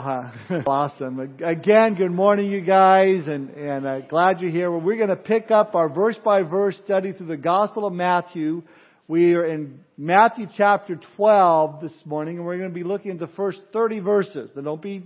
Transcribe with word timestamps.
Uh, 0.00 0.32
awesome. 0.66 1.20
Again, 1.42 1.94
good 1.94 2.10
morning, 2.10 2.50
you 2.50 2.62
guys, 2.62 3.26
and, 3.26 3.50
and 3.50 3.86
uh, 3.86 4.00
glad 4.00 4.40
you're 4.40 4.50
here. 4.50 4.70
Well, 4.70 4.80
we're 4.80 4.96
going 4.96 5.10
to 5.10 5.16
pick 5.16 5.50
up 5.50 5.74
our 5.74 5.90
verse 5.90 6.16
by 6.24 6.40
verse 6.40 6.80
study 6.82 7.12
through 7.12 7.26
the 7.26 7.36
Gospel 7.36 7.84
of 7.84 7.92
Matthew. 7.92 8.62
We 9.08 9.34
are 9.34 9.44
in 9.44 9.80
Matthew 9.98 10.46
chapter 10.56 10.98
12 11.16 11.82
this 11.82 11.92
morning, 12.06 12.38
and 12.38 12.46
we're 12.46 12.56
going 12.56 12.70
to 12.70 12.74
be 12.74 12.82
looking 12.82 13.10
at 13.10 13.18
the 13.18 13.26
first 13.26 13.60
30 13.74 14.00
verses. 14.00 14.50
Now, 14.56 14.62
don't 14.62 14.80
be 14.80 15.04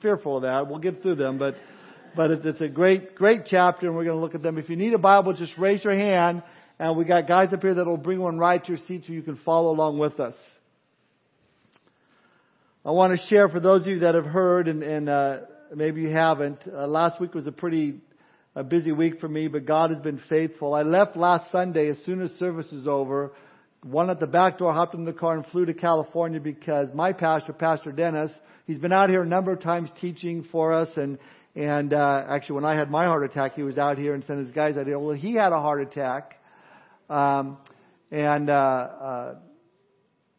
fearful 0.00 0.36
of 0.36 0.42
that. 0.44 0.68
We'll 0.68 0.78
get 0.78 1.02
through 1.02 1.16
them, 1.16 1.38
but, 1.38 1.56
but 2.14 2.30
it's 2.30 2.60
a 2.60 2.68
great, 2.68 3.16
great 3.16 3.46
chapter, 3.46 3.88
and 3.88 3.96
we're 3.96 4.04
going 4.04 4.16
to 4.16 4.22
look 4.22 4.36
at 4.36 4.44
them. 4.44 4.58
If 4.58 4.70
you 4.70 4.76
need 4.76 4.94
a 4.94 4.98
Bible, 4.98 5.32
just 5.32 5.58
raise 5.58 5.82
your 5.82 5.94
hand, 5.94 6.44
and 6.78 6.96
we 6.96 7.04
got 7.04 7.26
guys 7.26 7.52
up 7.52 7.62
here 7.62 7.74
that 7.74 7.86
will 7.86 7.96
bring 7.96 8.20
one 8.20 8.38
right 8.38 8.64
to 8.64 8.68
your 8.74 8.86
seat 8.86 9.02
so 9.08 9.12
you 9.12 9.22
can 9.22 9.40
follow 9.44 9.72
along 9.72 9.98
with 9.98 10.20
us. 10.20 10.34
I 12.86 12.92
want 12.92 13.18
to 13.18 13.26
share 13.26 13.48
for 13.48 13.58
those 13.58 13.80
of 13.80 13.88
you 13.88 13.98
that 13.98 14.14
have 14.14 14.26
heard, 14.26 14.68
and, 14.68 14.80
and 14.84 15.08
uh, 15.08 15.38
maybe 15.74 16.02
you 16.02 16.10
haven't. 16.10 16.60
Uh, 16.72 16.86
last 16.86 17.20
week 17.20 17.34
was 17.34 17.44
a 17.48 17.50
pretty 17.50 17.94
a 18.54 18.62
busy 18.62 18.92
week 18.92 19.18
for 19.18 19.26
me, 19.26 19.48
but 19.48 19.66
God 19.66 19.90
has 19.90 19.98
been 19.98 20.20
faithful. 20.28 20.72
I 20.72 20.82
left 20.82 21.16
last 21.16 21.50
Sunday 21.50 21.88
as 21.88 21.96
soon 22.06 22.22
as 22.22 22.30
service 22.38 22.70
was 22.70 22.86
over. 22.86 23.32
One 23.82 24.08
at 24.08 24.20
the 24.20 24.28
back 24.28 24.58
door, 24.58 24.72
hopped 24.72 24.94
in 24.94 25.04
the 25.04 25.12
car 25.12 25.34
and 25.34 25.44
flew 25.46 25.66
to 25.66 25.74
California 25.74 26.38
because 26.38 26.86
my 26.94 27.12
pastor, 27.12 27.52
Pastor 27.52 27.90
Dennis, 27.90 28.30
he's 28.68 28.78
been 28.78 28.92
out 28.92 29.10
here 29.10 29.22
a 29.22 29.26
number 29.26 29.52
of 29.52 29.60
times 29.60 29.90
teaching 30.00 30.46
for 30.52 30.72
us, 30.72 30.90
and 30.94 31.18
and 31.56 31.92
uh, 31.92 32.24
actually 32.28 32.54
when 32.54 32.64
I 32.66 32.76
had 32.76 32.88
my 32.88 33.06
heart 33.06 33.24
attack, 33.24 33.54
he 33.54 33.64
was 33.64 33.78
out 33.78 33.98
here 33.98 34.14
and 34.14 34.22
sent 34.26 34.38
his 34.38 34.52
guys 34.52 34.76
out 34.76 34.86
here. 34.86 34.96
Well, 34.96 35.16
he 35.16 35.34
had 35.34 35.50
a 35.50 35.58
heart 35.58 35.82
attack, 35.82 36.38
um, 37.10 37.58
and 38.12 38.48
uh, 38.48 38.52
uh, 38.52 39.34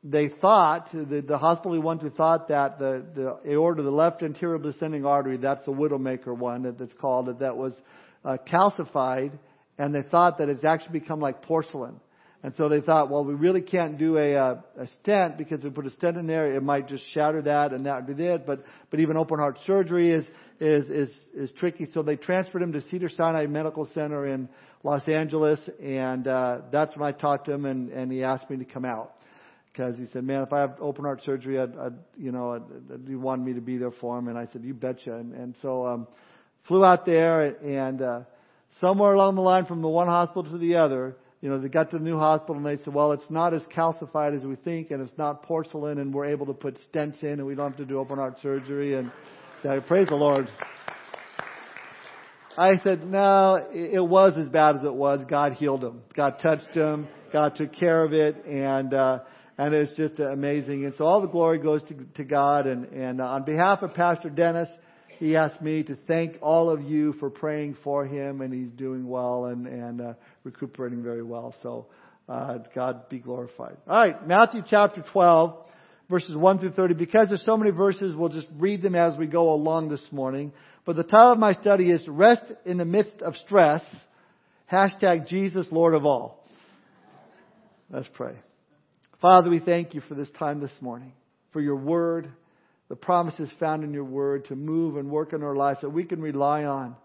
they 0.09 0.29
thought, 0.29 0.89
the, 0.93 1.23
the 1.27 1.37
hospital 1.37 1.97
to 1.97 2.09
thought 2.11 2.47
that 2.47 2.79
the, 2.79 3.03
the 3.13 3.51
aorta, 3.51 3.81
the 3.83 3.91
left 3.91 4.23
anterior 4.23 4.57
descending 4.57 5.05
artery, 5.05 5.37
that's 5.37 5.65
the 5.65 5.71
widowmaker 5.71 6.35
one 6.35 6.63
that, 6.63 6.79
that's 6.79 6.93
called 6.93 7.27
it, 7.27 7.39
that 7.39 7.57
was 7.57 7.73
uh, 8.23 8.37
calcified, 8.49 9.31
and 9.77 9.93
they 9.93 10.03
thought 10.03 10.37
that 10.37 10.47
it's 10.47 10.63
actually 10.63 10.99
become 10.99 11.19
like 11.19 11.41
porcelain. 11.41 11.99
And 12.43 12.53
so 12.55 12.69
they 12.69 12.79
thought, 12.79 13.09
well, 13.09 13.25
we 13.25 13.33
really 13.33 13.61
can't 13.61 13.97
do 13.97 14.17
a, 14.17 14.33
a, 14.33 14.63
a 14.79 14.87
stent 15.01 15.37
because 15.37 15.59
if 15.59 15.65
we 15.65 15.69
put 15.71 15.87
a 15.87 15.89
stent 15.89 16.15
in 16.17 16.27
there, 16.27 16.53
it 16.53 16.63
might 16.63 16.87
just 16.87 17.03
shatter 17.11 17.41
that 17.41 17.73
and 17.73 17.85
that 17.85 18.07
would 18.07 18.15
be 18.15 18.23
it. 18.25 18.45
But, 18.45 18.63
but 18.89 18.99
even 18.99 19.17
open 19.17 19.39
heart 19.39 19.57
surgery 19.65 20.11
is, 20.11 20.23
is, 20.61 20.87
is, 20.87 21.09
is 21.35 21.51
tricky. 21.57 21.87
So 21.93 22.03
they 22.03 22.15
transferred 22.15 22.61
him 22.61 22.71
to 22.73 22.81
Cedar 22.89 23.09
Sinai 23.09 23.47
Medical 23.47 23.89
Center 23.93 24.27
in 24.27 24.47
Los 24.83 25.07
Angeles 25.07 25.59
and, 25.83 26.27
uh, 26.27 26.59
that's 26.71 26.95
when 26.95 27.11
I 27.11 27.11
talked 27.11 27.45
to 27.47 27.53
him 27.53 27.65
and, 27.65 27.89
and 27.89 28.11
he 28.11 28.23
asked 28.23 28.49
me 28.49 28.57
to 28.57 28.65
come 28.65 28.85
out 28.85 29.16
because 29.77 29.97
he 29.97 30.07
said, 30.11 30.23
"Man, 30.23 30.41
if 30.41 30.51
I 30.51 30.61
have 30.61 30.75
open 30.81 31.05
heart 31.05 31.21
surgery, 31.23 31.59
I'd, 31.59 31.77
I'd 31.77 31.93
you 32.17 32.31
know, 32.31 32.53
I'd, 32.53 32.93
I'd, 32.93 33.07
you 33.07 33.19
want 33.19 33.43
me 33.43 33.53
to 33.53 33.61
be 33.61 33.77
there 33.77 33.91
for 33.91 34.17
him." 34.17 34.27
And 34.27 34.37
I 34.37 34.47
said, 34.51 34.63
"You 34.63 34.73
betcha." 34.73 35.15
And, 35.15 35.33
and 35.33 35.55
so 35.61 35.85
um, 35.85 36.07
flew 36.67 36.83
out 36.83 37.05
there, 37.05 37.55
and 37.63 38.01
uh, 38.01 38.19
somewhere 38.81 39.13
along 39.13 39.35
the 39.35 39.41
line, 39.41 39.65
from 39.65 39.81
the 39.81 39.87
one 39.87 40.07
hospital 40.07 40.43
to 40.51 40.57
the 40.57 40.77
other, 40.77 41.15
you 41.41 41.49
know, 41.49 41.59
they 41.59 41.67
got 41.67 41.91
to 41.91 41.99
the 41.99 42.03
new 42.03 42.17
hospital, 42.17 42.55
and 42.55 42.65
they 42.65 42.83
said, 42.83 42.93
"Well, 42.93 43.11
it's 43.11 43.29
not 43.29 43.53
as 43.53 43.61
calcified 43.75 44.35
as 44.35 44.43
we 44.43 44.55
think, 44.55 44.89
and 44.89 45.01
it's 45.01 45.17
not 45.17 45.43
porcelain, 45.43 45.99
and 45.99 46.13
we're 46.13 46.25
able 46.25 46.47
to 46.47 46.53
put 46.53 46.79
stents 46.91 47.21
in, 47.21 47.33
and 47.33 47.45
we 47.45 47.53
don't 47.53 47.69
have 47.69 47.77
to 47.77 47.85
do 47.85 47.99
open 47.99 48.17
heart 48.17 48.39
surgery." 48.41 48.95
And 48.95 49.11
so, 49.61 49.79
praise 49.81 50.07
the 50.07 50.15
Lord. 50.15 50.49
I 52.59 52.79
said, 52.83 53.03
no, 53.03 53.67
it 53.71 54.03
was 54.03 54.35
as 54.35 54.49
bad 54.49 54.77
as 54.77 54.83
it 54.83 54.93
was. 54.93 55.23
God 55.29 55.53
healed 55.53 55.83
him. 55.83 56.01
God 56.15 56.39
touched 56.41 56.73
him. 56.73 57.07
God 57.31 57.55
took 57.55 57.71
care 57.71 58.03
of 58.03 58.13
it. 58.13 58.43
And, 58.47 58.95
uh, 58.95 59.19
and 59.57 59.73
it's 59.73 59.95
just 59.95 60.19
amazing. 60.19 60.85
And 60.85 60.93
so 60.97 61.05
all 61.05 61.21
the 61.21 61.27
glory 61.27 61.57
goes 61.57 61.81
to, 61.83 61.95
to 62.15 62.23
God. 62.23 62.67
And, 62.67 62.85
and 62.93 63.19
uh, 63.19 63.25
on 63.25 63.43
behalf 63.43 63.81
of 63.81 63.93
Pastor 63.95 64.29
Dennis, 64.29 64.69
he 65.19 65.35
asked 65.35 65.61
me 65.61 65.83
to 65.83 65.97
thank 66.07 66.37
all 66.41 66.69
of 66.69 66.81
you 66.83 67.13
for 67.13 67.29
praying 67.31 67.77
for 67.83 68.05
him, 68.05 68.41
and 68.41 68.53
he's 68.53 68.69
doing 68.69 69.07
well 69.07 69.45
and, 69.45 69.65
and 69.65 69.99
uh, 69.99 70.13
recuperating 70.43 71.01
very 71.01 71.23
well. 71.23 71.55
So 71.63 71.87
uh, 72.29 72.59
God 72.75 73.09
be 73.09 73.17
glorified. 73.17 73.77
All 73.87 73.99
right, 73.99 74.27
Matthew 74.27 74.61
chapter 74.69 75.03
12, 75.11 75.55
verses 76.07 76.35
1 76.35 76.59
through 76.59 76.73
30. 76.73 76.93
Because 76.93 77.29
there's 77.29 77.45
so 77.45 77.57
many 77.57 77.71
verses, 77.71 78.15
we'll 78.15 78.29
just 78.29 78.47
read 78.57 78.83
them 78.83 78.93
as 78.93 79.17
we 79.17 79.25
go 79.25 79.53
along 79.53 79.89
this 79.89 80.05
morning. 80.11 80.51
But 80.85 80.95
the 80.95 81.03
title 81.03 81.31
of 81.31 81.39
my 81.39 81.53
study 81.53 81.89
is 81.89 82.07
Rest 82.07 82.51
in 82.63 82.77
the 82.77 82.85
Midst 82.85 83.23
of 83.23 83.35
Stress, 83.37 83.81
hashtag 84.71 85.27
Jesus 85.27 85.65
Lord 85.71 85.95
of 85.95 86.05
All. 86.05 86.45
Let's 87.89 88.07
pray. 88.13 88.35
Father, 89.21 89.49
we 89.49 89.59
thank 89.59 89.95
you 89.95 90.01
for 90.01 90.13
this 90.13 90.29
time 90.37 90.59
this 90.59 90.71
morning, 90.79 91.11
for 91.51 91.59
your 91.59 91.75
word, 91.75 92.29
the 92.87 92.95
promises 92.95 93.49
found 93.59 93.83
in 93.83 93.91
your 93.91 94.03
word 94.03 94.45
to 94.45 94.55
move 94.55 94.95
and 94.95 95.09
work 95.09 95.33
in 95.33 95.41
our 95.41 95.55
lives 95.55 95.81
that 95.81 95.89
we 95.89 96.03
can 96.03 96.21
rely 96.21 96.65
on, 96.65 96.95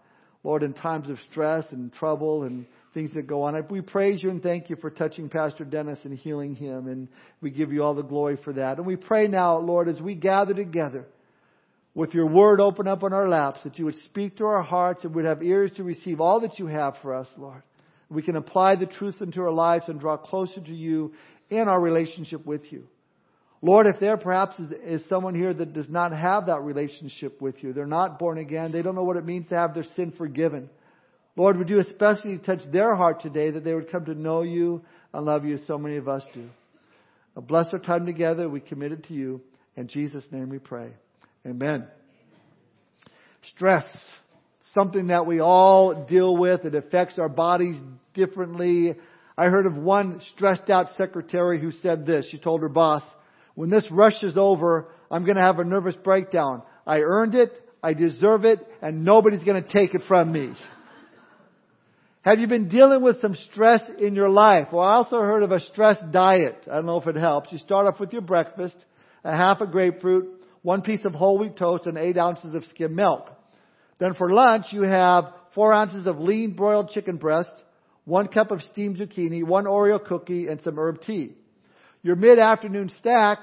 Lord, 0.43 0.61
in 0.61 0.73
times 0.73 1.09
of 1.09 1.17
stress 1.31 1.65
and 1.71 1.91
trouble 1.91 2.43
and 2.43 2.67
things 2.93 3.11
that 3.15 3.25
go 3.25 3.41
on. 3.41 3.65
We 3.71 3.81
praise 3.81 4.21
you 4.21 4.29
and 4.29 4.43
thank 4.43 4.69
you 4.69 4.75
for 4.75 4.91
touching 4.91 5.27
Pastor 5.27 5.65
Dennis 5.65 5.97
and 6.03 6.13
healing 6.13 6.53
him, 6.53 6.87
and 6.87 7.07
we 7.41 7.49
give 7.49 7.73
you 7.73 7.83
all 7.83 7.95
the 7.95 8.03
glory 8.03 8.37
for 8.43 8.53
that. 8.53 8.77
And 8.77 8.85
we 8.85 8.95
pray 8.95 9.27
now, 9.27 9.57
Lord, 9.57 9.89
as 9.89 9.99
we 9.99 10.13
gather 10.13 10.53
together, 10.53 11.07
with 11.95 12.13
your 12.13 12.27
word 12.27 12.61
open 12.61 12.87
up 12.87 13.01
on 13.03 13.13
our 13.13 13.27
laps, 13.27 13.61
that 13.63 13.79
you 13.79 13.85
would 13.85 13.99
speak 14.05 14.37
to 14.37 14.45
our 14.45 14.61
hearts 14.61 15.03
and 15.03 15.15
would 15.15 15.25
have 15.25 15.41
ears 15.41 15.71
to 15.77 15.83
receive 15.83 16.21
all 16.21 16.41
that 16.41 16.59
you 16.59 16.67
have 16.67 16.93
for 17.01 17.15
us, 17.15 17.27
Lord. 17.37 17.63
We 18.13 18.21
can 18.21 18.35
apply 18.35 18.75
the 18.75 18.85
truth 18.85 19.21
into 19.21 19.41
our 19.41 19.51
lives 19.51 19.85
and 19.87 19.99
draw 19.99 20.17
closer 20.17 20.61
to 20.61 20.73
you 20.73 21.13
in 21.49 21.67
our 21.67 21.81
relationship 21.81 22.45
with 22.45 22.71
you. 22.71 22.85
Lord, 23.61 23.87
if 23.87 23.99
there 23.99 24.17
perhaps 24.17 24.59
is, 24.59 24.71
is, 24.83 25.09
someone 25.09 25.35
here 25.35 25.53
that 25.53 25.73
does 25.73 25.89
not 25.89 26.11
have 26.11 26.47
that 26.47 26.61
relationship 26.61 27.41
with 27.41 27.63
you, 27.63 27.71
they're 27.71 27.85
not 27.85 28.19
born 28.19 28.37
again, 28.37 28.71
they 28.71 28.81
don't 28.81 28.95
know 28.95 29.03
what 29.03 29.15
it 29.15 29.25
means 29.25 29.47
to 29.49 29.55
have 29.55 29.73
their 29.73 29.85
sin 29.95 30.13
forgiven. 30.17 30.69
Lord, 31.35 31.57
would 31.57 31.69
you 31.69 31.79
especially 31.79 32.37
touch 32.37 32.59
their 32.71 32.93
heart 32.95 33.21
today 33.21 33.51
that 33.51 33.63
they 33.63 33.73
would 33.73 33.91
come 33.91 34.05
to 34.05 34.13
know 34.13 34.41
you 34.41 34.83
and 35.13 35.25
love 35.25 35.45
you 35.45 35.55
as 35.55 35.65
so 35.65 35.77
many 35.77 35.97
of 35.97 36.07
us 36.07 36.23
do. 36.33 36.49
Now 37.35 37.41
bless 37.41 37.67
our 37.73 37.79
time 37.79 38.05
together. 38.05 38.49
We 38.49 38.59
commit 38.59 38.91
it 38.91 39.05
to 39.05 39.13
you. 39.13 39.41
In 39.75 39.87
Jesus' 39.87 40.25
name 40.31 40.49
we 40.49 40.59
pray. 40.59 40.91
Amen. 41.45 41.87
Stress. 43.55 43.85
Something 44.73 45.07
that 45.07 45.25
we 45.25 45.39
all 45.39 46.05
deal 46.05 46.35
with. 46.35 46.65
It 46.65 46.75
affects 46.75 47.19
our 47.19 47.29
bodies 47.29 47.79
differently 48.13 48.95
I 49.37 49.45
heard 49.45 49.65
of 49.65 49.75
one 49.75 50.21
stressed 50.35 50.69
out 50.69 50.89
secretary 50.97 51.59
who 51.59 51.71
said 51.71 52.05
this. 52.05 52.27
She 52.29 52.37
told 52.37 52.61
her 52.61 52.69
boss, 52.69 53.03
when 53.55 53.69
this 53.69 53.85
rush 53.89 54.21
is 54.21 54.37
over, 54.37 54.87
I'm 55.09 55.25
going 55.25 55.37
to 55.37 55.43
have 55.43 55.59
a 55.59 55.63
nervous 55.63 55.95
breakdown. 55.95 56.61
I 56.85 56.99
earned 56.99 57.35
it, 57.35 57.51
I 57.81 57.93
deserve 57.93 58.45
it, 58.45 58.59
and 58.81 59.03
nobody's 59.03 59.43
going 59.43 59.61
to 59.63 59.69
take 59.69 59.95
it 59.95 60.01
from 60.07 60.31
me. 60.31 60.53
Have 62.21 62.39
you 62.39 62.47
been 62.47 62.69
dealing 62.69 63.01
with 63.01 63.21
some 63.21 63.35
stress 63.51 63.81
in 63.99 64.15
your 64.15 64.29
life? 64.29 64.67
Well, 64.71 64.85
I 64.85 64.93
also 64.93 65.17
heard 65.17 65.43
of 65.43 65.51
a 65.51 65.59
stress 65.59 65.97
diet. 66.11 66.67
I 66.71 66.75
don't 66.75 66.85
know 66.85 67.01
if 67.01 67.07
it 67.07 67.15
helps. 67.15 67.51
You 67.51 67.57
start 67.57 67.87
off 67.87 67.99
with 67.99 68.13
your 68.13 68.21
breakfast, 68.21 68.77
a 69.23 69.35
half 69.35 69.61
a 69.61 69.67
grapefruit, 69.67 70.29
one 70.61 70.83
piece 70.83 71.03
of 71.05 71.13
whole 71.13 71.37
wheat 71.37 71.57
toast, 71.57 71.85
and 71.85 71.97
eight 71.97 72.17
ounces 72.17 72.55
of 72.55 72.63
skim 72.65 72.95
milk. 72.95 73.29
Then 73.99 74.13
for 74.15 74.31
lunch, 74.31 74.67
you 74.71 74.83
have 74.83 75.25
four 75.53 75.73
ounces 75.73 76.07
of 76.07 76.19
lean 76.19 76.53
broiled 76.53 76.89
chicken 76.89 77.17
breast, 77.17 77.51
one 78.05 78.27
cup 78.27 78.51
of 78.51 78.61
steamed 78.61 78.97
zucchini, 78.97 79.43
one 79.43 79.65
Oreo 79.65 80.03
cookie, 80.03 80.47
and 80.47 80.59
some 80.63 80.77
herb 80.77 81.01
tea. 81.01 81.35
Your 82.01 82.15
mid-afternoon 82.15 82.91
snack 83.01 83.39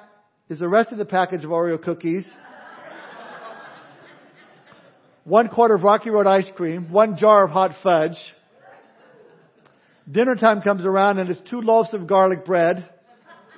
is 0.48 0.58
the 0.58 0.68
rest 0.68 0.92
of 0.92 0.98
the 0.98 1.04
package 1.04 1.44
of 1.44 1.50
Oreo 1.50 1.82
cookies, 1.82 2.26
one 5.24 5.48
quart 5.48 5.70
of 5.70 5.82
Rocky 5.82 6.10
Road 6.10 6.26
ice 6.26 6.48
cream, 6.56 6.90
one 6.90 7.16
jar 7.16 7.44
of 7.44 7.50
hot 7.50 7.72
fudge. 7.82 8.16
Dinner 10.10 10.34
time 10.34 10.60
comes 10.60 10.84
around 10.84 11.18
and 11.18 11.30
it's 11.30 11.40
two 11.48 11.60
loaves 11.60 11.94
of 11.94 12.06
garlic 12.06 12.44
bread, 12.44 12.88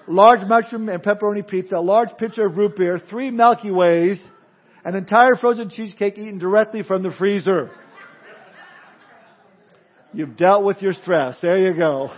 large 0.06 0.47
mushroom 0.47 0.88
and 0.88 1.03
pepperoni 1.03 1.47
pizza, 1.47 1.76
a 1.76 1.80
large 1.80 2.10
pitcher 2.19 2.47
of 2.47 2.56
root 2.56 2.76
beer, 2.76 3.00
three 3.09 3.30
Milky 3.30 3.70
Ways, 3.70 4.22
an 4.84 4.94
entire 4.97 5.37
frozen 5.41 5.70
cheesecake 5.70 6.18
eaten 6.18 6.39
directly 6.39 6.83
from 6.83 7.03
the 7.03 7.12
freezer. 7.18 7.71
You've 10.12 10.36
dealt 10.36 10.65
with 10.65 10.83
your 10.83 10.92
stress. 10.92 11.39
There 11.41 11.56
you 11.56 11.77
go. 11.77 12.10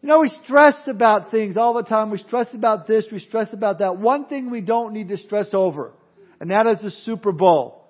You 0.00 0.08
know, 0.08 0.20
we 0.20 0.32
stress 0.44 0.76
about 0.86 1.30
things 1.30 1.56
all 1.56 1.74
the 1.74 1.82
time. 1.82 2.10
We 2.10 2.18
stress 2.18 2.46
about 2.54 2.86
this. 2.86 3.06
We 3.10 3.18
stress 3.18 3.52
about 3.52 3.80
that. 3.80 3.96
One 3.98 4.26
thing 4.26 4.50
we 4.50 4.60
don't 4.60 4.92
need 4.92 5.08
to 5.08 5.16
stress 5.16 5.48
over, 5.52 5.92
and 6.40 6.50
that 6.50 6.66
is 6.68 6.80
the 6.80 6.90
Super 6.90 7.32
Bowl. 7.32 7.84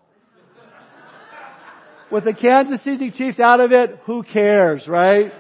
With 2.11 2.25
the 2.25 2.33
Kansas 2.33 2.83
City 2.83 3.11
Chiefs 3.11 3.39
out 3.39 3.61
of 3.61 3.71
it, 3.71 4.01
who 4.07 4.23
cares, 4.23 4.89
right? 4.89 5.31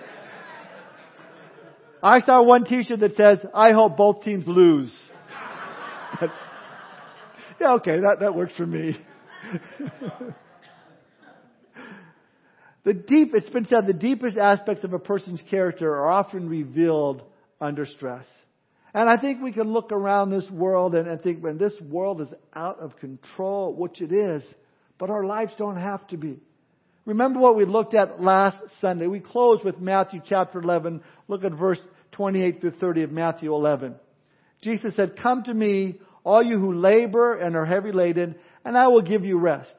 I 2.03 2.21
saw 2.21 2.43
one 2.43 2.65
t-shirt 2.65 3.00
that 3.00 3.17
says, 3.17 3.38
I 3.55 3.73
hope 3.73 3.97
both 3.97 4.23
teams 4.23 4.44
lose. 4.47 4.94
yeah, 7.60 7.75
okay, 7.75 8.00
that, 8.00 8.20
that 8.20 8.34
works 8.34 8.55
for 8.56 8.66
me. 8.66 8.96
The 12.88 12.94
deep, 12.94 13.34
it's 13.34 13.50
been 13.50 13.66
said, 13.66 13.87
the 13.87 13.93
deepest 13.93 14.38
aspects 14.38 14.82
of 14.82 14.94
a 14.94 14.99
person's 14.99 15.43
character 15.50 15.93
are 15.93 16.10
often 16.10 16.49
revealed 16.49 17.22
under 17.60 17.84
stress. 17.84 18.25
And 18.94 19.10
I 19.10 19.19
think 19.20 19.43
we 19.43 19.52
can 19.52 19.70
look 19.70 19.93
around 19.93 20.31
this 20.31 20.49
world 20.50 20.94
and, 20.94 21.06
and 21.06 21.20
think, 21.20 21.44
when 21.44 21.58
this 21.58 21.75
world 21.82 22.22
is 22.22 22.28
out 22.55 22.81
of 22.81 22.96
control, 22.96 23.75
which 23.75 24.00
it 24.00 24.10
is, 24.10 24.43
but 24.96 25.10
our 25.10 25.25
lives 25.25 25.52
don't 25.58 25.76
have 25.76 26.06
to 26.06 26.16
be. 26.16 26.38
Remember 27.05 27.40
what 27.40 27.56
we 27.56 27.66
looked 27.66 27.93
at 27.93 28.22
last 28.22 28.56
Sunday. 28.81 29.06
We 29.06 29.20
closed 29.20 29.64
with 29.64 29.78
Matthew 29.78 30.22
chapter 30.26 30.58
11. 30.58 31.02
Look 31.26 31.44
at 31.44 31.52
verse 31.52 31.81
28 32.12 32.62
through 32.62 32.70
30 32.70 33.02
of 33.02 33.12
Matthew 33.12 33.55
11. 33.55 33.96
Jesus 34.62 34.96
said, 34.96 35.19
Come 35.22 35.43
to 35.44 35.52
me, 35.52 36.00
all 36.29 36.43
you 36.43 36.59
who 36.59 36.75
labor 36.75 37.39
and 37.39 37.57
are 37.57 37.65
heavy 37.65 37.91
laden, 37.91 38.35
and 38.63 38.77
I 38.77 38.89
will 38.89 39.01
give 39.01 39.25
you 39.25 39.39
rest. 39.39 39.77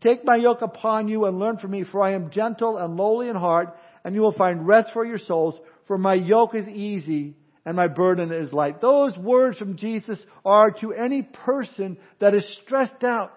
Take 0.00 0.24
my 0.24 0.34
yoke 0.34 0.60
upon 0.60 1.06
you 1.06 1.26
and 1.26 1.38
learn 1.38 1.58
from 1.58 1.70
me, 1.70 1.84
for 1.84 2.02
I 2.02 2.14
am 2.14 2.30
gentle 2.30 2.76
and 2.76 2.96
lowly 2.96 3.28
in 3.28 3.36
heart, 3.36 3.76
and 4.04 4.12
you 4.12 4.20
will 4.20 4.32
find 4.32 4.66
rest 4.66 4.90
for 4.92 5.04
your 5.04 5.18
souls, 5.18 5.54
for 5.86 5.96
my 5.96 6.14
yoke 6.14 6.56
is 6.56 6.66
easy 6.66 7.36
and 7.64 7.76
my 7.76 7.86
burden 7.86 8.32
is 8.32 8.52
light. 8.52 8.80
Those 8.80 9.16
words 9.16 9.58
from 9.58 9.76
Jesus 9.76 10.18
are 10.44 10.72
to 10.80 10.92
any 10.92 11.22
person 11.22 11.96
that 12.18 12.34
is 12.34 12.58
stressed 12.64 13.04
out, 13.04 13.32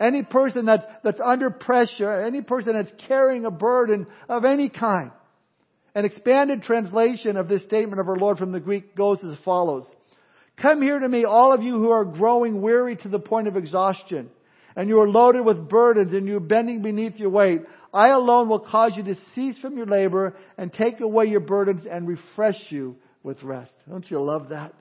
any 0.00 0.22
person 0.22 0.66
that, 0.66 1.00
that's 1.02 1.20
under 1.24 1.50
pressure, 1.50 2.24
any 2.24 2.42
person 2.42 2.74
that's 2.74 2.92
carrying 3.08 3.44
a 3.44 3.50
burden 3.50 4.06
of 4.28 4.44
any 4.44 4.68
kind. 4.68 5.10
An 5.96 6.04
expanded 6.04 6.62
translation 6.62 7.36
of 7.36 7.48
this 7.48 7.64
statement 7.64 8.00
of 8.00 8.06
our 8.06 8.16
Lord 8.16 8.38
from 8.38 8.52
the 8.52 8.60
Greek 8.60 8.94
goes 8.94 9.18
as 9.24 9.36
follows. 9.44 9.84
Come 10.56 10.82
here 10.82 10.98
to 10.98 11.08
me, 11.08 11.24
all 11.24 11.52
of 11.52 11.62
you 11.62 11.74
who 11.74 11.90
are 11.90 12.04
growing 12.04 12.62
weary 12.62 12.96
to 12.96 13.08
the 13.08 13.18
point 13.18 13.48
of 13.48 13.56
exhaustion, 13.56 14.30
and 14.76 14.88
you 14.88 15.00
are 15.00 15.08
loaded 15.08 15.44
with 15.44 15.68
burdens, 15.68 16.12
and 16.12 16.26
you 16.26 16.36
are 16.36 16.40
bending 16.40 16.82
beneath 16.82 17.16
your 17.16 17.30
weight. 17.30 17.62
I 17.92 18.08
alone 18.08 18.48
will 18.48 18.60
cause 18.60 18.92
you 18.96 19.02
to 19.04 19.16
cease 19.34 19.58
from 19.58 19.76
your 19.76 19.86
labor 19.86 20.36
and 20.58 20.72
take 20.72 21.00
away 21.00 21.26
your 21.26 21.40
burdens 21.40 21.86
and 21.90 22.08
refresh 22.08 22.60
you 22.70 22.96
with 23.22 23.42
rest. 23.42 23.72
Don't 23.88 24.08
you 24.10 24.20
love 24.20 24.48
that? 24.50 24.74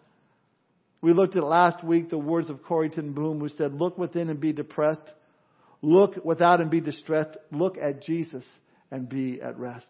We 1.02 1.14
looked 1.14 1.36
at 1.36 1.44
last 1.44 1.84
week 1.84 2.10
the 2.10 2.18
words 2.18 2.50
of 2.50 2.64
Corrie 2.64 2.90
ten 2.90 3.14
Boom 3.14 3.40
who 3.40 3.50
said, 3.50 3.74
look 3.74 3.98
within 3.98 4.30
and 4.30 4.40
be 4.40 4.54
depressed. 4.54 5.02
Look 5.82 6.24
without 6.24 6.62
and 6.62 6.72
be 6.72 6.80
distressed. 6.80 7.36
Look 7.52 7.78
at 7.78 8.04
Jesus 8.04 8.44
and 8.90 9.10
be 9.10 9.42
at 9.42 9.60
rest. 9.60 9.88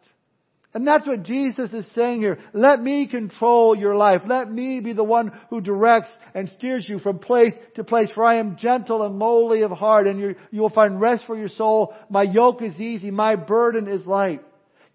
And 0.73 0.87
that's 0.87 1.05
what 1.05 1.21
Jesus 1.21 1.71
is 1.71 1.85
saying 1.93 2.21
here. 2.21 2.39
Let 2.51 2.81
me 2.81 3.07
control 3.07 3.75
your 3.77 3.95
life. 3.95 4.21
Let 4.25 4.51
me 4.51 4.79
be 4.79 4.93
the 4.93 5.03
one 5.03 5.31
who 5.51 5.61
directs 5.61 6.09
and 6.33 6.49
steers 6.49 6.87
you 6.89 6.97
from 6.97 7.19
place 7.19 7.53
to 7.75 7.83
place. 7.83 8.09
For 8.15 8.25
I 8.25 8.39
am 8.39 8.57
gentle 8.57 9.03
and 9.03 9.19
lowly 9.19 9.61
of 9.61 9.71
heart 9.71 10.07
and 10.07 10.19
you, 10.19 10.35
you 10.49 10.61
will 10.61 10.71
find 10.71 10.99
rest 10.99 11.25
for 11.27 11.37
your 11.37 11.49
soul. 11.49 11.93
My 12.09 12.23
yoke 12.23 12.63
is 12.63 12.79
easy. 12.79 13.11
My 13.11 13.35
burden 13.35 13.87
is 13.87 14.05
light. 14.07 14.41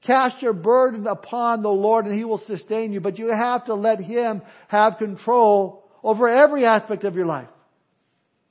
Cast 0.04 0.42
your 0.42 0.52
burden 0.52 1.06
upon 1.06 1.62
the 1.62 1.68
Lord 1.68 2.06
and 2.06 2.14
He 2.14 2.24
will 2.24 2.42
sustain 2.46 2.92
you. 2.92 3.00
But 3.00 3.18
you 3.18 3.32
have 3.32 3.66
to 3.66 3.74
let 3.74 4.00
Him 4.00 4.42
have 4.66 4.98
control 4.98 5.84
over 6.02 6.28
every 6.28 6.64
aspect 6.64 7.04
of 7.04 7.14
your 7.14 7.26
life. 7.26 7.48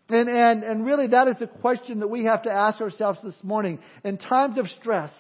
And, 0.10 0.30
and, 0.30 0.64
and 0.64 0.86
really 0.86 1.08
that 1.08 1.28
is 1.28 1.36
the 1.40 1.48
question 1.48 2.00
that 2.00 2.08
we 2.08 2.24
have 2.24 2.44
to 2.44 2.52
ask 2.52 2.80
ourselves 2.80 3.20
this 3.22 3.36
morning. 3.44 3.80
In 4.06 4.18
times 4.18 4.58
of 4.58 4.68
stress, 4.80 5.12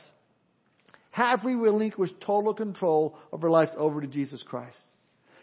have 1.11 1.43
we 1.43 1.55
relinquished 1.55 2.15
total 2.21 2.53
control 2.53 3.17
of 3.31 3.43
our 3.43 3.49
life 3.49 3.69
over 3.77 4.01
to 4.01 4.07
Jesus 4.07 4.43
Christ? 4.43 4.77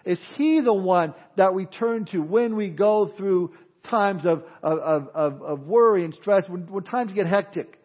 Is 0.04 0.18
He 0.36 0.60
the 0.60 0.74
one 0.74 1.14
that 1.36 1.54
we 1.54 1.66
turn 1.66 2.06
to 2.12 2.18
when 2.18 2.56
we 2.56 2.70
go 2.70 3.12
through 3.16 3.52
times 3.88 4.24
of, 4.24 4.44
of, 4.62 5.08
of, 5.14 5.42
of 5.42 5.60
worry 5.60 6.04
and 6.04 6.14
stress, 6.14 6.48
when, 6.48 6.70
when 6.70 6.84
times 6.84 7.12
get 7.12 7.26
hectic? 7.26 7.78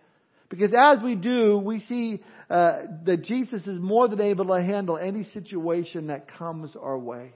Because 0.49 0.71
as 0.79 1.03
we 1.03 1.15
do, 1.15 1.57
we 1.57 1.79
see 1.81 2.21
uh, 2.49 2.81
that 3.05 3.23
Jesus 3.23 3.67
is 3.67 3.79
more 3.79 4.07
than 4.07 4.19
able 4.19 4.45
to 4.45 4.61
handle 4.61 4.97
any 4.97 5.23
situation 5.25 6.07
that 6.07 6.27
comes 6.37 6.75
our 6.75 6.97
way. 6.97 7.33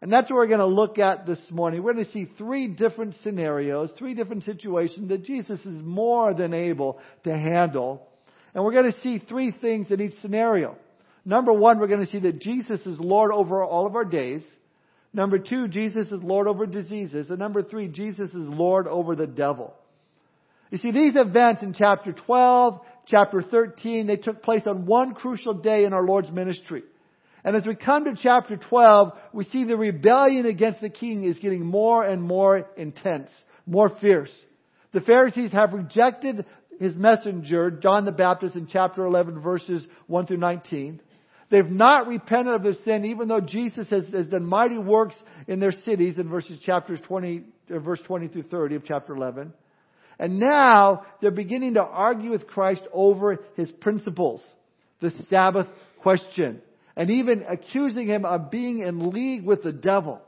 And 0.00 0.12
that's 0.12 0.30
what 0.30 0.36
we're 0.36 0.46
going 0.46 0.60
to 0.60 0.66
look 0.66 0.98
at 0.98 1.26
this 1.26 1.40
morning. 1.50 1.82
We're 1.82 1.94
going 1.94 2.04
to 2.04 2.12
see 2.12 2.30
three 2.38 2.68
different 2.68 3.16
scenarios, 3.24 3.90
three 3.98 4.14
different 4.14 4.44
situations 4.44 5.08
that 5.08 5.24
Jesus 5.24 5.58
is 5.60 5.82
more 5.82 6.32
than 6.34 6.54
able 6.54 7.00
to 7.24 7.36
handle. 7.36 8.06
And 8.54 8.64
we're 8.64 8.72
going 8.72 8.92
to 8.92 9.00
see 9.00 9.18
three 9.18 9.52
things 9.52 9.90
in 9.90 10.00
each 10.00 10.18
scenario. 10.20 10.76
Number 11.24 11.52
one, 11.52 11.78
we're 11.78 11.88
going 11.88 12.04
to 12.04 12.10
see 12.10 12.20
that 12.20 12.40
Jesus 12.40 12.80
is 12.80 12.98
Lord 12.98 13.32
over 13.32 13.62
all 13.62 13.86
of 13.86 13.94
our 13.94 14.04
days. 14.04 14.42
Number 15.12 15.38
two, 15.38 15.68
Jesus 15.68 16.06
is 16.06 16.22
Lord 16.22 16.46
over 16.46 16.66
diseases. 16.66 17.30
And 17.30 17.38
number 17.38 17.62
three, 17.62 17.88
Jesus 17.88 18.30
is 18.30 18.36
Lord 18.36 18.86
over 18.86 19.14
the 19.14 19.26
devil. 19.26 19.74
You 20.70 20.78
see, 20.78 20.90
these 20.90 21.16
events 21.16 21.62
in 21.62 21.72
chapter 21.72 22.12
12, 22.12 22.80
chapter 23.06 23.42
13, 23.42 24.06
they 24.06 24.16
took 24.16 24.42
place 24.42 24.62
on 24.66 24.86
one 24.86 25.14
crucial 25.14 25.54
day 25.54 25.84
in 25.84 25.92
our 25.92 26.04
Lord's 26.04 26.30
ministry. 26.30 26.82
And 27.44 27.56
as 27.56 27.64
we 27.64 27.74
come 27.74 28.04
to 28.04 28.14
chapter 28.20 28.56
12, 28.56 29.12
we 29.32 29.44
see 29.44 29.64
the 29.64 29.76
rebellion 29.76 30.44
against 30.44 30.80
the 30.80 30.90
king 30.90 31.24
is 31.24 31.38
getting 31.38 31.64
more 31.64 32.04
and 32.04 32.22
more 32.22 32.68
intense, 32.76 33.30
more 33.66 33.96
fierce. 34.00 34.32
The 34.92 35.00
Pharisees 35.00 35.52
have 35.52 35.72
rejected 35.72 36.44
his 36.78 36.94
messenger, 36.94 37.70
John 37.70 38.04
the 38.04 38.12
Baptist, 38.12 38.54
in 38.54 38.66
chapter 38.66 39.04
11, 39.04 39.40
verses 39.40 39.86
1 40.06 40.26
through 40.26 40.36
19. 40.38 41.00
They've 41.50 41.64
not 41.64 42.06
repented 42.06 42.54
of 42.54 42.62
their 42.62 42.74
sin, 42.84 43.06
even 43.06 43.28
though 43.28 43.40
Jesus 43.40 43.88
has, 43.88 44.04
has 44.12 44.28
done 44.28 44.44
mighty 44.44 44.78
works 44.78 45.14
in 45.46 45.60
their 45.60 45.72
cities 45.72 46.18
in 46.18 46.28
verses 46.28 46.58
chapters 46.60 47.00
20, 47.06 47.42
uh, 47.70 47.78
verse 47.78 48.00
20 48.06 48.28
through 48.28 48.42
30 48.44 48.76
of 48.76 48.84
chapter 48.84 49.14
11. 49.14 49.52
And 50.18 50.38
now 50.38 51.06
they're 51.20 51.30
beginning 51.30 51.74
to 51.74 51.82
argue 51.82 52.30
with 52.30 52.46
Christ 52.46 52.82
over 52.92 53.38
his 53.56 53.70
principles, 53.70 54.42
the 55.00 55.12
Sabbath 55.30 55.68
question, 56.00 56.60
and 56.96 57.10
even 57.10 57.44
accusing 57.48 58.08
him 58.08 58.24
of 58.24 58.50
being 58.50 58.80
in 58.80 59.10
league 59.10 59.44
with 59.44 59.62
the 59.62 59.72
devil. 59.72 60.20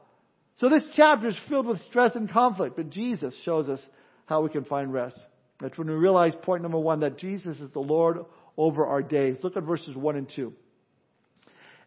So 0.59 0.69
this 0.69 0.85
chapter 0.95 1.29
is 1.29 1.37
filled 1.49 1.67
with 1.67 1.81
stress 1.89 2.15
and 2.15 2.31
conflict, 2.31 2.77
but 2.77 2.91
Jesus 2.91 3.35
shows 3.45 3.69
us 3.69 3.81
how 4.27 4.43
we 4.43 4.49
can 4.49 4.65
find 4.65 4.93
rest. 4.93 5.19
That's 5.61 5.77
when 5.77 5.89
we 5.89 5.95
realize 5.95 6.35
point 6.43 6.63
number 6.63 6.79
one, 6.79 7.01
that 7.01 7.19
Jesus 7.19 7.59
is 7.59 7.71
the 7.73 7.81
Lord 7.81 8.19
over 8.57 8.87
our 8.87 9.03
days. 9.03 9.37
Look 9.43 9.57
at 9.57 9.63
verses 9.63 9.95
one 9.95 10.17
and 10.17 10.31
two. 10.35 10.55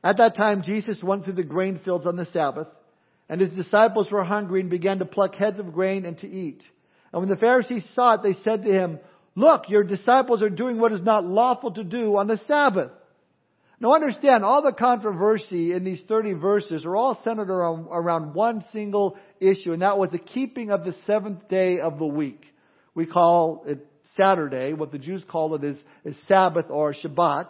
At 0.03 0.17
that 0.17 0.35
time, 0.35 0.63
Jesus 0.63 1.01
went 1.01 1.23
through 1.23 1.33
the 1.33 1.43
grain 1.43 1.79
fields 1.83 2.05
on 2.05 2.15
the 2.15 2.25
Sabbath, 2.27 2.67
and 3.29 3.39
his 3.39 3.51
disciples 3.51 4.11
were 4.11 4.23
hungry 4.23 4.59
and 4.59 4.69
began 4.69 4.99
to 4.99 5.05
pluck 5.05 5.35
heads 5.35 5.59
of 5.59 5.73
grain 5.73 6.05
and 6.05 6.17
to 6.19 6.27
eat. 6.27 6.61
And 7.11 7.21
when 7.21 7.29
the 7.29 7.37
Pharisees 7.37 7.85
saw 7.95 8.15
it, 8.15 8.23
they 8.23 8.33
said 8.43 8.63
to 8.63 8.71
him, 8.71 8.99
Look, 9.35 9.69
your 9.69 9.83
disciples 9.83 10.41
are 10.41 10.49
doing 10.49 10.79
what 10.79 10.91
is 10.91 11.01
not 11.01 11.25
lawful 11.25 11.71
to 11.71 11.83
do 11.83 12.17
on 12.17 12.27
the 12.27 12.37
Sabbath. 12.47 12.91
Now 13.79 13.95
understand, 13.95 14.45
all 14.45 14.61
the 14.61 14.71
controversy 14.71 15.73
in 15.73 15.83
these 15.83 16.01
30 16.07 16.33
verses 16.33 16.85
are 16.85 16.95
all 16.95 17.19
centered 17.23 17.49
around, 17.49 17.87
around 17.91 18.33
one 18.33 18.63
single 18.71 19.17
issue, 19.39 19.73
and 19.73 19.81
that 19.81 19.97
was 19.97 20.11
the 20.11 20.19
keeping 20.19 20.69
of 20.69 20.83
the 20.85 20.95
seventh 21.07 21.49
day 21.49 21.79
of 21.79 21.97
the 21.97 22.05
week. 22.05 22.45
We 22.95 23.05
call 23.05 23.63
it 23.67 23.85
Saturday. 24.17 24.73
What 24.73 24.91
the 24.91 24.99
Jews 24.99 25.23
call 25.29 25.55
it 25.55 25.63
is, 25.63 25.77
is 26.05 26.15
Sabbath 26.27 26.65
or 26.69 26.93
Shabbat. 26.93 27.49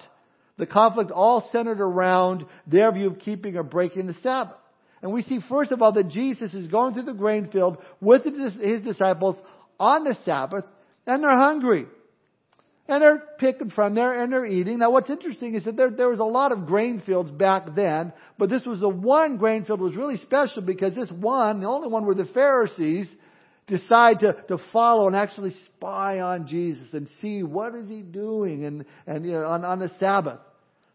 The 0.57 0.65
conflict 0.65 1.11
all 1.11 1.49
centered 1.51 1.81
around 1.81 2.45
their 2.67 2.91
view 2.91 3.07
of 3.07 3.19
keeping 3.19 3.57
or 3.57 3.63
breaking 3.63 4.07
the 4.07 4.15
Sabbath. 4.21 4.55
And 5.01 5.11
we 5.11 5.23
see 5.23 5.39
first 5.49 5.71
of 5.71 5.81
all 5.81 5.91
that 5.93 6.09
Jesus 6.09 6.53
is 6.53 6.67
going 6.67 6.93
through 6.93 7.03
the 7.03 7.13
grain 7.13 7.49
field 7.51 7.77
with 7.99 8.23
his 8.23 8.81
disciples 8.81 9.35
on 9.79 10.05
the 10.05 10.15
Sabbath, 10.23 10.63
and 11.05 11.21
they're 11.21 11.37
hungry. 11.37 11.87
And 12.87 13.01
they're 13.01 13.23
picking 13.37 13.69
from 13.69 13.95
there 13.95 14.21
and 14.21 14.31
they're 14.31 14.45
eating. 14.45 14.79
Now 14.79 14.91
what's 14.91 15.09
interesting 15.09 15.55
is 15.55 15.63
that 15.65 15.77
there, 15.77 15.89
there 15.89 16.09
was 16.09 16.19
a 16.19 16.25
lot 16.25 16.51
of 16.51 16.65
grain 16.65 17.01
fields 17.05 17.31
back 17.31 17.75
then, 17.75 18.11
but 18.37 18.49
this 18.49 18.65
was 18.65 18.81
the 18.81 18.89
one 18.89 19.37
grain 19.37 19.63
field 19.63 19.79
was 19.79 19.95
really 19.95 20.17
special 20.17 20.61
because 20.61 20.93
this 20.93 21.09
one, 21.09 21.61
the 21.61 21.67
only 21.67 21.87
one 21.87 22.05
where 22.05 22.15
the 22.15 22.25
Pharisees 22.25 23.07
decide 23.67 24.19
to, 24.19 24.33
to 24.47 24.57
follow 24.71 25.07
and 25.07 25.15
actually 25.15 25.55
spy 25.65 26.19
on 26.19 26.47
Jesus 26.47 26.87
and 26.93 27.07
see 27.21 27.43
what 27.43 27.75
is 27.75 27.87
he 27.87 28.01
doing 28.01 28.65
and, 28.65 28.85
and 29.07 29.25
you 29.25 29.31
know, 29.31 29.45
on, 29.45 29.63
on 29.63 29.79
the 29.79 29.91
Sabbath. 29.99 30.39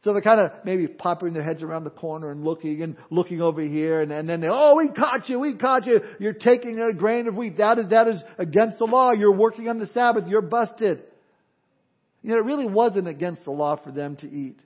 So 0.04 0.12
they're 0.12 0.22
kind 0.22 0.40
of 0.40 0.52
maybe 0.64 0.86
popping 0.86 1.32
their 1.32 1.42
heads 1.42 1.62
around 1.62 1.84
the 1.84 1.90
corner 1.90 2.30
and 2.30 2.44
looking 2.44 2.82
and 2.82 2.96
looking 3.10 3.42
over 3.42 3.60
here 3.60 4.00
and, 4.00 4.12
and 4.12 4.28
then 4.28 4.40
they, 4.40 4.48
oh, 4.48 4.76
we 4.76 4.90
caught 4.90 5.28
you, 5.28 5.40
we 5.40 5.54
caught 5.54 5.86
you. 5.86 6.00
You're 6.18 6.34
taking 6.34 6.78
a 6.78 6.92
grain 6.92 7.26
of 7.26 7.34
wheat. 7.34 7.58
That 7.58 7.78
is, 7.78 7.90
that 7.90 8.06
is 8.06 8.20
against 8.38 8.78
the 8.78 8.84
law. 8.84 9.12
You're 9.12 9.36
working 9.36 9.68
on 9.68 9.78
the 9.78 9.88
Sabbath. 9.88 10.26
You're 10.28 10.42
busted. 10.42 11.02
You 12.22 12.30
know, 12.30 12.38
it 12.38 12.44
really 12.44 12.66
wasn't 12.66 13.08
against 13.08 13.44
the 13.44 13.50
law 13.50 13.76
for 13.76 13.90
them 13.90 14.16
to 14.16 14.30
eat. 14.30 14.58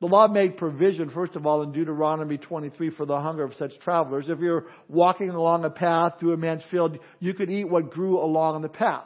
The 0.00 0.06
law 0.06 0.28
made 0.28 0.56
provision, 0.56 1.10
first 1.10 1.36
of 1.36 1.44
all, 1.44 1.62
in 1.62 1.72
Deuteronomy 1.72 2.38
23 2.38 2.90
for 2.90 3.04
the 3.04 3.20
hunger 3.20 3.44
of 3.44 3.54
such 3.56 3.78
travelers. 3.80 4.30
If 4.30 4.38
you're 4.38 4.66
walking 4.88 5.28
along 5.28 5.64
a 5.64 5.70
path 5.70 6.14
through 6.18 6.32
a 6.32 6.38
man's 6.38 6.62
field, 6.70 6.98
you 7.18 7.34
could 7.34 7.50
eat 7.50 7.68
what 7.68 7.90
grew 7.90 8.18
along 8.18 8.62
the 8.62 8.70
path. 8.70 9.04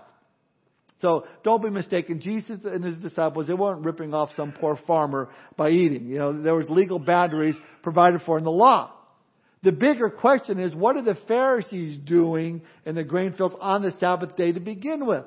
So 1.03 1.27
don't 1.43 1.63
be 1.63 1.69
mistaken. 1.69 2.21
Jesus 2.21 2.61
and 2.65 2.85
his 2.85 2.99
disciples, 2.99 3.49
they 3.49 3.55
weren't 3.55 3.85
ripping 3.85 4.15
off 4.15 4.31
some 4.37 4.53
poor 4.53 4.79
farmer 4.87 5.31
by 5.57 5.71
eating. 5.71 6.07
You 6.07 6.19
know, 6.19 6.43
there 6.43 6.55
was 6.55 6.69
legal 6.71 7.01
boundaries 7.01 7.57
provided 7.83 8.23
for 8.23 8.39
in 8.39 8.45
the 8.45 8.51
law. 8.51 8.93
The 9.65 9.73
bigger 9.73 10.11
question 10.11 10.61
is, 10.61 10.75
what 10.75 10.97
are 10.97 11.03
the 11.03 11.19
Pharisees 11.27 11.99
doing 12.05 12.63
in 12.87 12.95
the 12.95 13.03
grain 13.03 13.33
fields 13.33 13.57
on 13.61 13.83
the 13.83 13.93
Sabbath 13.99 14.37
day 14.37 14.53
to 14.53 14.61
begin 14.61 15.07
with? 15.07 15.25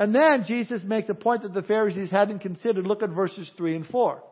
And 0.00 0.14
then 0.14 0.44
Jesus 0.46 0.82
makes 0.82 1.10
a 1.10 1.14
point 1.14 1.42
that 1.42 1.52
the 1.52 1.62
Pharisees 1.62 2.10
hadn't 2.10 2.38
considered. 2.38 2.86
Look 2.86 3.02
at 3.02 3.10
verses 3.10 3.50
3 3.58 3.76
and 3.76 3.86
4. 3.86 4.22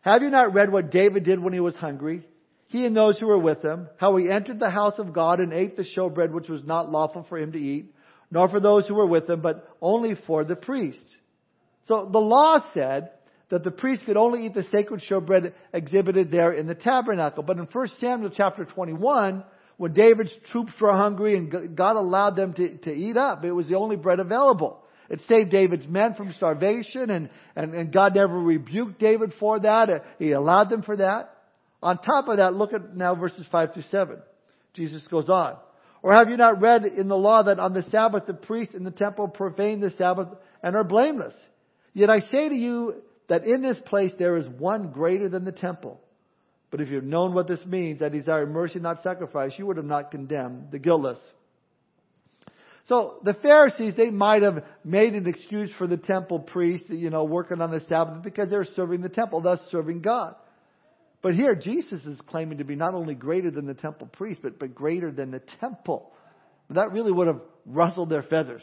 Have 0.00 0.22
you 0.22 0.30
not 0.30 0.54
read 0.54 0.72
what 0.72 0.90
David 0.90 1.24
did 1.24 1.38
when 1.38 1.52
he 1.52 1.60
was 1.60 1.76
hungry? 1.76 2.26
He 2.68 2.86
and 2.86 2.96
those 2.96 3.18
who 3.18 3.26
were 3.26 3.38
with 3.38 3.62
him, 3.62 3.88
how 3.98 4.16
he 4.16 4.30
entered 4.30 4.58
the 4.58 4.70
house 4.70 4.98
of 4.98 5.12
God 5.12 5.38
and 5.38 5.52
ate 5.52 5.76
the 5.76 5.84
showbread 5.84 6.32
which 6.32 6.48
was 6.48 6.64
not 6.64 6.90
lawful 6.90 7.26
for 7.28 7.36
him 7.36 7.52
to 7.52 7.58
eat, 7.58 7.94
nor 8.30 8.48
for 8.48 8.58
those 8.58 8.88
who 8.88 8.94
were 8.94 9.06
with 9.06 9.28
him, 9.28 9.42
but 9.42 9.68
only 9.82 10.14
for 10.26 10.44
the 10.44 10.56
priest. 10.56 11.04
So 11.86 12.08
the 12.10 12.18
law 12.18 12.64
said 12.72 13.10
that 13.50 13.64
the 13.64 13.70
priest 13.70 14.06
could 14.06 14.16
only 14.16 14.46
eat 14.46 14.54
the 14.54 14.64
sacred 14.72 15.02
showbread 15.02 15.52
exhibited 15.74 16.30
there 16.30 16.52
in 16.52 16.66
the 16.66 16.74
tabernacle. 16.74 17.42
But 17.42 17.58
in 17.58 17.68
1 17.70 17.88
Samuel 18.00 18.32
chapter 18.34 18.64
21, 18.64 19.44
when 19.76 19.92
David's 19.92 20.34
troops 20.50 20.72
were 20.80 20.92
hungry 20.92 21.36
and 21.36 21.76
God 21.76 21.96
allowed 21.96 22.36
them 22.36 22.52
to, 22.54 22.78
to 22.78 22.92
eat 22.92 23.16
up, 23.16 23.44
it 23.44 23.52
was 23.52 23.68
the 23.68 23.76
only 23.76 23.96
bread 23.96 24.20
available. 24.20 24.80
It 25.10 25.20
saved 25.28 25.50
David's 25.50 25.86
men 25.86 26.14
from 26.14 26.32
starvation 26.32 27.10
and, 27.10 27.28
and, 27.56 27.74
and 27.74 27.92
God 27.92 28.14
never 28.14 28.38
rebuked 28.38 28.98
David 28.98 29.32
for 29.38 29.60
that. 29.60 29.90
Uh, 29.90 29.98
he 30.18 30.32
allowed 30.32 30.70
them 30.70 30.82
for 30.82 30.96
that. 30.96 31.30
On 31.82 31.98
top 31.98 32.28
of 32.28 32.38
that, 32.38 32.54
look 32.54 32.72
at 32.72 32.96
now 32.96 33.14
verses 33.14 33.46
5 33.52 33.74
through 33.74 33.82
7. 33.90 34.18
Jesus 34.72 35.06
goes 35.08 35.28
on. 35.28 35.56
Or 36.02 36.12
have 36.14 36.28
you 36.28 36.36
not 36.36 36.60
read 36.60 36.84
in 36.84 37.08
the 37.08 37.16
law 37.16 37.42
that 37.42 37.58
on 37.58 37.72
the 37.72 37.82
Sabbath 37.90 38.26
the 38.26 38.34
priests 38.34 38.74
in 38.74 38.84
the 38.84 38.90
temple 38.90 39.28
profane 39.28 39.80
the 39.80 39.90
Sabbath 39.90 40.28
and 40.62 40.76
are 40.76 40.84
blameless? 40.84 41.34
Yet 41.92 42.10
I 42.10 42.20
say 42.20 42.48
to 42.48 42.54
you 42.54 42.96
that 43.28 43.44
in 43.44 43.62
this 43.62 43.78
place 43.86 44.12
there 44.18 44.36
is 44.36 44.46
one 44.46 44.90
greater 44.90 45.28
than 45.28 45.44
the 45.44 45.52
temple. 45.52 46.00
But 46.74 46.80
if 46.80 46.88
you 46.88 46.96
had 46.96 47.04
known 47.04 47.34
what 47.34 47.46
this 47.46 47.64
means, 47.64 48.00
that 48.00 48.10
desire 48.10 48.46
mercy, 48.46 48.80
not 48.80 49.04
sacrifice, 49.04 49.52
you 49.56 49.64
would 49.66 49.76
have 49.76 49.86
not 49.86 50.10
condemned 50.10 50.72
the 50.72 50.80
guiltless. 50.80 51.20
So 52.88 53.20
the 53.22 53.34
Pharisees, 53.34 53.94
they 53.96 54.10
might 54.10 54.42
have 54.42 54.64
made 54.82 55.14
an 55.14 55.28
excuse 55.28 55.70
for 55.78 55.86
the 55.86 55.96
temple 55.96 56.40
priest, 56.40 56.86
you 56.88 57.10
know, 57.10 57.22
working 57.22 57.60
on 57.60 57.70
the 57.70 57.78
Sabbath 57.88 58.24
because 58.24 58.50
they're 58.50 58.66
serving 58.74 59.02
the 59.02 59.08
temple, 59.08 59.40
thus 59.40 59.60
serving 59.70 60.00
God. 60.02 60.34
But 61.22 61.36
here, 61.36 61.54
Jesus 61.54 62.04
is 62.06 62.18
claiming 62.26 62.58
to 62.58 62.64
be 62.64 62.74
not 62.74 62.94
only 62.94 63.14
greater 63.14 63.52
than 63.52 63.66
the 63.66 63.74
temple 63.74 64.08
priest, 64.08 64.40
but, 64.42 64.58
but 64.58 64.74
greater 64.74 65.12
than 65.12 65.30
the 65.30 65.42
temple. 65.60 66.10
That 66.70 66.90
really 66.90 67.12
would 67.12 67.28
have 67.28 67.40
rustled 67.66 68.10
their 68.10 68.24
feathers. 68.24 68.62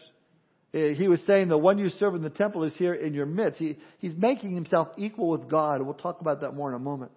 Eh, 0.74 0.96
he 0.96 1.08
was 1.08 1.22
saying 1.26 1.48
the 1.48 1.58
one 1.58 1.78
you 1.78 1.88
serve 1.88 2.16
in 2.16 2.24
the 2.24 2.30
temple 2.30 2.66
is 2.66 2.76
here 2.76 2.94
in 2.94 3.14
your 3.14 3.26
midst. 3.26 3.58
He, 3.58 3.78
he's 4.00 4.18
making 4.18 4.54
himself 4.54 4.90
equal 4.98 5.30
with 5.30 5.50
God. 5.50 5.82
We'll 5.82 5.94
talk 5.94 6.20
about 6.20 6.42
that 6.42 6.52
more 6.52 6.68
in 6.68 6.76
a 6.76 6.80
moment. 6.80 7.14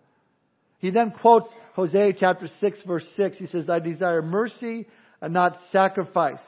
He 0.79 0.91
then 0.91 1.11
quotes 1.11 1.49
Hosea 1.75 2.13
chapter 2.19 2.49
6 2.61 2.79
verse 2.87 3.07
6. 3.17 3.39
He 3.39 3.47
says, 3.47 3.69
I 3.69 3.79
desire 3.79 4.23
mercy 4.23 4.87
and 5.21 5.33
not 5.33 5.59
sacrifice. 5.73 6.41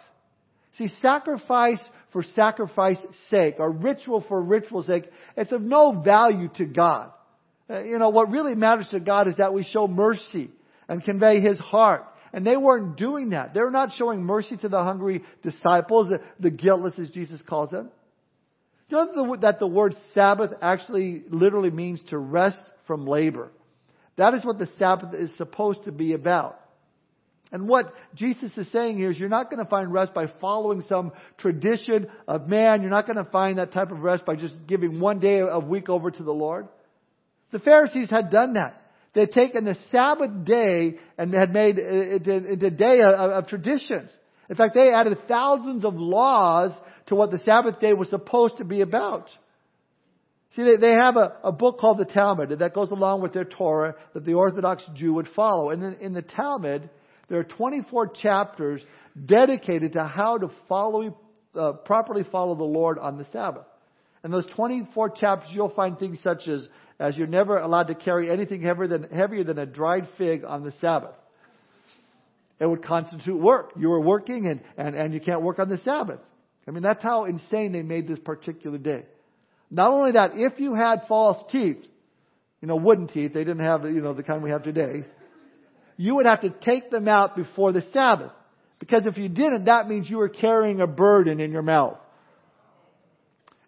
See, 0.78 0.88
sacrifice 1.00 1.80
for 2.12 2.23
sacrifice's 2.23 3.14
sake, 3.30 3.56
or 3.59 3.71
ritual 3.73 4.25
for 4.26 4.42
ritual's 4.42 4.87
sake, 4.87 5.04
it's 5.37 5.52
of 5.52 5.62
no 5.62 6.00
value 6.04 6.49
to 6.56 6.66
God. 6.66 7.11
Uh, 7.68 7.83
you 7.83 7.99
know, 7.99 8.11
what 8.11 8.30
really 8.30 8.54
matters 8.54 8.88
to 8.90 9.00
God 9.00 9.28
is 9.28 9.37
that 9.37 9.52
we 9.52 9.64
show 9.64 9.88
mercy 9.88 10.50
and 10.88 11.02
convey 11.02 11.40
His 11.40 11.59
heart. 11.59 12.04
And 12.33 12.47
they 12.47 12.56
weren't 12.56 12.97
doing 12.97 13.30
that. 13.30 13.54
They 13.54 13.61
were 13.61 13.71
not 13.71 13.92
showing 13.97 14.23
mercy 14.23 14.56
to 14.59 14.68
the 14.68 14.83
hungry 14.83 15.25
disciples, 15.42 16.09
the, 16.09 16.21
the 16.38 16.50
guiltless 16.50 16.99
as 16.99 17.09
Jesus 17.11 17.40
calls 17.42 17.71
them. 17.71 17.90
You 18.88 18.99
know 18.99 19.37
that 19.37 19.59
the 19.59 19.66
word 19.66 19.97
Sabbath 20.14 20.52
actually 20.61 21.25
literally 21.28 21.71
means 21.71 22.02
to 22.11 22.18
rest 22.18 22.59
from 22.87 23.06
labor. 23.06 23.50
That 24.16 24.35
is 24.35 24.44
what 24.44 24.58
the 24.58 24.68
Sabbath 24.78 25.14
is 25.14 25.30
supposed 25.37 25.85
to 25.85 25.92
be 25.92 26.12
about. 26.14 26.61
And 27.52 27.68
what 27.68 27.92
Jesus 28.14 28.50
is 28.56 28.66
saying 28.73 28.99
here 28.99 29.11
is 29.11 29.18
you're 29.18 29.28
not 29.28 29.50
going 29.50 29.62
to 29.62 29.70
find 29.70 29.92
rest 29.92 30.12
by 30.12 30.26
following 30.40 30.82
some 30.88 31.12
tradition 31.38 32.08
of 32.26 32.49
man. 32.49 32.82
You're 32.82 32.90
not 32.90 33.06
going 33.06 33.23
to 33.25 33.30
find 33.30 33.58
that 33.58 33.73
type 33.73 33.92
of 33.92 34.00
rest 34.00 34.26
by 34.26 34.35
just 34.35 34.54
giving 34.66 34.99
one 34.99 35.20
day 35.20 35.38
a 35.38 35.61
week 35.61 35.88
over 35.88 36.11
to 36.11 36.23
the 36.23 36.32
Lord. 36.32 36.66
The 37.52 37.61
Pharisees 37.61 38.11
had 38.11 38.30
done 38.30 38.54
that. 38.54 38.82
They 39.14 39.20
had 39.20 39.32
taken 39.32 39.64
the 39.64 39.76
Sabbath 39.92 40.44
day 40.44 40.99
and 41.16 41.32
had 41.32 41.52
made 41.52 41.78
it 41.78 42.26
into 42.26 42.66
a 42.66 42.70
day 42.70 43.00
of 43.00 43.46
traditions. 43.46 44.11
In 44.50 44.56
fact, 44.56 44.75
they 44.75 44.92
added 44.92 45.16
thousands 45.28 45.85
of 45.85 45.94
laws 45.94 46.73
to 47.06 47.14
what 47.14 47.30
the 47.30 47.38
Sabbath 47.38 47.80
day 47.80 47.92
was 47.92 48.11
supposed 48.11 48.56
to 48.58 48.64
be 48.64 48.80
about. 48.80 49.30
See, 50.57 50.77
they, 50.81 50.93
have 50.93 51.17
a, 51.17 51.37
a 51.45 51.53
book 51.53 51.79
called 51.79 51.99
the 51.99 52.07
Talmud 52.07 52.59
that 52.59 52.73
goes 52.73 52.91
along 52.91 53.21
with 53.21 53.35
their 53.35 53.45
Torah 53.45 53.95
that 54.15 54.25
the 54.25 54.35
Orthodox 54.35 54.83
Jew 54.95 55.13
would 55.15 55.29
follow. 55.37 55.71
And 55.71 55.83
in, 55.83 55.95
in 56.01 56.13
the 56.15 56.23
Talmud, 56.23 56.89
there 57.29 57.39
are 57.39 57.45
24 57.45 58.09
chapters 58.23 58.83
dedicated 59.27 59.93
to 59.93 60.05
how 60.05 60.39
to 60.39 60.51
follow, 60.67 61.15
uh, 61.55 61.73
properly 61.73 62.25
follow 62.33 62.55
the 62.55 62.65
Lord 62.65 62.99
on 62.99 63.19
the 63.19 63.27
Sabbath. 63.33 63.67
And 64.23 64.33
those 64.33 64.47
24 64.57 65.11
chapters, 65.11 65.51
you'll 65.53 65.75
find 65.75 65.99
things 65.99 66.19
such 66.25 66.49
as 66.49 66.67
as 66.99 67.17
you're 67.17 67.27
never 67.27 67.59
allowed 67.59 67.89
to 67.89 67.95
carry 67.95 68.31
anything 68.31 68.63
heavier 68.63 68.87
than, 68.87 69.05
heavier 69.11 69.45
than 69.45 69.59
a 69.59 69.67
dried 69.67 70.09
fig 70.17 70.45
on 70.45 70.65
the 70.65 70.73
Sabbath. 70.81 71.15
It 72.59 72.67
would 72.67 72.83
constitute 72.83 73.39
work. 73.39 73.73
You 73.77 73.89
were 73.91 74.01
working 74.01 74.47
and, 74.47 74.61
and, 74.79 74.97
and 74.97 75.13
you 75.13 75.21
can't 75.21 75.43
work 75.43 75.59
on 75.59 75.69
the 75.69 75.77
Sabbath. 75.79 76.21
I 76.67 76.71
mean, 76.71 76.83
that's 76.83 77.03
how 77.03 77.27
insane 77.27 77.73
they 77.73 77.83
made 77.83 78.09
this 78.09 78.19
particular 78.19 78.79
day. 78.79 79.05
Not 79.70 79.90
only 79.92 80.12
that, 80.12 80.32
if 80.35 80.61
you 80.61 80.75
had 80.75 81.02
false 81.08 81.42
teeth, 81.50 81.85
you 82.61 82.68
know, 82.68 82.76
wooden 82.76 83.08
teeth, 83.08 83.32
they 83.35 83.44
didn't 83.44 83.64
have, 83.64 83.85
you 83.85 84.00
know, 84.00 84.14
the 84.14 84.23
kind 84.23 84.42
we 84.42 84.50
have 84.50 84.62
today, 84.62 85.04
you 85.96 86.16
would 86.16 86.26
have 86.26 86.42
to 86.42 86.50
take 86.50 86.90
them 86.90 87.08
out 87.08 87.37
before 87.37 87.73
the 87.73 87.82
Sabbath. 87.92 88.32
Because 88.78 89.02
if 89.06 89.16
you 89.16 89.28
didn't, 89.28 89.64
that 89.64 89.88
means 89.88 90.08
you 90.08 90.18
were 90.18 90.28
carrying 90.28 90.80
a 90.80 90.87
burden 90.87 91.40
in 91.40 91.50
your 91.50 91.62
mouth. 91.62 91.99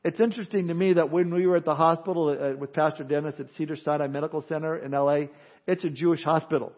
It's 0.04 0.20
interesting 0.20 0.68
to 0.68 0.74
me 0.74 0.94
that 0.94 1.10
when 1.10 1.32
we 1.34 1.46
were 1.46 1.56
at 1.56 1.64
the 1.64 1.74
hospital 1.74 2.28
uh, 2.28 2.56
with 2.56 2.72
Pastor 2.72 3.04
Dennis 3.04 3.34
at 3.38 3.46
Cedar 3.56 3.76
Sinai 3.76 4.06
Medical 4.06 4.44
Center 4.48 4.76
in 4.76 4.92
LA, 4.92 5.28
it's 5.66 5.82
a 5.82 5.90
Jewish 5.90 6.22
hospital. 6.22 6.72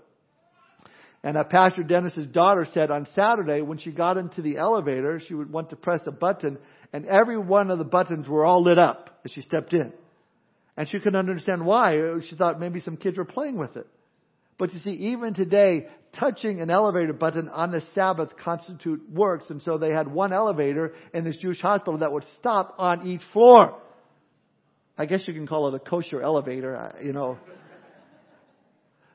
And 1.23 1.37
uh, 1.37 1.45
Pastor 1.45 1.83
Dennis's 1.83 2.27
daughter 2.29 2.67
said 2.73 2.91
on 2.91 3.07
Saturday 3.15 3.61
when 3.61 3.79
she 3.79 3.93
got 3.93 4.17
into 4.17 4.41
the 4.41 4.57
elevator, 4.57 5.21
she 5.27 5.35
would 5.35 5.53
want 5.53 5.71
to 5.71 5.77
press 5.77 6.01
a 6.07 6.11
button, 6.11 6.59
and 6.93 7.05
every 7.05 7.37
one 7.37 7.71
of 7.71 7.79
the 7.79 7.85
buttons 7.85 8.27
were 8.27 8.45
all 8.45 8.63
lit 8.63 8.79
up 8.79 9.10
as 9.25 9.31
she 9.33 9.43
stepped 9.43 9.73
in. 9.73 9.93
And 10.77 10.89
she 10.89 10.99
couldn't 10.99 11.17
understand 11.17 11.65
why. 11.65 12.21
She 12.29 12.37
thought 12.37 12.59
maybe 12.61 12.81
some 12.81 12.97
kids 12.97 13.19
were 13.19 13.25
playing 13.25 13.59
with 13.59 13.77
it. 13.77 13.87
But 14.59 14.73
you 14.75 14.81
see, 14.81 14.91
even 14.91 15.35
today, 15.35 15.87
touching 16.19 16.61
an 16.61 16.71
elevator 16.71 17.13
button 17.13 17.49
on 17.49 17.71
the 17.71 17.83
Sabbath 17.95 18.37
constitute 18.37 19.03
works. 19.11 19.47
And 19.49 19.63
so 19.63 19.79
they 19.79 19.91
had 19.91 20.07
one 20.07 20.33
elevator 20.33 20.95
in 21.15 21.25
this 21.25 21.37
Jewish 21.39 21.61
hospital 21.61 21.99
that 22.01 22.13
would 22.13 22.25
stop 22.39 22.75
on 22.79 23.07
each 23.07 23.23
floor. 23.33 23.81
I 24.99 25.07
guess 25.07 25.23
you 25.27 25.33
can 25.33 25.47
call 25.47 25.69
it 25.69 25.75
a 25.75 25.79
kosher 25.79 26.21
elevator, 26.21 26.95
you 27.03 27.15
know. 27.15 27.39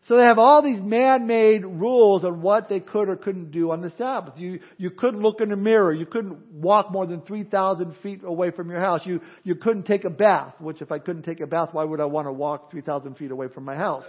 So 0.08 0.18
they 0.18 0.24
have 0.24 0.38
all 0.38 0.62
these 0.62 0.82
man-made 0.82 1.66
rules 1.66 2.24
on 2.24 2.44
what 2.44 2.70
they 2.70 2.80
could 2.80 3.10
or 3.10 3.16
couldn't 3.16 3.50
do 3.50 3.72
on 3.72 3.82
the 3.82 3.90
Sabbath. 3.98 4.36
You, 4.38 4.60
you 4.78 4.92
couldn't 4.92 5.22
look 5.22 5.42
in 5.42 5.52
a 5.52 5.56
mirror. 5.56 5.92
You 5.92 6.06
couldn't 6.06 6.52
walk 6.52 6.92
more 6.92 7.08
than 7.08 7.22
3,000 7.22 7.96
feet 8.04 8.22
away 8.24 8.52
from 8.52 8.70
your 8.70 8.80
house. 8.80 9.02
You, 9.04 9.22
you 9.44 9.56
couldn't 9.56 9.88
take 9.88 10.04
a 10.04 10.12
bath, 10.12 10.54
which 10.60 10.82
if 10.84 10.92
I 10.92 11.00
couldn't 11.00 11.24
take 11.24 11.40
a 11.40 11.48
bath, 11.48 11.70
why 11.72 11.84
would 11.84 12.00
I 12.00 12.06
want 12.06 12.28
to 12.28 12.32
walk 12.32 12.70
3,000 12.70 13.16
feet 13.16 13.32
away 13.32 13.48
from 13.48 13.66
my 13.66 13.76
house? 13.76 14.06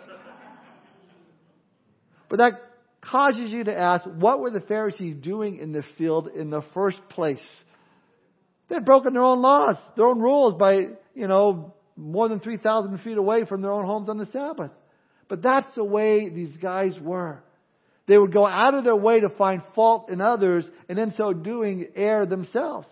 But 2.29 2.39
that 2.39 2.53
causes 3.01 3.51
you 3.51 3.65
to 3.65 3.75
ask, 3.75 4.05
what 4.05 4.41
were 4.41 4.51
the 4.51 4.61
Pharisees 4.61 5.17
doing 5.23 5.57
in 5.57 5.73
the 5.73 5.85
field 5.97 6.29
in 6.29 6.51
the 6.51 6.63
first 6.75 6.99
place? 7.09 7.45
They'd 8.69 8.85
broken 8.85 9.15
their 9.15 9.23
own 9.23 9.41
laws, 9.41 9.77
their 9.97 10.07
own 10.07 10.21
rules 10.21 10.59
by, 10.59 10.89
you 11.15 11.29
know, 11.29 11.75
more 11.97 12.29
than 12.29 12.41
3,000 12.41 12.99
feet 12.99 13.17
away 13.17 13.47
from 13.47 13.63
their 13.63 13.73
own 13.73 13.87
homes 13.87 14.11
on 14.11 14.19
the 14.19 14.27
Sabbath. 14.27 14.73
But 15.29 15.43
that's 15.43 15.75
the 15.75 15.85
way 15.85 16.29
these 16.29 16.57
guys 16.57 16.99
were. 17.01 17.43
They 18.07 18.17
would 18.17 18.33
go 18.33 18.47
out 18.47 18.75
of 18.75 18.85
their 18.85 18.97
way 18.97 19.21
to 19.21 19.29
find 19.31 19.63
fault 19.75 20.11
in 20.11 20.21
others 20.21 20.69
and 20.89 20.99
in 20.99 21.13
so 21.17 21.33
doing 21.33 21.89
err 21.97 22.25
themselves. 22.25 22.87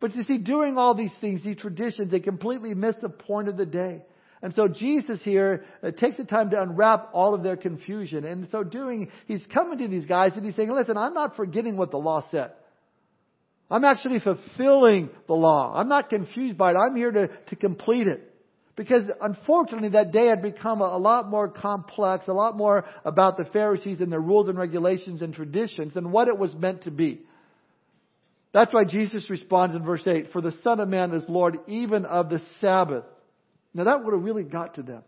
But 0.00 0.16
you 0.16 0.24
see, 0.24 0.38
doing 0.38 0.76
all 0.76 0.96
these 0.96 1.12
things, 1.20 1.44
these 1.44 1.58
traditions, 1.58 2.10
they 2.10 2.18
completely 2.18 2.74
miss 2.74 2.96
the 3.00 3.08
point 3.08 3.48
of 3.48 3.56
the 3.56 3.66
day. 3.66 4.02
And 4.42 4.52
so 4.54 4.66
Jesus 4.66 5.20
here 5.22 5.64
uh, 5.84 5.92
takes 5.92 6.16
the 6.16 6.24
time 6.24 6.50
to 6.50 6.60
unwrap 6.60 7.10
all 7.12 7.34
of 7.34 7.44
their 7.44 7.56
confusion. 7.56 8.24
And 8.24 8.48
so 8.50 8.64
doing, 8.64 9.12
he's 9.28 9.46
coming 9.54 9.78
to 9.78 9.86
these 9.86 10.06
guys 10.06 10.32
and 10.34 10.44
he's 10.44 10.56
saying, 10.56 10.72
listen, 10.72 10.96
I'm 10.96 11.14
not 11.14 11.36
forgetting 11.36 11.76
what 11.76 11.92
the 11.92 11.98
law 11.98 12.26
said. 12.32 12.50
I'm 13.70 13.84
actually 13.84 14.18
fulfilling 14.18 15.10
the 15.28 15.34
law. 15.34 15.72
I'm 15.74 15.88
not 15.88 16.10
confused 16.10 16.58
by 16.58 16.72
it. 16.72 16.76
I'm 16.76 16.96
here 16.96 17.12
to, 17.12 17.28
to 17.28 17.56
complete 17.56 18.08
it. 18.08 18.31
Because 18.74 19.04
unfortunately 19.20 19.90
that 19.90 20.12
day 20.12 20.28
had 20.28 20.40
become 20.40 20.80
a, 20.80 20.96
lot 20.96 21.28
more 21.28 21.48
complex, 21.48 22.26
a 22.26 22.32
lot 22.32 22.56
more 22.56 22.86
about 23.04 23.36
the 23.36 23.44
Pharisees 23.44 24.00
and 24.00 24.10
their 24.10 24.20
rules 24.20 24.48
and 24.48 24.58
regulations 24.58 25.20
and 25.20 25.34
traditions 25.34 25.92
than 25.92 26.10
what 26.10 26.28
it 26.28 26.38
was 26.38 26.54
meant 26.54 26.84
to 26.84 26.90
be. 26.90 27.20
That's 28.54 28.72
why 28.72 28.84
Jesus 28.84 29.28
responds 29.28 29.74
in 29.76 29.82
verse 29.82 30.06
8, 30.06 30.32
For 30.32 30.40
the 30.40 30.52
Son 30.62 30.80
of 30.80 30.88
Man 30.88 31.12
is 31.12 31.22
Lord 31.28 31.58
even 31.66 32.06
of 32.06 32.30
the 32.30 32.40
Sabbath. 32.60 33.04
Now 33.74 33.84
that 33.84 34.04
would 34.04 34.14
have 34.14 34.22
really 34.22 34.44
got 34.44 34.74
to 34.74 34.82
them 34.82 35.02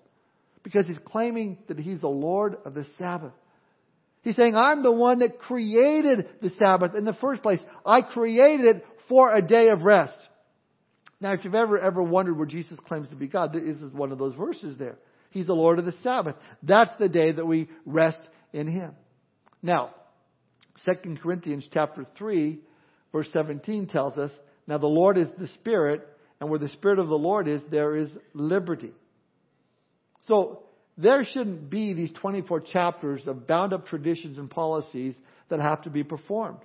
because 0.62 0.86
he's 0.86 0.98
claiming 1.04 1.58
that 1.68 1.78
he's 1.78 2.00
the 2.00 2.08
Lord 2.08 2.56
of 2.64 2.74
the 2.74 2.86
Sabbath. 2.98 3.32
He's 4.22 4.36
saying, 4.36 4.56
I'm 4.56 4.82
the 4.82 4.90
one 4.90 5.18
that 5.18 5.38
created 5.38 6.26
the 6.40 6.50
Sabbath 6.58 6.94
in 6.94 7.04
the 7.04 7.12
first 7.12 7.42
place. 7.42 7.60
I 7.84 8.00
created 8.00 8.76
it 8.76 8.86
for 9.08 9.32
a 9.32 9.42
day 9.42 9.68
of 9.68 9.82
rest. 9.82 10.16
Now, 11.20 11.32
if 11.32 11.44
you've 11.44 11.54
ever, 11.54 11.78
ever 11.78 12.02
wondered 12.02 12.36
where 12.36 12.46
Jesus 12.46 12.78
claims 12.86 13.08
to 13.10 13.16
be 13.16 13.28
God, 13.28 13.52
this 13.52 13.76
is 13.76 13.92
one 13.92 14.12
of 14.12 14.18
those 14.18 14.34
verses 14.34 14.76
there. 14.78 14.98
He's 15.30 15.46
the 15.46 15.54
Lord 15.54 15.78
of 15.78 15.84
the 15.84 15.94
Sabbath. 16.02 16.36
That's 16.62 16.96
the 16.98 17.08
day 17.08 17.32
that 17.32 17.46
we 17.46 17.68
rest 17.84 18.28
in 18.52 18.68
Him. 18.68 18.92
Now, 19.62 19.94
2 20.84 21.16
Corinthians 21.22 21.68
chapter 21.72 22.06
3, 22.18 22.58
verse 23.12 23.28
17 23.32 23.86
tells 23.88 24.18
us, 24.18 24.30
Now 24.66 24.78
the 24.78 24.86
Lord 24.86 25.18
is 25.18 25.28
the 25.38 25.48
Spirit, 25.48 26.06
and 26.40 26.50
where 26.50 26.58
the 26.58 26.68
Spirit 26.68 26.98
of 26.98 27.08
the 27.08 27.14
Lord 27.14 27.48
is, 27.48 27.62
there 27.70 27.96
is 27.96 28.10
liberty. 28.32 28.92
So, 30.26 30.64
there 30.96 31.24
shouldn't 31.24 31.70
be 31.70 31.92
these 31.92 32.12
24 32.12 32.60
chapters 32.60 33.26
of 33.26 33.46
bound 33.46 33.72
up 33.72 33.86
traditions 33.86 34.38
and 34.38 34.48
policies 34.48 35.14
that 35.48 35.60
have 35.60 35.82
to 35.82 35.90
be 35.90 36.04
performed. 36.04 36.60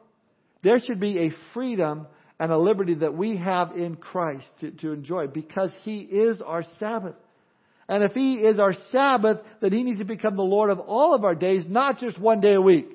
There 0.62 0.80
should 0.82 1.00
be 1.00 1.20
a 1.20 1.32
freedom 1.54 2.08
and 2.40 2.52
a 2.52 2.58
liberty 2.58 2.96
that 2.96 3.14
we 3.14 3.38
have 3.38 3.72
in 3.76 3.96
Christ 3.96 4.48
to, 4.62 4.72
to 4.72 4.92
enjoy 4.92 5.28
because 5.28 5.72
He 5.84 6.00
is 6.00 6.42
our 6.42 6.64
Sabbath. 6.80 7.16
And 7.88 8.04
if 8.04 8.14
He 8.14 8.36
is 8.36 8.60
our 8.60 8.74
Sabbath, 8.92 9.40
then 9.62 9.74
He 9.74 9.84
needs 9.84 10.00
to 10.00 10.06
become 10.06 10.36
the 10.36 10.42
Lord 10.42 10.70
of 10.70 10.80
all 10.80 11.14
of 11.14 11.26
our 11.26 11.36
days, 11.36 11.66
not 11.68 12.00
just 12.00 12.20
one 12.20 12.40
day 12.40 12.54
a 12.54 12.62
week. 12.62 12.88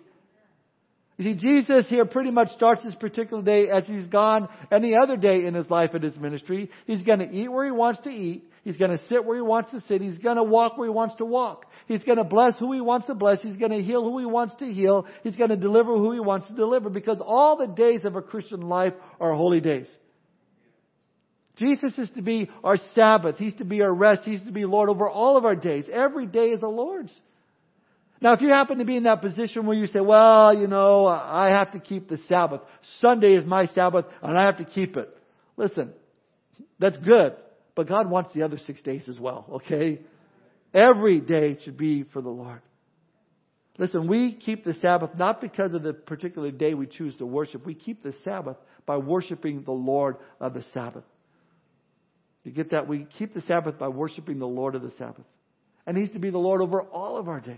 You 1.16 1.24
see, 1.24 1.34
Jesus 1.38 1.86
here 1.88 2.06
pretty 2.06 2.30
much 2.30 2.48
starts 2.56 2.82
this 2.82 2.94
particular 2.94 3.42
day 3.42 3.68
as 3.68 3.86
He's 3.86 4.06
gone 4.06 4.48
any 4.72 4.94
other 5.00 5.16
day 5.16 5.44
in 5.44 5.54
His 5.54 5.68
life 5.68 5.90
and 5.94 6.02
His 6.02 6.16
ministry. 6.16 6.70
He's 6.86 7.02
going 7.02 7.20
to 7.20 7.30
eat 7.30 7.48
where 7.48 7.66
He 7.66 7.70
wants 7.70 8.00
to 8.02 8.10
eat. 8.10 8.44
He's 8.64 8.78
going 8.78 8.96
to 8.96 9.00
sit 9.08 9.24
where 9.24 9.36
He 9.36 9.42
wants 9.42 9.70
to 9.72 9.80
sit. 9.88 10.00
He's 10.00 10.18
going 10.18 10.36
to 10.36 10.42
walk 10.42 10.78
where 10.78 10.88
He 10.88 10.94
wants 10.94 11.16
to 11.16 11.24
walk. 11.24 11.66
He's 11.86 12.02
going 12.04 12.18
to 12.18 12.24
bless 12.24 12.56
who 12.58 12.72
He 12.72 12.80
wants 12.80 13.06
to 13.06 13.14
bless. 13.14 13.42
He's 13.42 13.56
going 13.56 13.72
to 13.72 13.82
heal 13.82 14.02
who 14.02 14.18
He 14.18 14.26
wants 14.26 14.54
to 14.56 14.66
heal. 14.66 15.06
He's 15.22 15.36
going 15.36 15.50
to 15.50 15.56
deliver 15.56 15.96
who 15.96 16.12
He 16.12 16.20
wants 16.20 16.46
to 16.48 16.54
deliver 16.54 16.88
because 16.90 17.18
all 17.24 17.56
the 17.56 17.66
days 17.66 18.04
of 18.04 18.16
a 18.16 18.22
Christian 18.22 18.62
life 18.62 18.94
are 19.20 19.34
holy 19.34 19.60
days. 19.60 19.86
Jesus 21.56 21.96
is 21.98 22.10
to 22.16 22.22
be 22.22 22.50
our 22.64 22.76
Sabbath. 22.94 23.36
He's 23.36 23.54
to 23.56 23.64
be 23.64 23.82
our 23.82 23.92
rest. 23.92 24.22
He's 24.24 24.44
to 24.46 24.52
be 24.52 24.64
Lord 24.64 24.88
over 24.88 25.08
all 25.08 25.36
of 25.36 25.44
our 25.44 25.54
days. 25.54 25.84
Every 25.92 26.26
day 26.26 26.48
is 26.48 26.60
the 26.60 26.68
Lord's. 26.68 27.12
Now, 28.20 28.32
if 28.32 28.40
you 28.40 28.48
happen 28.48 28.78
to 28.78 28.84
be 28.84 28.96
in 28.96 29.02
that 29.04 29.20
position 29.20 29.66
where 29.66 29.76
you 29.76 29.86
say, 29.86 30.00
well, 30.00 30.56
you 30.58 30.66
know, 30.66 31.06
I 31.06 31.50
have 31.52 31.72
to 31.72 31.78
keep 31.78 32.08
the 32.08 32.18
Sabbath. 32.28 32.62
Sunday 33.00 33.34
is 33.34 33.44
my 33.44 33.66
Sabbath 33.66 34.06
and 34.22 34.38
I 34.38 34.44
have 34.44 34.56
to 34.56 34.64
keep 34.64 34.96
it. 34.96 35.14
Listen, 35.56 35.92
that's 36.78 36.96
good. 36.96 37.34
But 37.74 37.88
God 37.88 38.08
wants 38.08 38.32
the 38.34 38.42
other 38.42 38.58
six 38.66 38.80
days 38.82 39.02
as 39.08 39.18
well, 39.18 39.46
okay? 39.54 40.00
Every 40.74 41.20
day 41.20 41.58
should 41.64 41.76
be 41.76 42.02
for 42.02 42.20
the 42.20 42.28
Lord. 42.28 42.60
Listen, 43.78 44.06
we 44.06 44.34
keep 44.34 44.64
the 44.64 44.74
Sabbath 44.74 45.10
not 45.16 45.40
because 45.40 45.72
of 45.72 45.82
the 45.82 45.94
particular 45.94 46.50
day 46.50 46.74
we 46.74 46.86
choose 46.86 47.16
to 47.16 47.26
worship. 47.26 47.64
We 47.64 47.74
keep 47.74 48.02
the 48.02 48.14
Sabbath 48.24 48.56
by 48.84 48.98
worshiping 48.98 49.62
the 49.62 49.72
Lord 49.72 50.16
of 50.40 50.52
the 50.54 50.64
Sabbath. 50.74 51.04
You 52.44 52.52
get 52.52 52.72
that? 52.72 52.86
We 52.88 53.06
keep 53.18 53.34
the 53.34 53.40
Sabbath 53.42 53.78
by 53.78 53.88
worshiping 53.88 54.38
the 54.38 54.46
Lord 54.46 54.74
of 54.74 54.82
the 54.82 54.92
Sabbath. 54.98 55.24
And 55.86 55.96
He's 55.96 56.10
to 56.10 56.18
be 56.18 56.30
the 56.30 56.38
Lord 56.38 56.60
over 56.60 56.82
all 56.82 57.16
of 57.16 57.28
our 57.28 57.40
days. 57.40 57.56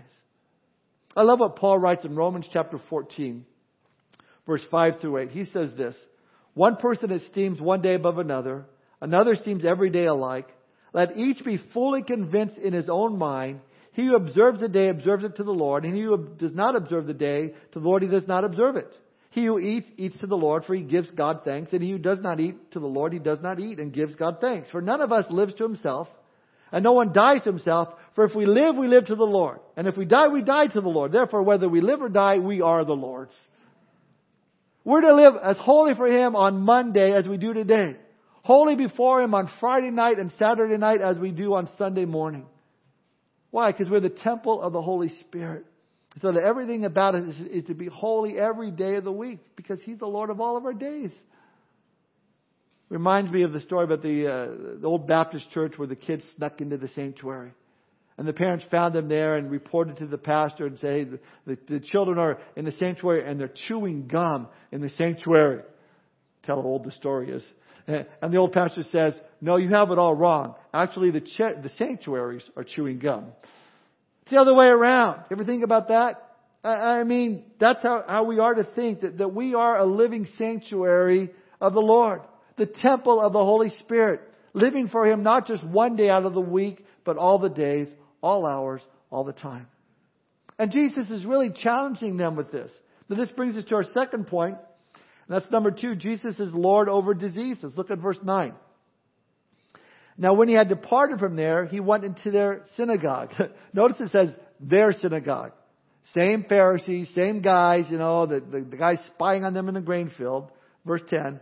I 1.15 1.23
love 1.23 1.39
what 1.39 1.55
Paul 1.55 1.79
writes 1.79 2.05
in 2.05 2.15
Romans 2.15 2.47
chapter 2.51 2.79
14, 2.89 3.45
verse 4.45 4.61
5 4.69 5.01
through 5.01 5.17
8. 5.17 5.31
He 5.31 5.45
says 5.45 5.73
this 5.75 5.95
One 6.53 6.77
person 6.77 7.11
esteems 7.11 7.59
one 7.59 7.81
day 7.81 7.95
above 7.95 8.17
another 8.17 8.65
Another 9.01 9.35
seems 9.35 9.63
every 9.63 9.89
day 9.89 10.05
alike. 10.05 10.47
Let 10.97 11.15
each 11.15 11.45
be 11.45 11.59
fully 11.75 12.01
convinced 12.01 12.57
in 12.57 12.73
his 12.73 12.89
own 12.89 13.19
mind. 13.19 13.59
He 13.91 14.07
who 14.07 14.15
observes 14.15 14.59
the 14.59 14.67
day 14.67 14.89
observes 14.89 15.23
it 15.23 15.35
to 15.35 15.43
the 15.43 15.51
Lord, 15.51 15.85
and 15.85 15.95
he 15.95 16.01
who 16.01 16.17
does 16.39 16.55
not 16.55 16.75
observe 16.75 17.05
the 17.05 17.13
day 17.13 17.53
to 17.73 17.79
the 17.79 17.87
Lord, 17.87 18.01
he 18.01 18.09
does 18.09 18.27
not 18.27 18.43
observe 18.43 18.77
it. 18.77 18.91
He 19.29 19.45
who 19.45 19.59
eats, 19.59 19.87
eats 19.95 20.17
to 20.21 20.25
the 20.25 20.35
Lord, 20.35 20.65
for 20.65 20.73
he 20.73 20.81
gives 20.81 21.11
God 21.11 21.41
thanks, 21.45 21.71
and 21.71 21.83
he 21.83 21.91
who 21.91 21.99
does 21.99 22.19
not 22.21 22.39
eat 22.39 22.71
to 22.71 22.79
the 22.79 22.87
Lord, 22.87 23.13
he 23.13 23.19
does 23.19 23.39
not 23.43 23.59
eat 23.59 23.77
and 23.77 23.93
gives 23.93 24.15
God 24.15 24.37
thanks. 24.41 24.71
For 24.71 24.81
none 24.81 24.99
of 24.99 25.11
us 25.11 25.25
lives 25.29 25.53
to 25.55 25.63
himself, 25.65 26.07
and 26.71 26.83
no 26.83 26.93
one 26.93 27.13
dies 27.13 27.43
to 27.43 27.51
himself, 27.51 27.89
for 28.15 28.25
if 28.25 28.33
we 28.33 28.47
live, 28.47 28.75
we 28.75 28.87
live 28.87 29.05
to 29.05 29.15
the 29.15 29.23
Lord. 29.23 29.59
And 29.75 29.85
if 29.87 29.97
we 29.97 30.05
die, 30.05 30.29
we 30.29 30.41
die 30.41 30.65
to 30.65 30.81
the 30.81 30.89
Lord. 30.89 31.11
Therefore, 31.11 31.43
whether 31.43 31.69
we 31.69 31.81
live 31.81 32.01
or 32.01 32.09
die, 32.09 32.39
we 32.39 32.61
are 32.61 32.83
the 32.83 32.93
Lord's. 32.93 33.37
We're 34.83 35.01
to 35.01 35.13
live 35.13 35.35
as 35.43 35.57
holy 35.57 35.93
for 35.93 36.07
him 36.07 36.35
on 36.35 36.61
Monday 36.61 37.13
as 37.13 37.27
we 37.27 37.37
do 37.37 37.53
today 37.53 37.97
holy 38.47 38.75
before 38.75 39.21
Him 39.21 39.33
on 39.33 39.49
Friday 39.59 39.91
night 39.91 40.19
and 40.19 40.31
Saturday 40.39 40.77
night 40.77 41.01
as 41.01 41.17
we 41.17 41.31
do 41.31 41.53
on 41.53 41.69
Sunday 41.77 42.05
morning. 42.05 42.45
Why? 43.51 43.73
Because 43.73 43.89
we're 43.89 43.99
the 43.99 44.09
temple 44.09 44.61
of 44.61 44.71
the 44.71 44.81
Holy 44.81 45.09
Spirit. 45.19 45.65
So 46.21 46.31
that 46.31 46.41
everything 46.41 46.85
about 46.85 47.13
it 47.15 47.27
is, 47.27 47.39
is, 47.51 47.63
to 47.65 47.73
be 47.73 47.87
holy 47.87 48.39
every 48.39 48.71
day 48.71 48.95
of 48.95 49.03
the 49.03 49.11
week 49.11 49.39
because 49.57 49.81
He's 49.81 49.99
the 49.99 50.07
Lord 50.07 50.29
of 50.29 50.39
all 50.39 50.55
of 50.55 50.65
our 50.65 50.73
days. 50.73 51.11
Reminds 52.89 53.29
me 53.31 53.43
of 53.43 53.51
the 53.51 53.59
story 53.59 53.83
about 53.83 54.01
the, 54.01 54.27
uh, 54.27 54.79
the 54.79 54.87
old 54.87 55.07
Baptist 55.07 55.51
church 55.51 55.73
where 55.75 55.87
the 55.87 55.97
kids 55.97 56.23
snuck 56.37 56.61
into 56.61 56.77
the 56.77 56.87
sanctuary. 56.87 57.51
And 58.17 58.25
the 58.25 58.33
parents 58.33 58.63
found 58.71 58.95
them 58.95 59.09
there 59.09 59.35
and 59.35 59.51
reported 59.51 59.97
to 59.97 60.07
the 60.07 60.17
pastor 60.17 60.65
and 60.65 60.79
say, 60.79 61.03
the, 61.03 61.19
the, 61.45 61.57
the 61.67 61.79
children 61.81 62.17
are 62.17 62.39
in 62.55 62.63
the 62.63 62.71
sanctuary 62.71 63.29
and 63.29 63.39
they're 63.39 63.53
chewing 63.67 64.07
gum 64.07 64.47
in 64.71 64.79
the 64.79 64.89
sanctuary. 64.91 65.63
Tell 66.43 66.61
how 66.61 66.67
old 66.67 66.85
the 66.85 66.91
story 66.91 67.29
is. 67.29 67.43
And 67.87 68.33
the 68.33 68.37
old 68.37 68.51
pastor 68.51 68.83
says, 68.91 69.13
no, 69.39 69.55
you 69.55 69.69
have 69.69 69.91
it 69.91 69.97
all 69.97 70.13
wrong. 70.13 70.55
Actually, 70.73 71.11
the, 71.11 71.21
ch- 71.21 71.61
the 71.63 71.71
sanctuaries 71.77 72.43
are 72.57 72.65
chewing 72.65 72.99
gum. 72.99 73.27
It's 74.23 74.31
the 74.31 74.37
other 74.41 74.53
way 74.53 74.67
around. 74.67 75.21
Ever 75.31 75.45
think 75.45 75.63
about 75.63 75.87
that? 75.87 76.35
I, 76.63 76.99
I 76.99 77.03
mean, 77.05 77.45
that's 77.59 77.81
how, 77.81 78.03
how 78.05 78.23
we 78.25 78.39
are 78.39 78.53
to 78.53 78.65
think 78.65 79.01
that, 79.01 79.19
that 79.19 79.33
we 79.33 79.55
are 79.55 79.79
a 79.79 79.85
living 79.85 80.27
sanctuary 80.37 81.31
of 81.61 81.73
the 81.73 81.79
Lord. 81.79 82.21
The 82.57 82.65
temple 82.65 83.21
of 83.21 83.31
the 83.31 83.39
Holy 83.39 83.69
Spirit. 83.69 84.21
Living 84.53 84.89
for 84.89 85.07
Him 85.07 85.23
not 85.23 85.47
just 85.47 85.63
one 85.63 85.95
day 85.95 86.09
out 86.09 86.25
of 86.25 86.33
the 86.33 86.41
week, 86.41 86.85
but 87.05 87.17
all 87.17 87.39
the 87.39 87.49
days, 87.49 87.87
all 88.21 88.45
hours, 88.45 88.81
all 89.09 89.23
the 89.23 89.31
time. 89.31 89.67
And 90.59 90.71
Jesus 90.71 91.09
is 91.09 91.23
really 91.23 91.51
challenging 91.55 92.17
them 92.17 92.35
with 92.35 92.51
this. 92.51 92.71
Now 93.07 93.15
this 93.15 93.29
brings 93.29 93.55
us 93.55 93.63
to 93.69 93.75
our 93.75 93.85
second 93.93 94.27
point, 94.27 94.57
that's 95.29 95.49
number 95.51 95.71
two. 95.71 95.95
Jesus 95.95 96.39
is 96.39 96.53
Lord 96.53 96.89
over 96.89 97.13
diseases. 97.13 97.73
Look 97.75 97.91
at 97.91 97.99
verse 97.99 98.19
9. 98.23 98.53
Now 100.17 100.33
when 100.33 100.47
he 100.47 100.55
had 100.55 100.69
departed 100.69 101.19
from 101.19 101.35
there, 101.35 101.65
he 101.65 101.79
went 101.79 102.03
into 102.03 102.31
their 102.31 102.63
synagogue. 102.75 103.31
Notice 103.73 103.99
it 103.99 104.11
says 104.11 104.29
their 104.59 104.93
synagogue. 104.93 105.51
Same 106.15 106.45
Pharisees, 106.47 107.11
same 107.13 107.41
guys, 107.41 107.85
you 107.89 107.97
know, 107.97 108.25
the, 108.25 108.39
the, 108.39 108.61
the 108.61 108.77
guys 108.77 108.97
spying 109.13 109.43
on 109.43 109.53
them 109.53 109.67
in 109.67 109.73
the 109.73 109.81
grain 109.81 110.11
field. 110.17 110.49
Verse 110.85 111.01
10. 111.09 111.41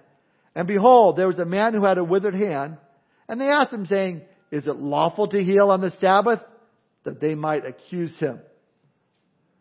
And 0.56 0.68
behold, 0.68 1.18
there 1.18 1.28
was 1.28 1.38
a 1.38 1.46
man 1.46 1.74
who 1.74 1.86
had 1.86 1.98
a 1.98 2.04
withered 2.04 2.34
hand, 2.34 2.78
and 3.28 3.40
they 3.40 3.46
asked 3.46 3.72
him 3.72 3.86
saying, 3.86 4.22
Is 4.52 4.66
it 4.66 4.78
lawful 4.78 5.28
to 5.28 5.44
heal 5.44 5.70
on 5.70 5.82
the 5.82 5.94
Sabbath? 6.02 6.40
That 7.04 7.22
they 7.22 7.36
might 7.36 7.66
accuse 7.66 8.18
him. 8.18 8.40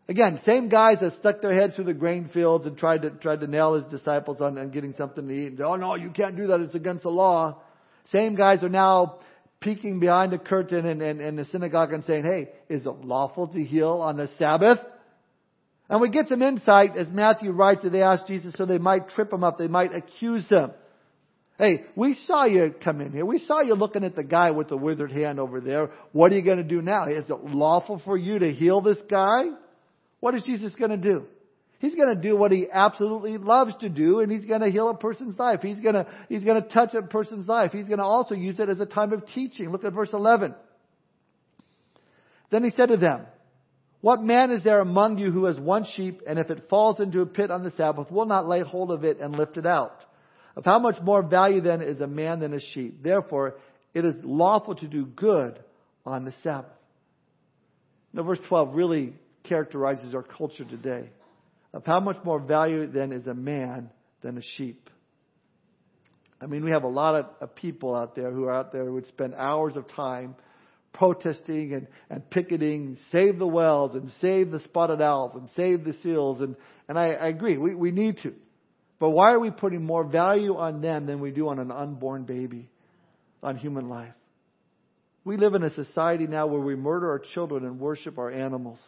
Again, 0.07 0.39
same 0.45 0.69
guys 0.69 0.97
that 1.01 1.13
stuck 1.13 1.41
their 1.41 1.59
heads 1.59 1.75
through 1.75 1.85
the 1.85 1.93
grain 1.93 2.29
fields 2.31 2.67
and 2.67 2.77
tried 2.77 3.01
to 3.01 3.09
tried 3.09 3.39
to 3.39 3.47
nail 3.47 3.73
his 3.73 3.85
disciples 3.85 4.39
on, 4.39 4.57
on 4.57 4.69
getting 4.69 4.93
something 4.97 5.27
to 5.27 5.33
eat. 5.33 5.47
And, 5.53 5.61
oh 5.61 5.75
no, 5.75 5.95
you 5.95 6.11
can't 6.11 6.37
do 6.37 6.47
that. 6.47 6.59
It's 6.59 6.75
against 6.75 7.03
the 7.03 7.09
law. 7.09 7.61
Same 8.11 8.35
guys 8.35 8.61
are 8.61 8.69
now 8.69 9.19
peeking 9.61 9.99
behind 9.99 10.31
the 10.31 10.37
curtain 10.37 10.85
in, 10.85 11.01
in, 11.01 11.19
in 11.19 11.35
the 11.35 11.45
synagogue 11.45 11.91
and 11.91 12.03
saying, 12.05 12.23
hey, 12.23 12.49
is 12.69 12.85
it 12.85 13.05
lawful 13.05 13.47
to 13.47 13.63
heal 13.63 13.93
on 13.93 14.17
the 14.17 14.29
Sabbath? 14.37 14.77
And 15.89 16.01
we 16.01 16.09
get 16.09 16.27
some 16.27 16.43
insight 16.43 16.95
as 16.95 17.07
Matthew 17.09 17.51
writes 17.51 17.81
that 17.83 17.91
they 17.91 18.03
asked 18.03 18.27
Jesus 18.27 18.53
so 18.57 18.65
they 18.65 18.77
might 18.77 19.09
trip 19.09 19.33
him 19.33 19.43
up, 19.43 19.57
they 19.57 19.67
might 19.67 19.95
accuse 19.95 20.47
him. 20.49 20.71
Hey, 21.57 21.85
we 21.95 22.15
saw 22.27 22.45
you 22.45 22.75
come 22.83 23.01
in 23.01 23.11
here. 23.11 23.25
We 23.25 23.39
saw 23.39 23.61
you 23.61 23.75
looking 23.75 24.03
at 24.03 24.15
the 24.15 24.23
guy 24.23 24.51
with 24.51 24.67
the 24.67 24.77
withered 24.77 25.11
hand 25.11 25.39
over 25.39 25.61
there. 25.61 25.89
What 26.11 26.31
are 26.31 26.35
you 26.35 26.41
going 26.41 26.57
to 26.57 26.63
do 26.63 26.81
now? 26.81 27.07
Is 27.07 27.25
it 27.29 27.45
lawful 27.45 28.01
for 28.03 28.17
you 28.17 28.37
to 28.39 28.51
heal 28.51 28.81
this 28.81 28.97
guy? 29.09 29.45
What 30.19 30.35
is 30.35 30.43
Jesus 30.43 30.73
going 30.75 30.91
to 30.91 30.97
do? 30.97 31.25
He's 31.79 31.95
going 31.95 32.07
to 32.07 32.21
do 32.21 32.35
what 32.35 32.51
he 32.51 32.67
absolutely 32.71 33.37
loves 33.37 33.73
to 33.81 33.89
do, 33.89 34.19
and 34.21 34.31
he's 34.31 34.45
going 34.45 34.61
to 34.61 34.69
heal 34.69 34.89
a 34.89 34.95
person's 34.95 35.37
life. 35.37 35.59
He's 35.61 35.79
going 35.79 35.95
to, 35.95 36.07
he's 36.29 36.43
going 36.43 36.61
to 36.61 36.67
touch 36.67 36.93
a 36.93 37.01
person's 37.01 37.47
life. 37.47 37.71
He's 37.73 37.85
going 37.85 37.99
to 37.99 38.05
also 38.05 38.33
use 38.33 38.59
it 38.59 38.69
as 38.69 38.79
a 38.79 38.85
time 38.85 39.11
of 39.13 39.25
teaching. 39.27 39.71
Look 39.71 39.83
at 39.83 39.93
verse 39.93 40.13
11. 40.13 40.55
Then 42.49 42.63
he 42.63 42.71
said 42.71 42.87
to 42.87 42.97
them, 42.97 43.25
What 44.01 44.23
man 44.23 44.51
is 44.51 44.63
there 44.63 44.79
among 44.79 45.17
you 45.17 45.31
who 45.31 45.45
has 45.45 45.59
one 45.59 45.85
sheep, 45.95 46.21
and 46.25 46.39
if 46.39 46.49
it 46.49 46.69
falls 46.69 46.99
into 46.99 47.21
a 47.21 47.25
pit 47.25 47.51
on 47.51 47.63
the 47.63 47.71
Sabbath, 47.71 48.09
will 48.09 48.25
not 48.25 48.47
lay 48.47 48.61
hold 48.61 48.91
of 48.91 49.03
it 49.03 49.19
and 49.19 49.35
lift 49.35 49.57
it 49.57 49.65
out? 49.65 49.99
Of 50.55 50.63
how 50.63 50.79
much 50.79 50.95
more 51.01 51.21
value 51.21 51.59
then 51.59 51.81
is 51.81 51.99
a 51.99 52.07
man 52.07 52.39
than 52.39 52.53
a 52.53 52.61
sheep? 52.61 53.03
Therefore, 53.03 53.55
it 53.93 54.05
is 54.05 54.15
lawful 54.23 54.75
to 54.75 54.87
do 54.87 55.05
good 55.05 55.59
on 56.05 56.23
the 56.23 56.33
Sabbath. 56.43 56.71
Now, 58.13 58.23
verse 58.23 58.39
12 58.47 58.73
really 58.73 59.13
characterizes 59.47 60.13
our 60.13 60.23
culture 60.23 60.65
today 60.65 61.09
of 61.73 61.85
how 61.85 61.99
much 61.99 62.17
more 62.23 62.39
value 62.39 62.87
then 62.87 63.11
is 63.11 63.27
a 63.27 63.33
man 63.33 63.89
than 64.21 64.37
a 64.37 64.41
sheep. 64.57 64.89
I 66.41 66.47
mean, 66.47 66.63
we 66.63 66.71
have 66.71 66.83
a 66.83 66.89
lot 66.89 67.15
of, 67.15 67.25
of 67.41 67.55
people 67.55 67.95
out 67.95 68.15
there 68.15 68.31
who 68.31 68.45
are 68.45 68.53
out 68.53 68.71
there 68.71 68.85
who 68.85 68.93
would 68.93 69.07
spend 69.07 69.33
hours 69.35 69.75
of 69.75 69.87
time 69.89 70.35
protesting 70.93 71.73
and, 71.73 71.87
and 72.09 72.29
picketing, 72.29 72.97
save 73.11 73.37
the 73.37 73.47
whales 73.47 73.95
and 73.95 74.11
save 74.21 74.51
the 74.51 74.59
spotted 74.61 75.01
owls 75.01 75.31
and 75.35 75.49
save 75.55 75.83
the 75.83 75.95
seals. 76.01 76.41
And, 76.41 76.55
and 76.87 76.97
I, 76.97 77.11
I 77.11 77.27
agree, 77.27 77.57
we, 77.57 77.75
we 77.75 77.91
need 77.91 78.19
to. 78.23 78.33
But 78.99 79.09
why 79.09 79.33
are 79.33 79.39
we 79.39 79.51
putting 79.51 79.83
more 79.83 80.05
value 80.05 80.55
on 80.55 80.81
them 80.81 81.05
than 81.05 81.19
we 81.19 81.31
do 81.31 81.49
on 81.49 81.59
an 81.59 81.71
unborn 81.71 82.23
baby, 82.23 82.69
on 83.43 83.57
human 83.57 83.89
life? 83.89 84.13
We 85.25 85.37
live 85.37 85.55
in 85.55 85.63
a 85.63 85.73
society 85.73 86.27
now 86.27 86.47
where 86.47 86.61
we 86.61 86.75
murder 86.75 87.09
our 87.09 87.19
children 87.33 87.65
and 87.65 87.79
worship 87.79 88.17
our 88.17 88.31
animals. 88.31 88.79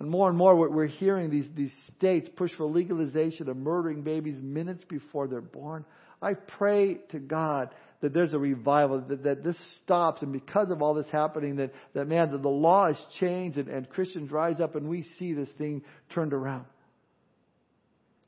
And 0.00 0.10
more 0.10 0.28
and 0.28 0.36
more, 0.36 0.56
we're 0.68 0.86
hearing 0.86 1.30
these, 1.30 1.46
these 1.54 1.72
states 1.96 2.28
push 2.36 2.52
for 2.56 2.64
legalization 2.66 3.48
of 3.48 3.56
murdering 3.56 4.02
babies 4.02 4.36
minutes 4.42 4.84
before 4.88 5.28
they're 5.28 5.40
born. 5.40 5.84
I 6.20 6.34
pray 6.34 6.96
to 7.10 7.18
God 7.18 7.70
that 8.00 8.12
there's 8.12 8.34
a 8.34 8.38
revival, 8.38 9.00
that, 9.08 9.22
that 9.22 9.44
this 9.44 9.56
stops, 9.82 10.20
and 10.22 10.32
because 10.32 10.70
of 10.70 10.82
all 10.82 10.94
this 10.94 11.06
happening, 11.12 11.56
that, 11.56 11.72
that 11.94 12.06
man, 12.06 12.32
that 12.32 12.42
the 12.42 12.48
law 12.48 12.88
has 12.88 13.00
changed 13.20 13.56
and, 13.56 13.68
and 13.68 13.88
Christians 13.88 14.30
rise 14.30 14.60
up 14.60 14.74
and 14.74 14.88
we 14.88 15.06
see 15.18 15.32
this 15.32 15.48
thing 15.56 15.82
turned 16.12 16.32
around. 16.32 16.66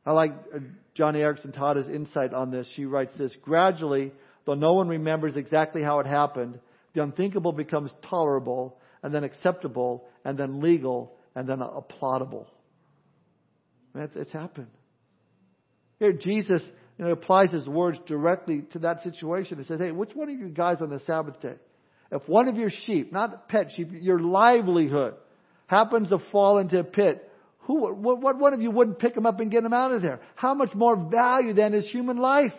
I 0.06 0.12
like 0.12 0.30
uh, 0.54 0.60
Joni 0.96 1.16
Eareckson 1.16 1.52
Tada's 1.52 1.88
insight 1.88 2.32
on 2.32 2.50
this. 2.50 2.68
She 2.76 2.84
writes 2.84 3.12
this 3.18 3.36
Gradually, 3.42 4.12
though 4.44 4.54
no 4.54 4.74
one 4.74 4.88
remembers 4.88 5.36
exactly 5.36 5.82
how 5.82 5.98
it 5.98 6.06
happened, 6.06 6.60
the 6.94 7.02
unthinkable 7.02 7.52
becomes 7.52 7.90
tolerable, 8.08 8.78
and 9.02 9.12
then 9.12 9.24
acceptable, 9.24 10.04
and 10.24 10.38
then 10.38 10.62
legal, 10.62 11.15
and 11.36 11.46
then 11.46 11.58
applaudable. 11.58 12.46
It's, 13.94 14.16
it's 14.16 14.32
happened. 14.32 14.68
Here, 16.00 16.12
Jesus 16.12 16.62
you 16.98 17.04
know, 17.04 17.12
applies 17.12 17.52
his 17.52 17.68
words 17.68 17.98
directly 18.06 18.62
to 18.72 18.80
that 18.80 19.02
situation. 19.02 19.58
He 19.58 19.64
says, 19.64 19.78
hey, 19.78 19.92
which 19.92 20.14
one 20.14 20.30
of 20.30 20.38
you 20.38 20.48
guys 20.48 20.78
on 20.80 20.90
the 20.90 21.00
Sabbath 21.06 21.40
day, 21.40 21.54
if 22.10 22.26
one 22.26 22.48
of 22.48 22.56
your 22.56 22.70
sheep, 22.70 23.12
not 23.12 23.48
pet 23.48 23.70
sheep, 23.76 23.90
your 23.92 24.18
livelihood, 24.18 25.14
happens 25.66 26.08
to 26.08 26.18
fall 26.32 26.58
into 26.58 26.78
a 26.78 26.84
pit, 26.84 27.30
who, 27.60 27.92
what, 27.92 28.20
what 28.20 28.38
one 28.38 28.54
of 28.54 28.62
you 28.62 28.70
wouldn't 28.70 28.98
pick 28.98 29.16
him 29.16 29.26
up 29.26 29.40
and 29.40 29.50
get 29.50 29.64
him 29.64 29.72
out 29.72 29.92
of 29.92 30.00
there? 30.00 30.20
How 30.36 30.54
much 30.54 30.72
more 30.74 30.96
value 30.96 31.52
than 31.52 31.74
is 31.74 31.88
human 31.88 32.16
life? 32.16 32.52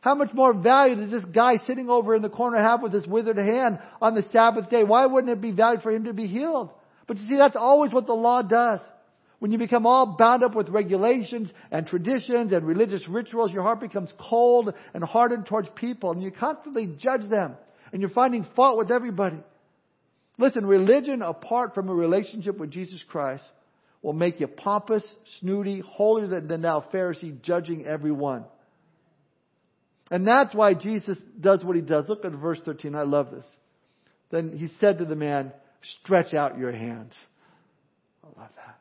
How 0.00 0.16
much 0.16 0.34
more 0.34 0.52
value 0.52 0.96
does 0.96 1.12
this 1.12 1.24
guy 1.24 1.58
sitting 1.66 1.88
over 1.88 2.14
in 2.16 2.22
the 2.22 2.28
corner 2.28 2.58
have 2.58 2.82
with 2.82 2.92
his 2.92 3.06
withered 3.06 3.38
hand 3.38 3.78
on 4.00 4.16
the 4.16 4.24
Sabbath 4.32 4.68
day? 4.68 4.82
Why 4.82 5.06
wouldn't 5.06 5.32
it 5.32 5.40
be 5.40 5.52
valued 5.52 5.82
for 5.82 5.92
him 5.92 6.04
to 6.04 6.12
be 6.12 6.26
healed? 6.26 6.70
But 7.06 7.18
you 7.18 7.28
see, 7.28 7.36
that's 7.36 7.56
always 7.56 7.92
what 7.92 8.06
the 8.06 8.14
law 8.14 8.42
does. 8.42 8.80
When 9.38 9.50
you 9.50 9.58
become 9.58 9.86
all 9.86 10.14
bound 10.16 10.44
up 10.44 10.54
with 10.54 10.68
regulations 10.68 11.50
and 11.72 11.84
traditions 11.84 12.52
and 12.52 12.64
religious 12.64 13.08
rituals, 13.08 13.52
your 13.52 13.64
heart 13.64 13.80
becomes 13.80 14.12
cold 14.16 14.72
and 14.94 15.02
hardened 15.02 15.46
towards 15.46 15.68
people 15.74 16.12
and 16.12 16.22
you 16.22 16.30
constantly 16.30 16.86
judge 16.98 17.28
them 17.28 17.56
and 17.92 18.00
you're 18.00 18.10
finding 18.10 18.46
fault 18.54 18.78
with 18.78 18.92
everybody. 18.92 19.38
Listen, 20.38 20.64
religion 20.64 21.22
apart 21.22 21.74
from 21.74 21.88
a 21.88 21.94
relationship 21.94 22.56
with 22.56 22.70
Jesus 22.70 23.02
Christ 23.08 23.42
will 24.00 24.12
make 24.12 24.40
you 24.40 24.46
pompous, 24.46 25.04
snooty, 25.40 25.80
holier 25.80 26.40
than, 26.40 26.62
thou 26.62 26.84
Pharisee, 26.92 27.40
judging 27.42 27.84
everyone. 27.84 28.44
And 30.10 30.26
that's 30.26 30.54
why 30.54 30.74
Jesus 30.74 31.18
does 31.40 31.64
what 31.64 31.76
he 31.76 31.82
does. 31.82 32.04
Look 32.08 32.24
at 32.24 32.32
verse 32.32 32.60
13. 32.64 32.94
I 32.94 33.02
love 33.02 33.30
this. 33.30 33.46
Then 34.30 34.56
he 34.56 34.68
said 34.78 34.98
to 34.98 35.04
the 35.04 35.16
man, 35.16 35.52
stretch 36.00 36.34
out 36.34 36.58
your 36.58 36.72
hands. 36.72 37.14
I 38.24 38.40
love 38.40 38.50
that. 38.56 38.78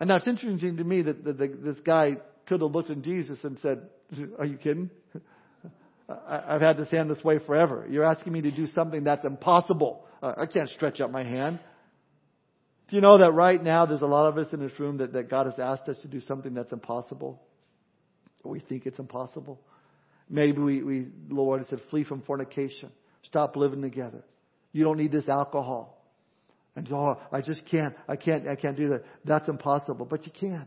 And 0.00 0.08
now 0.08 0.16
it's 0.16 0.26
interesting 0.26 0.76
to 0.76 0.84
me 0.84 1.02
that, 1.02 1.24
that, 1.24 1.38
that 1.38 1.64
this 1.64 1.78
guy 1.84 2.16
could 2.46 2.60
have 2.60 2.70
looked 2.72 2.90
at 2.90 3.02
Jesus 3.02 3.38
and 3.44 3.58
said, 3.60 3.82
Are 4.38 4.44
you 4.44 4.56
kidding? 4.56 4.90
I've 6.28 6.60
had 6.60 6.76
this 6.76 6.90
hand 6.90 7.08
this 7.08 7.22
way 7.22 7.38
forever. 7.38 7.86
You're 7.88 8.04
asking 8.04 8.32
me 8.32 8.42
to 8.42 8.50
do 8.50 8.66
something 8.68 9.04
that's 9.04 9.24
impossible. 9.24 10.04
I 10.22 10.46
can't 10.46 10.68
stretch 10.68 11.00
out 11.00 11.10
my 11.10 11.24
hand. 11.24 11.60
Do 12.88 12.96
you 12.96 13.02
know 13.02 13.18
that 13.18 13.32
right 13.32 13.62
now 13.62 13.86
there's 13.86 14.02
a 14.02 14.06
lot 14.06 14.28
of 14.28 14.38
us 14.38 14.52
in 14.52 14.60
this 14.60 14.78
room 14.78 14.98
that, 14.98 15.14
that 15.14 15.30
God 15.30 15.46
has 15.46 15.58
asked 15.58 15.88
us 15.88 15.98
to 16.02 16.08
do 16.08 16.20
something 16.20 16.52
that's 16.52 16.72
impossible? 16.72 17.40
We 18.44 18.60
think 18.60 18.86
it's 18.86 18.98
impossible. 18.98 19.60
Maybe 20.28 20.60
we, 20.60 20.82
we 20.82 21.06
Lord 21.28 21.64
said, 21.68 21.80
flee 21.90 22.04
from 22.04 22.22
fornication. 22.22 22.90
Stop 23.22 23.56
living 23.56 23.82
together. 23.82 24.24
You 24.72 24.84
don't 24.84 24.96
need 24.96 25.12
this 25.12 25.28
alcohol. 25.28 25.98
And 26.74 26.90
oh, 26.92 27.20
I 27.30 27.42
just 27.42 27.66
can't, 27.70 27.94
I 28.08 28.16
can't, 28.16 28.48
I 28.48 28.56
can't 28.56 28.76
do 28.76 28.88
that. 28.90 29.04
That's 29.24 29.48
impossible. 29.48 30.06
But 30.06 30.26
you 30.26 30.32
can. 30.32 30.66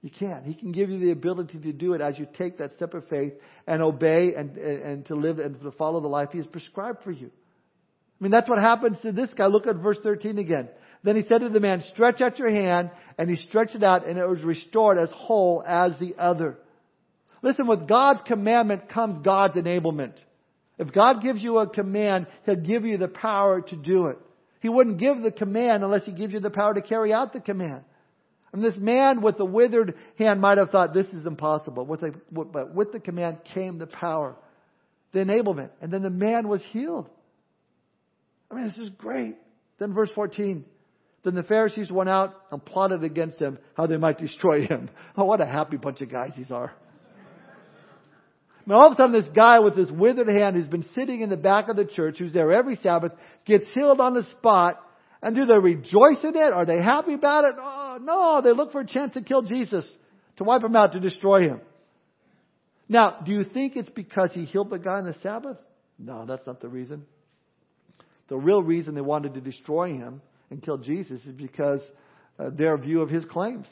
You 0.00 0.10
can. 0.10 0.42
He 0.44 0.54
can 0.54 0.72
give 0.72 0.90
you 0.90 0.98
the 0.98 1.10
ability 1.10 1.58
to 1.58 1.72
do 1.72 1.94
it 1.94 2.00
as 2.00 2.18
you 2.18 2.26
take 2.36 2.58
that 2.58 2.72
step 2.74 2.94
of 2.94 3.08
faith 3.08 3.34
and 3.66 3.82
obey 3.82 4.34
and, 4.36 4.56
and, 4.56 4.82
and 4.82 5.06
to 5.06 5.14
live 5.14 5.38
and 5.38 5.60
to 5.60 5.70
follow 5.72 6.00
the 6.00 6.08
life 6.08 6.30
He 6.32 6.38
has 6.38 6.46
prescribed 6.46 7.02
for 7.02 7.12
you. 7.12 7.30
I 8.20 8.24
mean, 8.24 8.30
that's 8.30 8.48
what 8.48 8.58
happens 8.58 8.98
to 9.02 9.12
this 9.12 9.30
guy. 9.36 9.46
Look 9.46 9.66
at 9.66 9.76
verse 9.76 9.98
13 10.02 10.38
again. 10.38 10.68
Then 11.02 11.16
he 11.16 11.24
said 11.26 11.40
to 11.40 11.48
the 11.48 11.58
man, 11.58 11.82
stretch 11.92 12.20
out 12.20 12.38
your 12.38 12.50
hand, 12.50 12.90
and 13.18 13.28
he 13.28 13.34
stretched 13.34 13.74
it 13.74 13.82
out, 13.82 14.06
and 14.06 14.18
it 14.18 14.28
was 14.28 14.42
restored 14.42 14.98
as 14.98 15.10
whole 15.12 15.64
as 15.66 15.98
the 15.98 16.14
other. 16.16 16.58
Listen, 17.42 17.66
with 17.66 17.88
God's 17.88 18.20
commandment 18.24 18.88
comes 18.88 19.24
God's 19.24 19.56
enablement. 19.56 20.14
If 20.82 20.92
God 20.92 21.22
gives 21.22 21.40
you 21.40 21.58
a 21.58 21.68
command, 21.68 22.26
He'll 22.44 22.56
give 22.56 22.84
you 22.84 22.98
the 22.98 23.06
power 23.06 23.60
to 23.60 23.76
do 23.76 24.06
it. 24.06 24.18
He 24.60 24.68
wouldn't 24.68 24.98
give 24.98 25.22
the 25.22 25.30
command 25.30 25.84
unless 25.84 26.04
He 26.04 26.12
gives 26.12 26.32
you 26.32 26.40
the 26.40 26.50
power 26.50 26.74
to 26.74 26.82
carry 26.82 27.12
out 27.12 27.32
the 27.32 27.40
command. 27.40 27.84
And 28.52 28.64
this 28.64 28.74
man 28.76 29.22
with 29.22 29.38
the 29.38 29.44
withered 29.44 29.94
hand 30.18 30.40
might 30.40 30.58
have 30.58 30.70
thought 30.70 30.92
this 30.92 31.06
is 31.06 31.24
impossible. 31.24 31.86
With 31.86 32.00
the, 32.00 32.14
but 32.32 32.74
with 32.74 32.90
the 32.90 32.98
command 32.98 33.38
came 33.54 33.78
the 33.78 33.86
power, 33.86 34.34
the 35.12 35.20
enablement. 35.20 35.70
And 35.80 35.92
then 35.92 36.02
the 36.02 36.10
man 36.10 36.48
was 36.48 36.60
healed. 36.72 37.08
I 38.50 38.56
mean, 38.56 38.64
this 38.66 38.78
is 38.78 38.90
great. 38.90 39.36
Then 39.78 39.94
verse 39.94 40.10
14. 40.16 40.64
Then 41.22 41.34
the 41.36 41.44
Pharisees 41.44 41.92
went 41.92 42.10
out 42.10 42.34
and 42.50 42.62
plotted 42.62 43.04
against 43.04 43.38
him 43.38 43.58
how 43.76 43.86
they 43.86 43.96
might 43.98 44.18
destroy 44.18 44.66
him. 44.66 44.90
Oh, 45.16 45.24
what 45.26 45.40
a 45.40 45.46
happy 45.46 45.76
bunch 45.76 46.00
of 46.00 46.10
guys 46.10 46.32
these 46.36 46.50
are. 46.50 46.72
Now 48.66 48.76
all 48.76 48.86
of 48.88 48.92
a 48.92 48.96
sudden 48.96 49.12
this 49.12 49.30
guy 49.34 49.58
with 49.60 49.74
this 49.74 49.90
withered 49.90 50.28
hand 50.28 50.56
who's 50.56 50.68
been 50.68 50.86
sitting 50.94 51.20
in 51.20 51.30
the 51.30 51.36
back 51.36 51.68
of 51.68 51.76
the 51.76 51.84
church, 51.84 52.16
who's 52.18 52.32
there 52.32 52.52
every 52.52 52.76
Sabbath, 52.76 53.12
gets 53.44 53.64
healed 53.74 54.00
on 54.00 54.14
the 54.14 54.24
spot. 54.38 54.80
And 55.22 55.36
do 55.36 55.44
they 55.44 55.58
rejoice 55.58 56.22
in 56.22 56.34
it? 56.34 56.52
Are 56.52 56.66
they 56.66 56.82
happy 56.82 57.14
about 57.14 57.44
it? 57.44 57.54
Oh, 57.58 57.98
no, 58.02 58.40
they 58.42 58.56
look 58.56 58.72
for 58.72 58.80
a 58.80 58.86
chance 58.86 59.14
to 59.14 59.22
kill 59.22 59.42
Jesus, 59.42 59.88
to 60.36 60.44
wipe 60.44 60.64
him 60.64 60.74
out, 60.74 60.92
to 60.92 61.00
destroy 61.00 61.42
him. 61.42 61.60
Now, 62.88 63.20
do 63.24 63.32
you 63.32 63.44
think 63.44 63.76
it's 63.76 63.90
because 63.90 64.30
he 64.32 64.44
healed 64.44 64.70
the 64.70 64.78
guy 64.78 64.98
on 64.98 65.04
the 65.04 65.14
Sabbath? 65.22 65.58
No, 65.98 66.26
that's 66.26 66.46
not 66.46 66.60
the 66.60 66.68
reason. 66.68 67.04
The 68.28 68.36
real 68.36 68.62
reason 68.62 68.94
they 68.94 69.00
wanted 69.00 69.34
to 69.34 69.40
destroy 69.40 69.94
him 69.94 70.22
and 70.50 70.62
kill 70.62 70.78
Jesus 70.78 71.24
is 71.24 71.32
because 71.32 71.80
uh, 72.38 72.50
their 72.50 72.76
view 72.76 73.02
of 73.02 73.08
his 73.08 73.24
claims. 73.24 73.66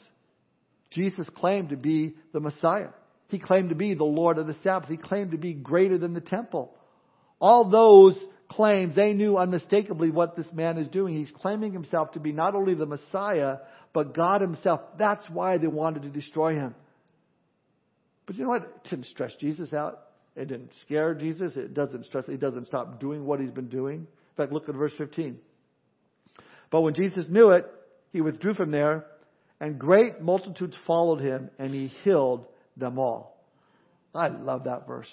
Jesus 0.91 1.27
claimed 1.35 1.69
to 1.69 1.77
be 1.77 2.15
the 2.33 2.39
Messiah. 2.39 2.89
He 3.31 3.39
claimed 3.39 3.69
to 3.69 3.75
be 3.75 3.93
the 3.93 4.03
Lord 4.03 4.37
of 4.37 4.45
the 4.45 4.55
Sabbath. 4.61 4.89
He 4.89 4.97
claimed 4.97 5.31
to 5.31 5.37
be 5.37 5.53
greater 5.53 5.97
than 5.97 6.13
the 6.13 6.21
temple. 6.21 6.75
All 7.39 7.69
those 7.69 8.15
claims, 8.49 8.95
they 8.95 9.13
knew 9.13 9.37
unmistakably 9.37 10.11
what 10.11 10.35
this 10.35 10.45
man 10.53 10.77
is 10.77 10.89
doing. 10.89 11.15
He's 11.15 11.31
claiming 11.31 11.71
himself 11.71 12.11
to 12.11 12.19
be 12.19 12.33
not 12.33 12.55
only 12.55 12.75
the 12.75 12.85
Messiah, 12.85 13.57
but 13.93 14.13
God 14.13 14.41
himself. 14.41 14.81
That's 14.99 15.27
why 15.29 15.57
they 15.57 15.67
wanted 15.67 16.03
to 16.03 16.09
destroy 16.09 16.55
him. 16.55 16.75
But 18.25 18.35
you 18.35 18.43
know 18.43 18.49
what? 18.49 18.63
It 18.63 18.89
didn't 18.89 19.05
stress 19.05 19.31
Jesus 19.39 19.73
out. 19.73 20.01
It 20.35 20.47
didn't 20.47 20.71
scare 20.81 21.13
Jesus. 21.13 21.55
It 21.55 21.73
doesn't 21.73 22.05
stress. 22.05 22.25
He 22.27 22.37
doesn't 22.37 22.67
stop 22.67 22.99
doing 22.99 23.25
what 23.25 23.39
he's 23.39 23.51
been 23.51 23.69
doing. 23.69 23.99
In 23.99 24.35
fact, 24.37 24.51
look 24.51 24.69
at 24.69 24.75
verse 24.75 24.93
15. 24.97 25.39
But 26.69 26.81
when 26.81 26.93
Jesus 26.93 27.25
knew 27.29 27.51
it, 27.51 27.65
he 28.11 28.21
withdrew 28.21 28.53
from 28.53 28.71
there, 28.71 29.05
and 29.59 29.79
great 29.79 30.21
multitudes 30.21 30.75
followed 30.85 31.21
him, 31.21 31.49
and 31.59 31.73
he 31.73 31.87
healed 31.87 32.45
them 32.81 32.99
all. 32.99 33.41
I 34.13 34.27
love 34.27 34.65
that 34.65 34.85
verse. 34.85 35.07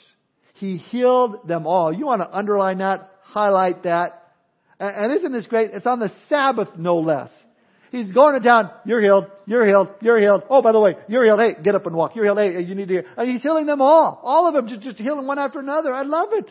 He 0.54 0.76
healed 0.76 1.46
them 1.46 1.66
all. 1.66 1.92
You 1.92 2.06
want 2.06 2.20
to 2.20 2.36
underline 2.36 2.78
that, 2.78 3.10
highlight 3.22 3.84
that. 3.84 4.32
And 4.80 5.12
isn't 5.12 5.32
this 5.32 5.46
great? 5.46 5.70
It's 5.72 5.86
on 5.86 6.00
the 6.00 6.10
Sabbath, 6.28 6.68
no 6.76 6.98
less. 6.98 7.30
He's 7.90 8.12
going 8.12 8.40
to 8.40 8.46
town. 8.46 8.70
You're 8.84 9.00
healed. 9.00 9.26
You're 9.46 9.66
healed. 9.66 9.88
You're 10.02 10.20
healed. 10.20 10.42
Oh, 10.50 10.60
by 10.62 10.72
the 10.72 10.80
way, 10.80 10.94
you're 11.08 11.24
healed. 11.24 11.40
Hey, 11.40 11.54
get 11.62 11.74
up 11.74 11.86
and 11.86 11.96
walk. 11.96 12.14
You're 12.14 12.24
healed. 12.26 12.38
Hey, 12.38 12.60
you 12.60 12.74
need 12.74 12.88
to. 12.88 12.98
And 12.98 13.06
uh, 13.16 13.24
he's 13.24 13.40
healing 13.40 13.66
them 13.66 13.80
all. 13.80 14.20
All 14.22 14.46
of 14.46 14.54
them, 14.54 14.68
just, 14.68 14.82
just 14.82 14.98
healing 14.98 15.26
one 15.26 15.38
after 15.38 15.58
another. 15.58 15.94
I 15.94 16.02
love 16.02 16.28
it. 16.32 16.50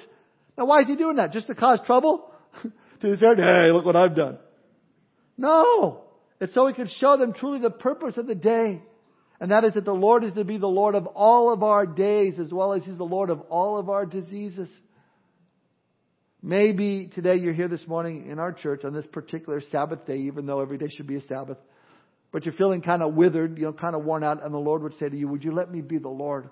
Now, 0.57 0.65
why 0.65 0.79
is 0.79 0.87
he 0.87 0.95
doing 0.95 1.17
that? 1.17 1.33
Just 1.33 1.47
to 1.47 1.55
cause 1.55 1.79
trouble? 1.85 2.31
to 2.63 2.71
the 3.01 3.17
Pharisees, 3.17 3.43
hey, 3.43 3.71
look 3.71 3.85
what 3.85 3.95
I've 3.95 4.15
done. 4.15 4.39
No. 5.37 6.03
It's 6.41 6.53
so 6.53 6.67
he 6.67 6.73
could 6.73 6.89
show 6.99 7.17
them 7.17 7.33
truly 7.33 7.59
the 7.59 7.69
purpose 7.69 8.17
of 8.17 8.25
the 8.25 8.35
day. 8.35 8.81
And 9.39 9.51
that 9.51 9.63
is 9.63 9.73
that 9.73 9.85
the 9.85 9.93
Lord 9.93 10.23
is 10.23 10.33
to 10.33 10.43
be 10.43 10.57
the 10.57 10.67
Lord 10.67 10.95
of 10.95 11.05
all 11.07 11.53
of 11.53 11.61
our 11.61 11.85
days 11.85 12.39
as 12.39 12.51
well 12.51 12.73
as 12.73 12.83
He's 12.83 12.97
the 12.97 13.03
Lord 13.03 13.29
of 13.29 13.41
all 13.41 13.77
of 13.77 13.89
our 13.89 14.05
diseases. 14.05 14.67
Maybe 16.41 17.09
today 17.13 17.35
you're 17.35 17.53
here 17.53 17.67
this 17.67 17.85
morning 17.87 18.29
in 18.29 18.39
our 18.39 18.51
church 18.51 18.83
on 18.83 18.93
this 18.93 19.05
particular 19.07 19.61
Sabbath 19.71 20.05
day, 20.05 20.17
even 20.17 20.45
though 20.45 20.61
every 20.61 20.77
day 20.77 20.87
should 20.89 21.07
be 21.07 21.17
a 21.17 21.27
Sabbath, 21.27 21.57
but 22.31 22.45
you're 22.45 22.53
feeling 22.53 22.81
kind 22.81 23.03
of 23.03 23.13
withered, 23.13 23.57
you 23.57 23.65
know, 23.65 23.73
kind 23.73 23.95
of 23.95 24.03
worn 24.03 24.23
out, 24.23 24.43
and 24.43 24.53
the 24.53 24.59
Lord 24.59 24.81
would 24.83 24.93
say 24.97 25.09
to 25.09 25.17
you, 25.17 25.27
Would 25.27 25.43
you 25.43 25.51
let 25.51 25.71
me 25.71 25.81
be 25.81 25.97
the 25.97 26.09
Lord 26.09 26.49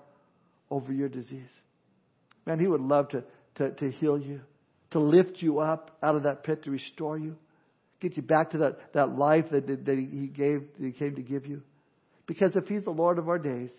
over 0.70 0.92
your 0.92 1.08
disease? 1.08 1.50
Man, 2.46 2.58
He 2.60 2.66
would 2.66 2.80
love 2.80 3.08
to, 3.08 3.24
to, 3.56 3.70
to 3.70 3.90
heal 3.90 4.18
you, 4.18 4.40
to 4.92 5.00
lift 5.00 5.42
you 5.42 5.60
up 5.60 5.96
out 6.02 6.14
of 6.14 6.24
that 6.24 6.44
pit, 6.44 6.64
to 6.64 6.70
restore 6.70 7.18
you, 7.18 7.36
get 8.00 8.16
you 8.16 8.22
back 8.22 8.50
to 8.50 8.58
that, 8.58 8.92
that 8.94 9.16
life 9.16 9.46
that, 9.50 9.66
that 9.66 9.96
He 9.98 10.26
gave, 10.28 10.62
that 10.78 10.86
He 10.86 10.92
came 10.92 11.16
to 11.16 11.22
give 11.22 11.46
you. 11.46 11.62
Because 12.26 12.56
if 12.56 12.66
He's 12.66 12.84
the 12.84 12.90
Lord 12.90 13.18
of 13.18 13.28
our 13.28 13.38
days, 13.38 13.70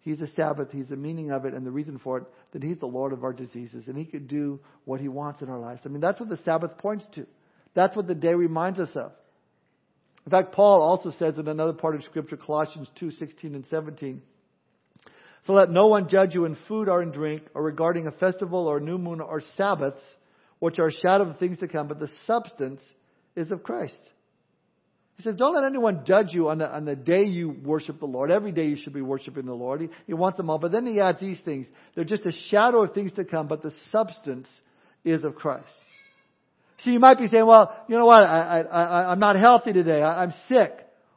He's 0.00 0.18
the 0.18 0.28
Sabbath. 0.36 0.68
He's 0.70 0.88
the 0.88 0.96
meaning 0.96 1.30
of 1.30 1.46
it 1.46 1.54
and 1.54 1.66
the 1.66 1.70
reason 1.70 1.98
for 1.98 2.18
it. 2.18 2.24
then 2.52 2.62
He's 2.62 2.78
the 2.78 2.86
Lord 2.86 3.12
of 3.12 3.24
our 3.24 3.32
diseases 3.32 3.84
and 3.88 3.96
He 3.96 4.04
could 4.04 4.28
do 4.28 4.60
what 4.84 5.00
He 5.00 5.08
wants 5.08 5.40
in 5.40 5.48
our 5.48 5.58
lives. 5.58 5.80
I 5.84 5.88
mean, 5.88 6.02
that's 6.02 6.20
what 6.20 6.28
the 6.28 6.38
Sabbath 6.44 6.76
points 6.78 7.06
to. 7.14 7.26
That's 7.74 7.96
what 7.96 8.06
the 8.06 8.14
day 8.14 8.34
reminds 8.34 8.78
us 8.78 8.90
of. 8.94 9.12
In 10.26 10.30
fact, 10.30 10.52
Paul 10.52 10.82
also 10.82 11.10
says 11.18 11.38
in 11.38 11.48
another 11.48 11.72
part 11.72 11.94
of 11.94 12.04
Scripture, 12.04 12.36
Colossians 12.36 12.88
2, 12.98 13.10
16 13.12 13.54
and 13.54 13.66
17, 13.66 14.22
So 15.46 15.52
let 15.52 15.70
no 15.70 15.88
one 15.88 16.08
judge 16.08 16.34
you 16.34 16.46
in 16.46 16.56
food 16.66 16.88
or 16.88 17.02
in 17.02 17.10
drink, 17.10 17.42
or 17.54 17.62
regarding 17.62 18.06
a 18.06 18.12
festival 18.12 18.66
or 18.66 18.78
a 18.78 18.80
new 18.80 18.96
moon 18.96 19.20
or 19.20 19.42
Sabbaths, 19.56 20.00
which 20.60 20.78
are 20.78 20.86
a 20.86 20.92
shadow 20.92 21.28
of 21.28 21.38
things 21.38 21.58
to 21.58 21.68
come, 21.68 21.88
but 21.88 22.00
the 22.00 22.10
substance 22.26 22.80
is 23.36 23.50
of 23.50 23.62
Christ. 23.62 23.98
He 25.16 25.22
says, 25.22 25.36
don't 25.36 25.54
let 25.54 25.64
anyone 25.64 26.04
judge 26.04 26.32
you 26.32 26.48
on 26.48 26.58
the, 26.58 26.68
on 26.68 26.84
the 26.84 26.96
day 26.96 27.24
you 27.24 27.50
worship 27.50 28.00
the 28.00 28.06
Lord. 28.06 28.30
Every 28.30 28.50
day 28.50 28.66
you 28.66 28.76
should 28.76 28.92
be 28.92 29.00
worshiping 29.00 29.46
the 29.46 29.54
Lord. 29.54 29.80
He, 29.80 29.88
he 30.06 30.14
wants 30.14 30.36
them 30.36 30.50
all. 30.50 30.58
But 30.58 30.72
then 30.72 30.86
he 30.86 31.00
adds 31.00 31.20
these 31.20 31.38
things. 31.44 31.66
They're 31.94 32.04
just 32.04 32.26
a 32.26 32.32
shadow 32.50 32.82
of 32.82 32.94
things 32.94 33.12
to 33.14 33.24
come, 33.24 33.46
but 33.46 33.62
the 33.62 33.72
substance 33.92 34.48
is 35.04 35.22
of 35.22 35.36
Christ. 35.36 35.68
So 36.84 36.90
you 36.90 36.98
might 36.98 37.18
be 37.18 37.28
saying, 37.28 37.46
well, 37.46 37.76
you 37.88 37.96
know 37.96 38.06
what? 38.06 38.22
I, 38.22 38.62
I, 38.62 39.12
I'm 39.12 39.20
not 39.20 39.36
healthy 39.36 39.72
today. 39.72 40.02
I, 40.02 40.24
I'm 40.24 40.34
sick. 40.48 40.72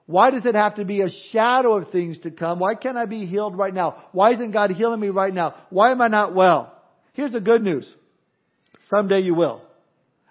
Why 0.06 0.32
does 0.32 0.46
it 0.46 0.56
have 0.56 0.76
to 0.76 0.86
be 0.86 1.02
a 1.02 1.10
shadow 1.32 1.78
of 1.78 1.92
things 1.92 2.20
to 2.20 2.32
come? 2.32 2.60
Why 2.60 2.76
can't 2.76 2.98
I 2.98 3.06
be 3.06 3.26
healed 3.26 3.58
right 3.58 3.74
now? 3.74 4.06
Why 4.14 4.32
isn't 4.32 4.52
God 4.52 4.72
healing 4.72 5.00
me 5.00 5.10
right 5.10 5.34
now? 5.34 5.56
Why 5.70 5.92
am 5.92 6.02
I 6.02 6.08
not 6.08 6.36
well? 6.36 6.74
Here's 7.14 7.34
the 7.34 7.42
good 7.42 7.64
news. 7.64 7.92
Someday 8.96 9.22
you 9.22 9.34
will. 9.34 9.62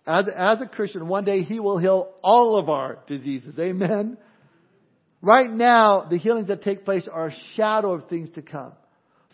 As, 0.06 0.26
as 0.34 0.60
a 0.60 0.66
Christian, 0.66 1.08
one 1.08 1.24
day 1.24 1.42
He 1.42 1.58
will 1.58 1.78
heal 1.78 2.12
all 2.22 2.58
of 2.58 2.68
our 2.68 2.98
diseases. 3.06 3.58
Amen? 3.58 4.16
Right 5.20 5.50
now, 5.50 6.06
the 6.08 6.18
healings 6.18 6.48
that 6.48 6.62
take 6.62 6.84
place 6.84 7.08
are 7.10 7.28
a 7.28 7.34
shadow 7.54 7.92
of 7.92 8.08
things 8.08 8.30
to 8.34 8.42
come. 8.42 8.72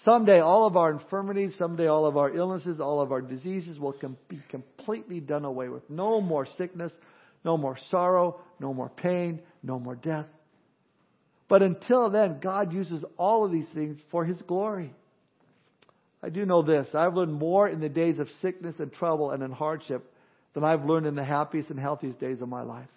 Someday, 0.05 0.41
all 0.41 0.67
of 0.67 0.77
our 0.77 0.91
infirmities, 0.91 1.55
someday, 1.59 1.87
all 1.87 2.07
of 2.07 2.17
our 2.17 2.35
illnesses, 2.35 2.81
all 2.81 3.01
of 3.01 3.13
our 3.13 3.21
diseases 3.21 3.79
will 3.79 3.93
com- 3.93 4.17
be 4.29 4.41
completely 4.49 5.21
done 5.21 5.45
away 5.45 5.69
with. 5.69 5.89
No 5.91 6.21
more 6.21 6.47
sickness, 6.57 6.93
no 7.45 7.57
more 7.57 7.77
sorrow, 7.91 8.41
no 8.59 8.73
more 8.73 8.89
pain, 8.89 9.41
no 9.63 9.79
more 9.79 9.95
death. 9.95 10.27
But 11.49 11.63
until 11.63 12.09
then, 12.09 12.41
God 12.41 12.73
uses 12.73 13.05
all 13.19 13.45
of 13.45 13.53
these 13.53 13.69
things 13.75 14.01
for 14.11 14.25
His 14.25 14.41
glory. 14.43 14.95
I 16.23 16.31
do 16.31 16.47
know 16.47 16.63
this. 16.63 16.89
I've 16.95 17.15
learned 17.15 17.35
more 17.35 17.69
in 17.69 17.81
the 17.81 17.89
days 17.89 18.19
of 18.19 18.29
sickness 18.41 18.77
and 18.79 18.93
trouble 18.93 19.33
and 19.33 19.43
in 19.43 19.53
hardship 19.53 20.12
than 20.55 20.65
I've 20.65 20.85
learned 20.85 21.07
in 21.07 21.15
the 21.15 21.25
happiest 21.25 21.71
and 21.71 21.79
healthiest 21.79 22.21
days 22.21 22.41
of 22.41 22.49
my 22.49 22.63
life. 22.63 22.89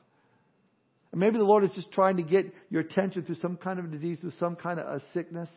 And 1.12 1.20
maybe 1.20 1.38
the 1.38 1.44
Lord 1.44 1.64
is 1.64 1.72
just 1.72 1.92
trying 1.92 2.18
to 2.18 2.24
get 2.24 2.54
your 2.70 2.82
attention 2.82 3.24
through 3.24 3.36
some 3.36 3.58
kind 3.58 3.80
of 3.80 3.92
disease, 3.92 4.20
through 4.20 4.34
some 4.40 4.56
kind 4.56 4.80
of 4.80 4.86
a 4.86 5.02
sickness. 5.14 5.50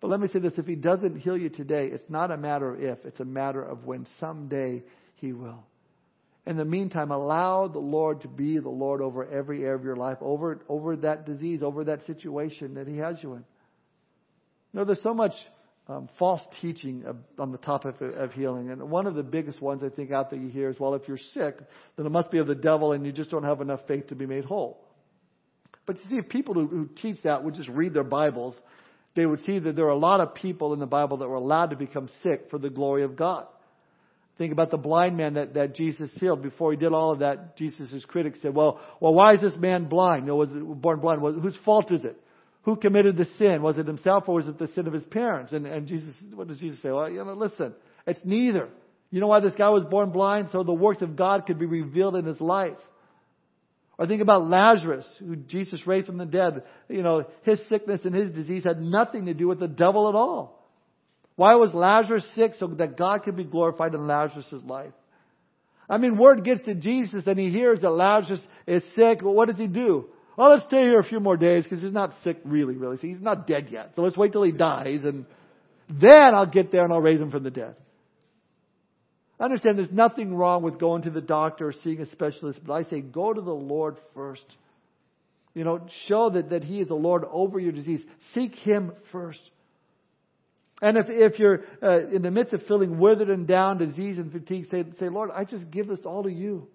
But 0.00 0.08
let 0.08 0.20
me 0.20 0.28
say 0.28 0.38
this 0.38 0.52
if 0.56 0.66
He 0.66 0.76
doesn't 0.76 1.16
heal 1.16 1.36
you 1.36 1.48
today, 1.48 1.88
it's 1.88 2.08
not 2.08 2.30
a 2.30 2.36
matter 2.36 2.74
of 2.74 2.82
if, 2.82 3.04
it's 3.04 3.20
a 3.20 3.24
matter 3.24 3.62
of 3.62 3.84
when 3.84 4.06
someday 4.18 4.82
He 5.16 5.32
will. 5.32 5.64
In 6.46 6.56
the 6.56 6.64
meantime, 6.64 7.10
allow 7.10 7.68
the 7.68 7.80
Lord 7.80 8.22
to 8.22 8.28
be 8.28 8.58
the 8.58 8.70
Lord 8.70 9.02
over 9.02 9.28
every 9.28 9.62
area 9.62 9.74
of 9.74 9.84
your 9.84 9.96
life, 9.96 10.18
over, 10.20 10.60
over 10.68 10.96
that 10.96 11.26
disease, 11.26 11.62
over 11.62 11.84
that 11.84 12.06
situation 12.06 12.74
that 12.74 12.88
He 12.88 12.96
has 12.98 13.16
you 13.22 13.34
in. 13.34 13.44
You 14.72 14.78
know, 14.78 14.84
there's 14.84 15.02
so 15.02 15.14
much 15.14 15.32
um, 15.88 16.08
false 16.18 16.42
teaching 16.60 17.04
of, 17.04 17.16
on 17.38 17.52
the 17.52 17.58
topic 17.58 18.00
of, 18.00 18.14
of 18.14 18.32
healing. 18.32 18.70
And 18.70 18.90
one 18.90 19.06
of 19.06 19.14
the 19.14 19.22
biggest 19.22 19.60
ones 19.60 19.82
I 19.82 19.88
think 19.88 20.12
out 20.12 20.30
there 20.30 20.38
you 20.38 20.48
hear 20.48 20.70
is, 20.70 20.78
well, 20.78 20.94
if 20.94 21.02
you're 21.08 21.18
sick, 21.18 21.58
then 21.96 22.06
it 22.06 22.10
must 22.10 22.30
be 22.30 22.38
of 22.38 22.46
the 22.46 22.54
devil 22.54 22.92
and 22.92 23.04
you 23.04 23.12
just 23.12 23.30
don't 23.30 23.44
have 23.44 23.60
enough 23.60 23.80
faith 23.88 24.08
to 24.08 24.14
be 24.14 24.26
made 24.26 24.44
whole. 24.44 24.84
But 25.86 25.96
you 25.96 26.10
see, 26.10 26.16
if 26.16 26.28
people 26.28 26.54
who, 26.54 26.66
who 26.66 26.88
teach 27.02 27.16
that 27.24 27.42
would 27.42 27.54
just 27.54 27.68
read 27.68 27.94
their 27.94 28.04
Bibles, 28.04 28.54
they 29.16 29.26
would 29.26 29.42
see 29.44 29.58
that 29.58 29.74
there 29.74 29.86
are 29.86 29.90
a 29.90 29.96
lot 29.96 30.20
of 30.20 30.34
people 30.34 30.72
in 30.72 30.78
the 30.78 30.86
Bible 30.86 31.16
that 31.18 31.28
were 31.28 31.34
allowed 31.34 31.70
to 31.70 31.76
become 31.76 32.08
sick 32.22 32.46
for 32.50 32.58
the 32.58 32.70
glory 32.70 33.02
of 33.02 33.16
God. 33.16 33.46
Think 34.38 34.52
about 34.52 34.70
the 34.70 34.78
blind 34.78 35.16
man 35.16 35.34
that, 35.34 35.54
that 35.54 35.74
Jesus 35.74 36.10
healed. 36.14 36.42
Before 36.42 36.70
he 36.70 36.78
did 36.78 36.92
all 36.92 37.12
of 37.12 37.18
that, 37.18 37.56
Jesus' 37.56 38.04
critics 38.06 38.38
said, 38.40 38.54
well, 38.54 38.80
well, 39.00 39.12
why 39.12 39.34
is 39.34 39.40
this 39.40 39.52
man 39.58 39.84
blind? 39.86 40.26
Know, 40.26 40.36
was 40.36 40.48
born 40.50 41.00
blind? 41.00 41.20
Was, 41.20 41.34
whose 41.42 41.58
fault 41.64 41.90
is 41.92 42.04
it? 42.04 42.16
Who 42.62 42.76
committed 42.76 43.16
the 43.16 43.26
sin? 43.38 43.62
Was 43.62 43.78
it 43.78 43.86
himself 43.86 44.24
or 44.28 44.36
was 44.36 44.46
it 44.46 44.58
the 44.58 44.68
sin 44.68 44.86
of 44.86 44.92
his 44.92 45.04
parents? 45.04 45.52
And, 45.52 45.66
and 45.66 45.86
Jesus, 45.86 46.14
what 46.34 46.48
does 46.48 46.58
Jesus 46.58 46.82
say? 46.82 46.90
Well, 46.90 47.10
you 47.10 47.24
know, 47.24 47.32
listen, 47.32 47.74
it's 48.06 48.20
neither. 48.24 48.68
You 49.10 49.20
know 49.20 49.28
why 49.28 49.40
this 49.40 49.54
guy 49.56 49.70
was 49.70 49.84
born 49.84 50.10
blind? 50.10 50.48
So 50.52 50.62
the 50.62 50.72
works 50.72 51.02
of 51.02 51.16
God 51.16 51.46
could 51.46 51.58
be 51.58 51.66
revealed 51.66 52.16
in 52.16 52.26
his 52.26 52.40
life. 52.40 52.78
Or 53.98 54.06
think 54.06 54.22
about 54.22 54.46
Lazarus, 54.46 55.06
who 55.18 55.36
Jesus 55.36 55.86
raised 55.86 56.06
from 56.06 56.18
the 56.18 56.26
dead. 56.26 56.62
You 56.88 57.02
know, 57.02 57.24
his 57.42 57.60
sickness 57.68 58.00
and 58.04 58.14
his 58.14 58.30
disease 58.32 58.64
had 58.64 58.80
nothing 58.80 59.26
to 59.26 59.34
do 59.34 59.48
with 59.48 59.60
the 59.60 59.68
devil 59.68 60.08
at 60.08 60.14
all. 60.14 60.66
Why 61.36 61.54
was 61.56 61.74
Lazarus 61.74 62.26
sick? 62.34 62.52
So 62.58 62.66
that 62.66 62.96
God 62.96 63.24
could 63.24 63.36
be 63.36 63.44
glorified 63.44 63.94
in 63.94 64.06
Lazarus' 64.06 64.62
life. 64.64 64.92
I 65.88 65.98
mean, 65.98 66.16
word 66.16 66.44
gets 66.44 66.62
to 66.64 66.74
Jesus 66.74 67.24
and 67.26 67.38
he 67.38 67.50
hears 67.50 67.80
that 67.80 67.90
Lazarus 67.90 68.40
is 68.66 68.82
sick. 68.94 69.22
Well, 69.22 69.34
what 69.34 69.48
does 69.48 69.58
he 69.58 69.66
do? 69.66 70.06
Oh, 70.38 70.50
let's 70.50 70.64
stay 70.66 70.84
here 70.84 70.98
a 70.98 71.04
few 71.04 71.20
more 71.20 71.36
days 71.36 71.64
because 71.64 71.82
he's 71.82 71.92
not 71.92 72.14
sick 72.24 72.38
really, 72.44 72.76
really. 72.76 72.96
See, 72.98 73.08
he's 73.08 73.20
not 73.20 73.46
dead 73.46 73.68
yet. 73.70 73.92
So 73.96 74.02
let's 74.02 74.16
wait 74.16 74.32
till 74.32 74.42
he 74.42 74.52
dies 74.52 75.04
and 75.04 75.26
then 75.88 76.34
I'll 76.34 76.46
get 76.46 76.70
there 76.70 76.84
and 76.84 76.92
I'll 76.92 77.00
raise 77.00 77.20
him 77.20 77.30
from 77.30 77.42
the 77.42 77.50
dead. 77.50 77.74
I 79.38 79.44
understand 79.44 79.78
there's 79.78 79.90
nothing 79.90 80.34
wrong 80.34 80.62
with 80.62 80.78
going 80.78 81.02
to 81.02 81.10
the 81.10 81.22
doctor 81.22 81.68
or 81.68 81.74
seeing 81.82 82.00
a 82.00 82.06
specialist, 82.10 82.60
but 82.64 82.74
I 82.74 82.84
say 82.84 83.00
go 83.00 83.32
to 83.32 83.40
the 83.40 83.50
Lord 83.50 83.96
first. 84.14 84.44
You 85.54 85.64
know, 85.64 85.80
show 86.06 86.30
that, 86.30 86.50
that 86.50 86.62
He 86.62 86.80
is 86.80 86.88
the 86.88 86.94
Lord 86.94 87.24
over 87.28 87.58
your 87.58 87.72
disease. 87.72 88.00
Seek 88.34 88.54
Him 88.54 88.92
first. 89.10 89.40
And 90.82 90.96
if, 90.96 91.06
if 91.08 91.38
you're 91.38 91.64
uh, 91.82 92.08
in 92.08 92.22
the 92.22 92.30
midst 92.30 92.54
of 92.54 92.62
feeling 92.64 92.98
withered 92.98 93.30
and 93.30 93.46
down, 93.46 93.78
disease 93.78 94.18
and 94.18 94.30
fatigue, 94.30 94.68
say, 94.70 94.84
say, 94.98 95.08
Lord, 95.08 95.30
I 95.34 95.44
just 95.44 95.70
give 95.70 95.88
this 95.88 96.00
all 96.04 96.22
to 96.22 96.30
you. 96.30 96.68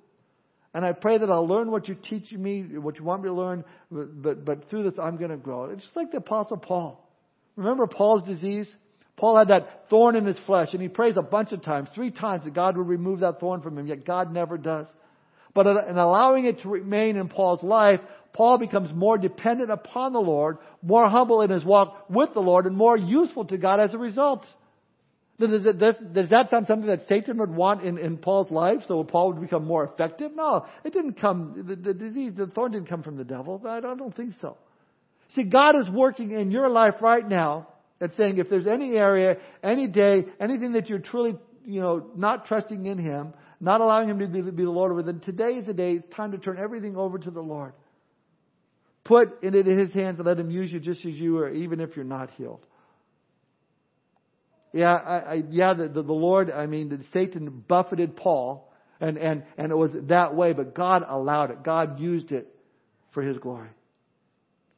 And 0.75 0.85
I 0.85 0.91
pray 0.91 1.17
that 1.17 1.31
I'll 1.31 1.47
learn 1.47 1.71
what 1.71 1.87
you're 1.87 1.95
teaching 1.95 2.43
me, 2.43 2.77
what 2.77 2.99
you 2.99 3.05
want 3.05 3.23
me 3.23 3.29
to 3.29 3.33
learn, 3.33 3.63
but, 3.89 4.43
but 4.43 4.69
through 4.69 4.83
this 4.83 4.99
I'm 5.01 5.15
going 5.15 5.31
to 5.31 5.37
grow. 5.37 5.69
It's 5.69 5.81
just 5.81 5.95
like 5.95 6.11
the 6.11 6.17
Apostle 6.17 6.57
Paul. 6.57 7.01
Remember 7.55 7.87
Paul's 7.87 8.27
disease? 8.27 8.67
Paul 9.15 9.37
had 9.37 9.47
that 9.47 9.89
thorn 9.89 10.17
in 10.17 10.25
his 10.25 10.37
flesh, 10.45 10.73
and 10.73 10.81
he 10.81 10.89
prays 10.89 11.13
a 11.15 11.21
bunch 11.21 11.53
of 11.53 11.63
times, 11.63 11.87
three 11.95 12.11
times, 12.11 12.43
that 12.43 12.53
God 12.53 12.75
would 12.75 12.89
remove 12.89 13.21
that 13.21 13.39
thorn 13.39 13.61
from 13.61 13.77
him, 13.77 13.87
yet 13.87 14.05
God 14.05 14.33
never 14.33 14.57
does. 14.57 14.85
But 15.53 15.65
in 15.65 15.97
allowing 15.97 16.43
it 16.43 16.61
to 16.63 16.67
remain 16.67 17.15
in 17.15 17.29
Paul's 17.29 17.63
life, 17.63 18.01
Paul 18.33 18.57
becomes 18.57 18.93
more 18.93 19.17
dependent 19.17 19.71
upon 19.71 20.11
the 20.11 20.19
Lord, 20.19 20.57
more 20.81 21.09
humble 21.09 21.41
in 21.41 21.51
his 21.51 21.63
walk 21.63 22.09
with 22.09 22.33
the 22.33 22.41
Lord, 22.41 22.65
and 22.65 22.75
more 22.75 22.97
useful 22.97 23.45
to 23.45 23.57
God 23.57 23.79
as 23.79 23.93
a 23.93 23.97
result. 23.97 24.45
Does, 25.37 25.63
does 25.63 26.29
that 26.29 26.49
sound 26.49 26.67
something 26.67 26.87
that 26.87 27.07
Satan 27.09 27.37
would 27.39 27.53
want 27.53 27.83
in, 27.83 27.97
in 27.97 28.17
Paul's 28.17 28.49
life 28.51 28.79
so 28.87 29.03
Paul 29.03 29.33
would 29.33 29.41
become 29.41 29.65
more 29.65 29.83
effective? 29.83 30.31
No, 30.33 30.65
it 30.85 30.93
didn't 30.93 31.19
come, 31.19 31.65
the, 31.67 31.75
the 31.75 31.93
disease, 31.93 32.33
the 32.37 32.47
thorn 32.47 32.71
didn't 32.71 32.87
come 32.87 33.03
from 33.03 33.17
the 33.17 33.25
devil. 33.25 33.61
I 33.67 33.81
don't, 33.81 33.91
I 33.91 33.95
don't 33.97 34.15
think 34.15 34.35
so. 34.41 34.57
See, 35.35 35.43
God 35.43 35.75
is 35.75 35.89
working 35.89 36.31
in 36.31 36.51
your 36.51 36.69
life 36.69 37.01
right 37.01 37.27
now 37.27 37.67
it's 37.99 38.17
saying 38.17 38.37
if 38.37 38.49
there's 38.49 38.67
any 38.67 38.95
area, 38.95 39.37
any 39.63 39.87
day, 39.87 40.25
anything 40.39 40.73
that 40.73 40.89
you're 40.89 40.99
truly, 40.99 41.35
you 41.65 41.81
know, 41.81 42.11
not 42.15 42.45
trusting 42.45 42.85
in 42.85 42.97
Him, 42.97 43.33
not 43.61 43.81
allowing 43.81 44.09
Him 44.09 44.19
to 44.19 44.27
be, 44.27 44.41
be 44.41 44.63
the 44.63 44.69
Lord 44.69 44.91
over, 44.91 45.01
then 45.01 45.21
today 45.21 45.53
is 45.55 45.65
the 45.65 45.73
day. 45.73 45.93
It's 45.93 46.07
time 46.09 46.31
to 46.31 46.37
turn 46.37 46.57
everything 46.57 46.97
over 46.97 47.17
to 47.17 47.31
the 47.31 47.41
Lord. 47.41 47.73
Put 49.05 49.39
it 49.41 49.55
into 49.55 49.71
His 49.71 49.93
hands 49.93 50.17
and 50.17 50.27
let 50.27 50.37
Him 50.37 50.51
use 50.51 50.71
you 50.71 50.79
just 50.79 51.05
as 51.05 51.13
you 51.13 51.37
are, 51.37 51.49
even 51.49 51.79
if 51.79 51.95
you're 51.95 52.05
not 52.05 52.31
healed. 52.31 52.65
Yeah, 54.75 54.93
I, 54.93 55.17
I, 55.17 55.43
yeah, 55.51 55.73
the, 55.73 55.87
the, 55.87 56.03
the 56.03 56.11
Lord, 56.11 56.51
I 56.51 56.65
mean, 56.65 56.89
the, 56.89 56.99
Satan 57.13 57.63
buffeted 57.65 58.17
Paul, 58.17 58.69
and, 58.99 59.17
and, 59.17 59.45
and 59.57 59.71
it 59.71 59.75
was 59.75 59.91
that 60.09 60.35
way, 60.35 60.51
but 60.51 60.75
God 60.75 61.01
allowed 61.07 61.51
it. 61.51 61.63
God 61.63 61.97
used 61.97 62.33
it 62.33 62.53
for 63.13 63.23
His 63.23 63.37
glory. 63.37 63.69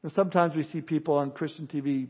And 0.04 0.12
sometimes 0.12 0.56
we 0.56 0.66
see 0.66 0.82
people 0.82 1.16
on 1.16 1.32
Christian 1.32 1.66
TV 1.66 2.10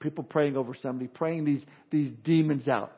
people 0.00 0.24
praying 0.24 0.56
over 0.56 0.74
somebody, 0.74 1.06
praying 1.06 1.44
these, 1.44 1.62
these 1.92 2.10
demons 2.24 2.66
out. 2.66 2.90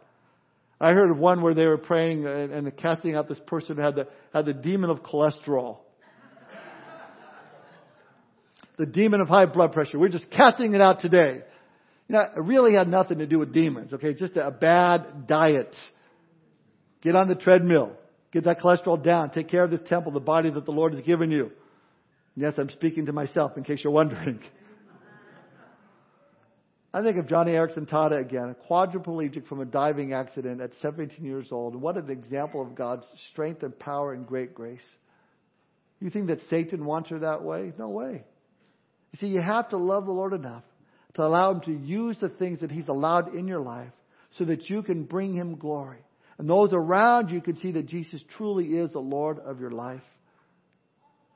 I 0.81 0.93
heard 0.93 1.11
of 1.11 1.19
one 1.19 1.43
where 1.43 1.53
they 1.53 1.67
were 1.67 1.77
praying 1.77 2.27
and, 2.27 2.51
and 2.51 2.77
casting 2.79 3.15
out 3.15 3.29
this 3.29 3.41
person 3.47 3.77
who 3.77 3.83
had 3.83 3.95
the, 3.95 4.09
had 4.33 4.47
the 4.47 4.55
demon 4.55 4.89
of 4.89 5.03
cholesterol. 5.03 5.81
the 8.79 8.87
demon 8.87 9.21
of 9.21 9.29
high 9.29 9.45
blood 9.45 9.73
pressure. 9.73 9.99
We're 9.99 10.09
just 10.09 10.31
casting 10.31 10.75
it 10.75 10.81
out 10.81 11.01
today. 11.01 11.43
Know, 12.09 12.21
it 12.21 12.41
really 12.41 12.75
had 12.75 12.89
nothing 12.89 13.19
to 13.19 13.27
do 13.27 13.39
with 13.39 13.53
demons, 13.53 13.93
okay? 13.93 14.15
Just 14.15 14.37
a, 14.37 14.51
bad 14.51 15.27
diet. 15.27 15.77
Get 17.03 17.15
on 17.15 17.29
the 17.29 17.35
treadmill. 17.35 17.93
Get 18.33 18.45
that 18.45 18.61
cholesterol 18.61 19.03
down. 19.03 19.31
Take 19.31 19.49
care 19.49 19.63
of 19.63 19.71
this 19.71 19.81
temple, 19.87 20.13
the 20.13 20.21
body 20.21 20.51
that 20.51 20.65
the 20.65 20.71
Lord 20.71 20.95
has 20.95 21.03
given 21.03 21.31
you. 21.31 21.51
Yes, 22.35 22.55
I'm 22.57 22.71
speaking 22.71 23.07
to 23.07 23.13
myself 23.13 23.57
in 23.57 23.65
case 23.65 23.81
you're 23.85 23.93
wondering. 23.93 24.41
I 26.95 27.03
think 27.03 27.19
of 27.19 27.27
Joni 27.27 27.49
Eareckson 27.49 27.89
Tada 27.89 28.19
again, 28.19 28.55
a 28.55 28.73
quadriplegic 28.73 29.47
from 29.47 29.61
a 29.61 29.67
diving 29.67 30.15
accident 30.15 30.63
at 30.63 30.71
17 30.81 31.25
years 31.25 31.49
old. 31.53 31.75
What 31.75 31.99
an 31.99 32.11
example 32.11 32.63
of 32.63 32.75
God's 32.75 33.05
strength 33.31 33.63
and 33.63 33.79
power 33.79 34.15
and 34.15 34.27
great 34.27 34.55
grace. 34.55 34.81
You 36.01 36.09
think 36.09 36.29
that 36.29 36.39
Satan 36.49 36.87
wants 36.87 37.11
her 37.11 37.19
that 37.19 37.43
way? 37.43 37.73
No 37.79 37.89
way. 37.89 38.25
You 39.13 39.19
see, 39.19 39.27
you 39.27 39.43
have 39.43 39.69
to 39.71 39.77
love 39.77 40.07
the 40.07 40.13
Lord 40.13 40.33
enough 40.33 40.63
to 41.19 41.25
allow 41.25 41.51
Him 41.51 41.61
to 41.63 41.73
use 41.73 42.17
the 42.21 42.29
things 42.29 42.61
that 42.61 42.71
He's 42.71 42.87
allowed 42.87 43.35
in 43.35 43.49
your 43.49 43.59
life 43.59 43.91
so 44.39 44.45
that 44.45 44.71
you 44.71 44.85
can 44.85 45.03
bring 45.03 45.35
Him 45.35 45.57
glory. 45.57 45.99
And 46.39 46.49
those 46.49 46.71
around 46.73 47.31
you 47.31 47.41
can 47.41 47.57
see 47.57 47.73
that 47.73 47.87
Jesus 47.87 48.23
truly 48.37 48.67
is 48.67 48.93
the 48.93 49.01
Lord 49.01 49.41
of 49.41 49.59
your 49.59 49.73
life. 49.73 50.01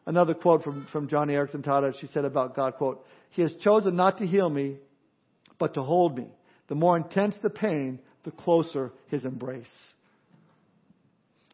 Another 0.07 0.35
quote 0.35 0.63
from, 0.63 0.87
from 0.93 1.09
Joni 1.09 1.31
Eareckson 1.33 1.65
Tada, 1.65 1.99
she 2.01 2.07
said 2.07 2.25
about 2.25 2.55
God, 2.55 2.75
quote, 2.77 3.05
He 3.31 3.43
has 3.43 3.53
chosen 3.61 3.97
not 3.97 4.19
to 4.19 4.27
heal 4.27 4.49
me, 4.49 4.77
but 5.59 5.75
to 5.75 5.83
hold 5.83 6.17
me. 6.17 6.29
The 6.69 6.77
more 6.77 6.97
intense 6.97 7.35
the 7.43 7.51
pain, 7.51 7.99
the 8.23 8.31
closer 8.31 8.93
His 9.09 9.25
embrace. 9.25 9.67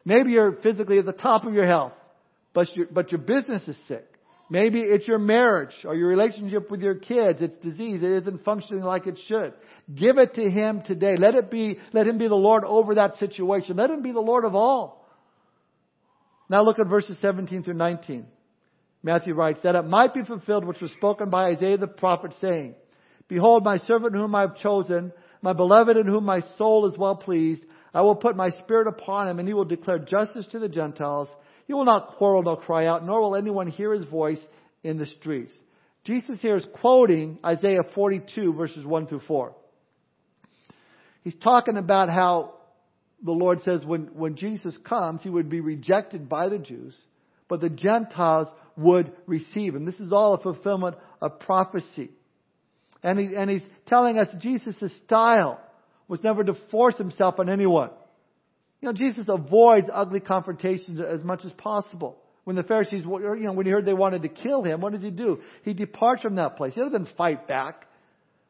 Maybe 0.05 0.33
you're 0.33 0.53
physically 0.61 0.99
at 0.99 1.05
the 1.05 1.13
top 1.13 1.45
of 1.45 1.53
your 1.55 1.65
health, 1.65 1.93
but 2.53 2.75
your, 2.75 2.85
but 2.91 3.11
your 3.11 3.21
business 3.21 3.67
is 3.67 3.77
sick. 3.87 4.05
Maybe 4.49 4.81
it's 4.81 5.07
your 5.07 5.19
marriage 5.19 5.75
or 5.85 5.93
your 5.93 6.07
relationship 6.07 6.71
with 6.71 6.81
your 6.81 6.95
kids. 6.95 7.39
It's 7.41 7.55
disease. 7.57 8.01
It 8.01 8.23
isn't 8.23 8.43
functioning 8.43 8.83
like 8.83 9.05
it 9.05 9.17
should. 9.27 9.53
Give 9.93 10.17
it 10.17 10.33
to 10.35 10.49
Him 10.49 10.81
today. 10.85 11.15
Let 11.17 11.35
it 11.35 11.51
be, 11.51 11.77
let 11.93 12.07
Him 12.07 12.17
be 12.17 12.27
the 12.27 12.35
Lord 12.35 12.63
over 12.63 12.95
that 12.95 13.17
situation. 13.17 13.77
Let 13.77 13.91
Him 13.91 14.01
be 14.01 14.11
the 14.11 14.19
Lord 14.19 14.45
of 14.45 14.55
all. 14.55 15.07
Now 16.49 16.63
look 16.63 16.79
at 16.79 16.87
verses 16.87 17.19
17 17.21 17.63
through 17.63 17.75
19. 17.75 18.25
Matthew 19.03 19.33
writes, 19.33 19.59
that 19.63 19.75
it 19.75 19.85
might 19.85 20.13
be 20.13 20.23
fulfilled 20.23 20.65
which 20.65 20.81
was 20.81 20.91
spoken 20.91 21.29
by 21.29 21.51
Isaiah 21.51 21.77
the 21.77 21.87
prophet 21.87 22.33
saying, 22.41 22.75
Behold, 23.27 23.63
my 23.63 23.77
servant 23.77 24.15
whom 24.15 24.33
I 24.33 24.41
have 24.41 24.57
chosen, 24.57 25.13
my 25.41 25.53
beloved 25.53 25.95
in 25.95 26.07
whom 26.07 26.25
my 26.25 26.41
soul 26.57 26.91
is 26.91 26.97
well 26.97 27.15
pleased. 27.15 27.63
I 27.93 28.01
will 28.01 28.15
put 28.15 28.35
my 28.35 28.49
spirit 28.49 28.87
upon 28.87 29.29
him 29.29 29.39
and 29.39 29.47
he 29.47 29.53
will 29.53 29.65
declare 29.65 29.99
justice 29.99 30.47
to 30.51 30.59
the 30.59 30.69
Gentiles. 30.69 31.29
He 31.69 31.73
will 31.75 31.85
not 31.85 32.15
quarrel 32.17 32.41
nor 32.41 32.57
cry 32.57 32.87
out, 32.87 33.05
nor 33.05 33.21
will 33.21 33.35
anyone 33.35 33.67
hear 33.67 33.93
his 33.93 34.03
voice 34.05 34.39
in 34.81 34.97
the 34.97 35.05
streets. 35.05 35.53
Jesus 36.03 36.39
here 36.41 36.57
is 36.57 36.65
quoting 36.81 37.37
Isaiah 37.45 37.83
42 37.93 38.53
verses 38.53 38.83
1 38.83 39.05
through 39.05 39.21
4. 39.27 39.53
He's 41.23 41.35
talking 41.35 41.77
about 41.77 42.09
how 42.09 42.55
the 43.23 43.33
Lord 43.33 43.61
says 43.61 43.85
when, 43.85 44.09
when 44.15 44.35
Jesus 44.35 44.75
comes, 44.83 45.21
he 45.21 45.29
would 45.29 45.47
be 45.47 45.59
rejected 45.59 46.27
by 46.27 46.49
the 46.49 46.57
Jews, 46.57 46.95
but 47.47 47.61
the 47.61 47.69
Gentiles 47.69 48.47
would 48.75 49.11
receive 49.27 49.75
him. 49.75 49.85
This 49.85 49.99
is 49.99 50.11
all 50.11 50.33
a 50.33 50.41
fulfillment 50.41 50.95
of 51.21 51.39
prophecy. 51.39 52.09
And, 53.03 53.19
he, 53.19 53.35
and 53.37 53.47
he's 53.47 53.61
telling 53.85 54.17
us 54.17 54.27
Jesus' 54.39 54.91
style 55.05 55.61
was 56.07 56.23
never 56.23 56.43
to 56.43 56.55
force 56.71 56.97
himself 56.97 57.35
on 57.37 57.47
anyone. 57.47 57.91
You 58.81 58.87
know, 58.87 58.93
Jesus 58.93 59.25
avoids 59.27 59.89
ugly 59.93 60.19
confrontations 60.19 60.99
as 61.01 61.23
much 61.23 61.41
as 61.45 61.51
possible. 61.53 62.17
When 62.45 62.55
the 62.55 62.63
Pharisees, 62.63 63.03
you 63.03 63.35
know, 63.41 63.53
when 63.53 63.65
he 63.65 63.71
heard 63.71 63.85
they 63.85 63.93
wanted 63.93 64.23
to 64.23 64.29
kill 64.29 64.63
him, 64.63 64.81
what 64.81 64.93
did 64.93 65.03
he 65.03 65.11
do? 65.11 65.39
He 65.63 65.73
departs 65.73 66.21
from 66.21 66.35
that 66.35 66.55
place. 66.55 66.73
He 66.73 66.81
doesn't 66.81 67.09
fight 67.17 67.47
back. 67.47 67.85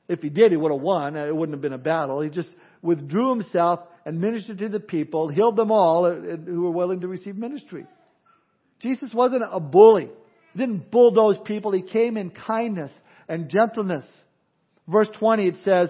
If 0.08 0.22
he 0.22 0.30
did, 0.30 0.52
he 0.52 0.58
would 0.58 0.72
have 0.72 0.82
won. 0.82 1.16
It 1.16 1.36
wouldn't 1.36 1.56
have 1.56 1.62
been 1.62 1.74
a 1.74 1.78
battle. 1.78 2.22
He 2.22 2.30
just 2.30 2.50
withdrew 2.82 3.30
himself 3.30 3.82
and 4.06 4.22
ministered 4.22 4.60
to 4.60 4.70
the 4.70 4.80
people, 4.80 5.28
healed 5.28 5.56
them 5.56 5.72
all 5.72 6.06
uh, 6.06 6.10
uh, 6.10 6.38
who 6.38 6.62
were 6.62 6.72
willing 6.72 7.02
to 7.02 7.08
receive 7.08 7.36
ministry. 7.36 7.86
Jesus 8.80 9.14
wasn't 9.14 9.44
a 9.50 9.60
bully. 9.60 10.10
He 10.54 10.60
didn't 10.60 10.90
bulldoze 10.90 11.38
people. 11.46 11.72
He 11.72 11.84
came 11.84 12.18
in 12.18 12.32
kindness 12.32 12.92
and 13.28 13.50
gentleness. 13.50 14.06
Verse 14.88 15.10
20, 15.20 15.48
it 15.48 15.56
says, 15.64 15.90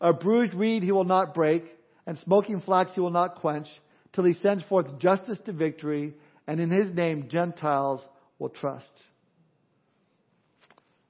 A 0.00 0.12
bruised 0.12 0.54
reed 0.54 0.82
he 0.82 0.92
will 0.92 1.04
not 1.04 1.34
break, 1.34 1.64
and 2.06 2.18
smoking 2.18 2.60
flax 2.60 2.92
he 2.94 3.00
will 3.00 3.10
not 3.10 3.36
quench, 3.36 3.68
till 4.12 4.24
he 4.24 4.34
sends 4.34 4.62
forth 4.64 4.98
justice 4.98 5.38
to 5.46 5.52
victory, 5.52 6.14
and 6.46 6.60
in 6.60 6.70
his 6.70 6.92
name 6.92 7.28
Gentiles 7.28 8.00
will 8.38 8.50
trust. 8.50 8.92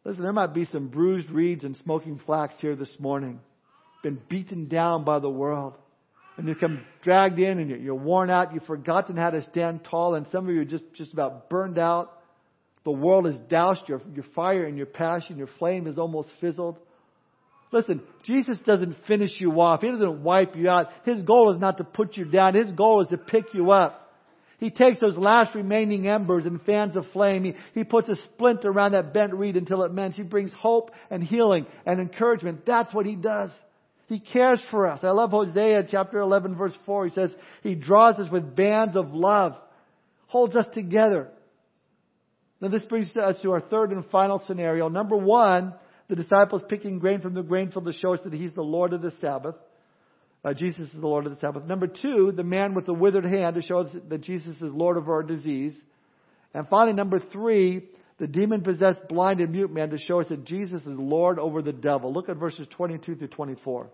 Listen, 0.04 0.22
there 0.22 0.32
might 0.32 0.52
be 0.52 0.66
some 0.66 0.88
bruised 0.88 1.30
reeds 1.30 1.64
and 1.64 1.76
smoking 1.82 2.20
flax 2.24 2.54
here 2.60 2.76
this 2.76 2.94
morning. 2.98 3.40
Been 4.02 4.20
beaten 4.28 4.68
down 4.68 5.04
by 5.04 5.18
the 5.18 5.30
world. 5.30 5.74
And 6.36 6.46
you 6.48 6.54
come 6.54 6.84
dragged 7.02 7.38
in 7.38 7.58
and 7.58 7.70
you're 7.82 7.94
worn 7.94 8.28
out. 8.28 8.52
You've 8.52 8.64
forgotten 8.64 9.16
how 9.16 9.30
to 9.30 9.42
stand 9.42 9.84
tall. 9.84 10.14
And 10.14 10.26
some 10.30 10.48
of 10.48 10.54
you 10.54 10.60
are 10.60 10.66
just, 10.66 10.84
just 10.92 11.12
about 11.12 11.48
burned 11.48 11.78
out. 11.78 12.20
The 12.84 12.90
world 12.90 13.24
has 13.24 13.36
doused 13.48 13.88
your, 13.88 14.02
your 14.12 14.26
fire 14.34 14.66
and 14.66 14.76
your 14.76 14.86
passion. 14.86 15.38
Your 15.38 15.48
flame 15.58 15.86
is 15.86 15.96
almost 15.96 16.28
fizzled. 16.40 16.78
Listen, 17.74 18.02
Jesus 18.22 18.56
doesn't 18.60 18.96
finish 19.08 19.32
you 19.40 19.60
off. 19.60 19.80
He 19.80 19.88
doesn't 19.90 20.22
wipe 20.22 20.54
you 20.54 20.68
out. 20.68 20.90
His 21.04 21.22
goal 21.22 21.52
is 21.52 21.60
not 21.60 21.78
to 21.78 21.84
put 21.84 22.16
you 22.16 22.24
down. 22.24 22.54
His 22.54 22.70
goal 22.70 23.02
is 23.02 23.08
to 23.08 23.18
pick 23.18 23.52
you 23.52 23.72
up. 23.72 24.12
He 24.60 24.70
takes 24.70 25.00
those 25.00 25.18
last 25.18 25.56
remaining 25.56 26.06
embers 26.06 26.46
and 26.46 26.62
fans 26.62 26.94
of 26.94 27.04
flame. 27.12 27.42
He, 27.42 27.54
he 27.74 27.82
puts 27.82 28.08
a 28.08 28.14
splint 28.14 28.64
around 28.64 28.92
that 28.92 29.12
bent 29.12 29.34
reed 29.34 29.56
until 29.56 29.82
it 29.82 29.92
mends. 29.92 30.16
He 30.16 30.22
brings 30.22 30.52
hope 30.52 30.92
and 31.10 31.20
healing 31.20 31.66
and 31.84 31.98
encouragement. 31.98 32.64
That's 32.64 32.94
what 32.94 33.06
he 33.06 33.16
does. 33.16 33.50
He 34.06 34.20
cares 34.20 34.62
for 34.70 34.86
us. 34.86 35.00
I 35.02 35.10
love 35.10 35.30
Hosea 35.30 35.88
chapter 35.90 36.20
11 36.20 36.56
verse 36.56 36.78
4. 36.86 37.06
He 37.06 37.10
says, 37.10 37.34
He 37.64 37.74
draws 37.74 38.20
us 38.20 38.30
with 38.30 38.54
bands 38.54 38.96
of 38.96 39.12
love, 39.12 39.56
holds 40.28 40.54
us 40.54 40.68
together. 40.72 41.28
Now 42.60 42.68
this 42.68 42.84
brings 42.84 43.14
us 43.16 43.34
to 43.42 43.50
our 43.50 43.60
third 43.60 43.90
and 43.90 44.06
final 44.10 44.40
scenario. 44.46 44.88
Number 44.88 45.16
one, 45.16 45.74
the 46.08 46.16
disciples 46.16 46.62
picking 46.68 46.98
grain 46.98 47.20
from 47.20 47.34
the 47.34 47.42
grain 47.42 47.70
field 47.70 47.86
to 47.86 47.92
show 47.92 48.14
us 48.14 48.20
that 48.24 48.32
he's 48.32 48.52
the 48.52 48.62
Lord 48.62 48.92
of 48.92 49.02
the 49.02 49.12
Sabbath. 49.20 49.54
Uh, 50.44 50.52
Jesus 50.52 50.88
is 50.88 51.00
the 51.00 51.06
Lord 51.06 51.26
of 51.26 51.34
the 51.34 51.40
Sabbath. 51.40 51.64
Number 51.64 51.86
two, 51.86 52.32
the 52.36 52.44
man 52.44 52.74
with 52.74 52.84
the 52.84 52.92
withered 52.92 53.24
hand 53.24 53.54
to 53.54 53.62
show 53.62 53.78
us 53.78 53.96
that 54.08 54.20
Jesus 54.20 54.56
is 54.56 54.62
Lord 54.62 54.98
of 54.98 55.08
our 55.08 55.22
disease. 55.22 55.74
And 56.52 56.68
finally, 56.68 56.92
number 56.92 57.18
three, 57.32 57.88
the 58.18 58.26
demon 58.26 58.60
possessed 58.60 59.08
blind 59.08 59.40
and 59.40 59.50
mute 59.50 59.72
man 59.72 59.90
to 59.90 59.98
show 59.98 60.20
us 60.20 60.28
that 60.28 60.44
Jesus 60.44 60.82
is 60.82 60.88
Lord 60.88 61.38
over 61.38 61.62
the 61.62 61.72
devil. 61.72 62.12
Look 62.12 62.28
at 62.28 62.36
verses 62.36 62.66
22 62.76 63.16
through 63.16 63.28
24. 63.28 63.88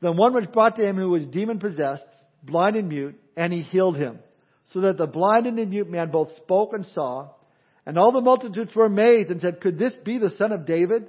Then 0.00 0.16
one 0.16 0.32
was 0.32 0.46
brought 0.46 0.76
to 0.76 0.86
him 0.86 0.96
who 0.96 1.10
was 1.10 1.26
demon 1.26 1.58
possessed, 1.58 2.06
blind 2.42 2.76
and 2.76 2.88
mute, 2.88 3.20
and 3.36 3.52
he 3.52 3.62
healed 3.62 3.96
him, 3.96 4.18
so 4.72 4.80
that 4.82 4.96
the 4.96 5.06
blind 5.06 5.46
and 5.46 5.58
the 5.58 5.66
mute 5.66 5.90
man 5.90 6.10
both 6.10 6.34
spoke 6.36 6.72
and 6.72 6.86
saw. 6.86 7.30
And 7.88 7.96
all 7.96 8.12
the 8.12 8.20
multitudes 8.20 8.74
were 8.74 8.84
amazed 8.84 9.30
and 9.30 9.40
said, 9.40 9.62
Could 9.62 9.78
this 9.78 9.94
be 10.04 10.18
the 10.18 10.28
son 10.36 10.52
of 10.52 10.66
David? 10.66 11.08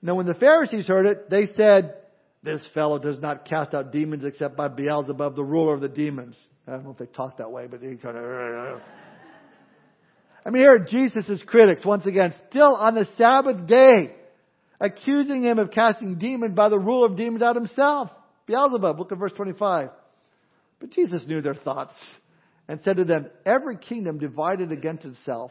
Now 0.00 0.14
when 0.14 0.26
the 0.26 0.34
Pharisees 0.34 0.86
heard 0.86 1.04
it, 1.06 1.28
they 1.28 1.48
said, 1.56 1.96
This 2.44 2.62
fellow 2.72 3.00
does 3.00 3.18
not 3.18 3.46
cast 3.46 3.74
out 3.74 3.90
demons 3.90 4.24
except 4.24 4.56
by 4.56 4.68
Beelzebub, 4.68 5.34
the 5.34 5.42
ruler 5.42 5.74
of 5.74 5.80
the 5.80 5.88
demons. 5.88 6.36
I 6.68 6.70
don't 6.70 6.84
know 6.84 6.92
if 6.92 6.98
they 6.98 7.06
talk 7.06 7.38
that 7.38 7.50
way, 7.50 7.66
but 7.66 7.82
he 7.82 7.96
kind 7.96 8.16
of. 8.16 8.80
I 10.46 10.50
mean, 10.50 10.62
here 10.62 10.76
are 10.76 10.78
Jesus' 10.78 11.42
critics, 11.44 11.84
once 11.84 12.06
again, 12.06 12.32
still 12.48 12.76
on 12.76 12.94
the 12.94 13.08
Sabbath 13.18 13.66
day, 13.66 14.14
accusing 14.80 15.42
him 15.42 15.58
of 15.58 15.72
casting 15.72 16.16
demons 16.18 16.54
by 16.54 16.68
the 16.68 16.78
ruler 16.78 17.08
of 17.08 17.16
demons 17.16 17.42
out 17.42 17.56
himself. 17.56 18.08
Beelzebub, 18.46 19.00
look 19.00 19.10
at 19.10 19.18
verse 19.18 19.32
25. 19.32 19.90
But 20.78 20.90
Jesus 20.90 21.24
knew 21.26 21.40
their 21.40 21.54
thoughts 21.54 21.94
and 22.68 22.80
said 22.84 22.98
to 22.98 23.04
them, 23.04 23.26
Every 23.44 23.78
kingdom 23.78 24.18
divided 24.18 24.70
against 24.70 25.04
itself 25.04 25.50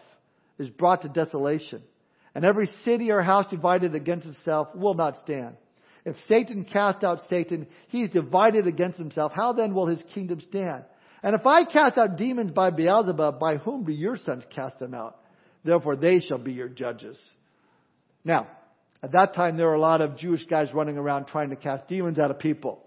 is 0.59 0.69
brought 0.69 1.01
to 1.01 1.09
desolation. 1.09 1.81
And 2.35 2.45
every 2.45 2.69
city 2.85 3.11
or 3.11 3.21
house 3.21 3.47
divided 3.49 3.95
against 3.95 4.27
itself 4.27 4.67
will 4.75 4.93
not 4.93 5.17
stand. 5.17 5.55
If 6.05 6.15
Satan 6.27 6.65
cast 6.65 7.03
out 7.03 7.19
Satan, 7.29 7.67
he 7.87 8.03
is 8.03 8.11
divided 8.11 8.67
against 8.67 8.97
himself. 8.97 9.31
How 9.35 9.53
then 9.53 9.73
will 9.73 9.87
his 9.87 10.03
kingdom 10.13 10.41
stand? 10.41 10.83
And 11.23 11.35
if 11.35 11.45
I 11.45 11.65
cast 11.65 11.97
out 11.97 12.17
demons 12.17 12.51
by 12.51 12.69
Beelzebub, 12.69 13.39
by 13.39 13.57
whom 13.57 13.83
do 13.83 13.91
your 13.91 14.17
sons 14.17 14.43
cast 14.53 14.79
them 14.79 14.93
out? 14.93 15.17
Therefore 15.63 15.95
they 15.95 16.19
shall 16.19 16.37
be 16.37 16.53
your 16.53 16.69
judges. 16.69 17.17
Now, 18.23 18.47
at 19.03 19.11
that 19.13 19.33
time 19.33 19.57
there 19.57 19.67
were 19.67 19.73
a 19.73 19.79
lot 19.79 20.01
of 20.01 20.17
Jewish 20.17 20.45
guys 20.45 20.73
running 20.73 20.97
around 20.97 21.27
trying 21.27 21.49
to 21.49 21.55
cast 21.55 21.87
demons 21.87 22.19
out 22.19 22.31
of 22.31 22.39
people. 22.39 22.85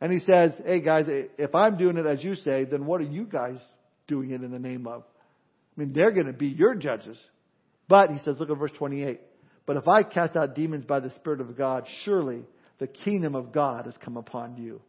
And 0.00 0.10
he 0.10 0.20
says, 0.20 0.52
hey 0.64 0.80
guys, 0.80 1.04
if 1.08 1.54
I'm 1.54 1.76
doing 1.76 1.98
it 1.98 2.06
as 2.06 2.24
you 2.24 2.34
say, 2.34 2.64
then 2.64 2.86
what 2.86 3.02
are 3.02 3.04
you 3.04 3.24
guys 3.24 3.58
doing 4.06 4.30
it 4.30 4.42
in 4.42 4.50
the 4.50 4.58
name 4.58 4.86
of? 4.86 5.04
I 5.80 5.82
mean, 5.82 5.94
they're 5.94 6.10
going 6.10 6.26
to 6.26 6.34
be 6.34 6.48
your 6.48 6.74
judges. 6.74 7.18
But, 7.88 8.10
he 8.10 8.18
says, 8.22 8.36
look 8.38 8.50
at 8.50 8.58
verse 8.58 8.72
28. 8.76 9.18
But 9.64 9.78
if 9.78 9.88
I 9.88 10.02
cast 10.02 10.36
out 10.36 10.54
demons 10.54 10.84
by 10.84 11.00
the 11.00 11.10
Spirit 11.14 11.40
of 11.40 11.56
God, 11.56 11.86
surely 12.04 12.42
the 12.78 12.86
kingdom 12.86 13.34
of 13.34 13.50
God 13.50 13.86
has 13.86 13.94
come 14.04 14.18
upon 14.18 14.58
you. 14.58 14.82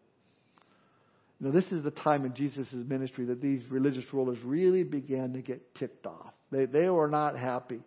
Now, 1.39 1.51
this 1.51 1.63
is 1.71 1.85
the 1.85 1.91
time 1.91 2.25
in 2.25 2.33
Jesus' 2.33 2.67
ministry 2.73 3.23
that 3.27 3.41
these 3.41 3.61
religious 3.69 4.03
rulers 4.11 4.37
really 4.43 4.83
began 4.83 5.31
to 5.31 5.41
get 5.41 5.75
ticked 5.75 6.05
off. 6.05 6.33
They, 6.51 6.65
they 6.65 6.89
were 6.89 7.07
not 7.07 7.39
happy. 7.39 7.79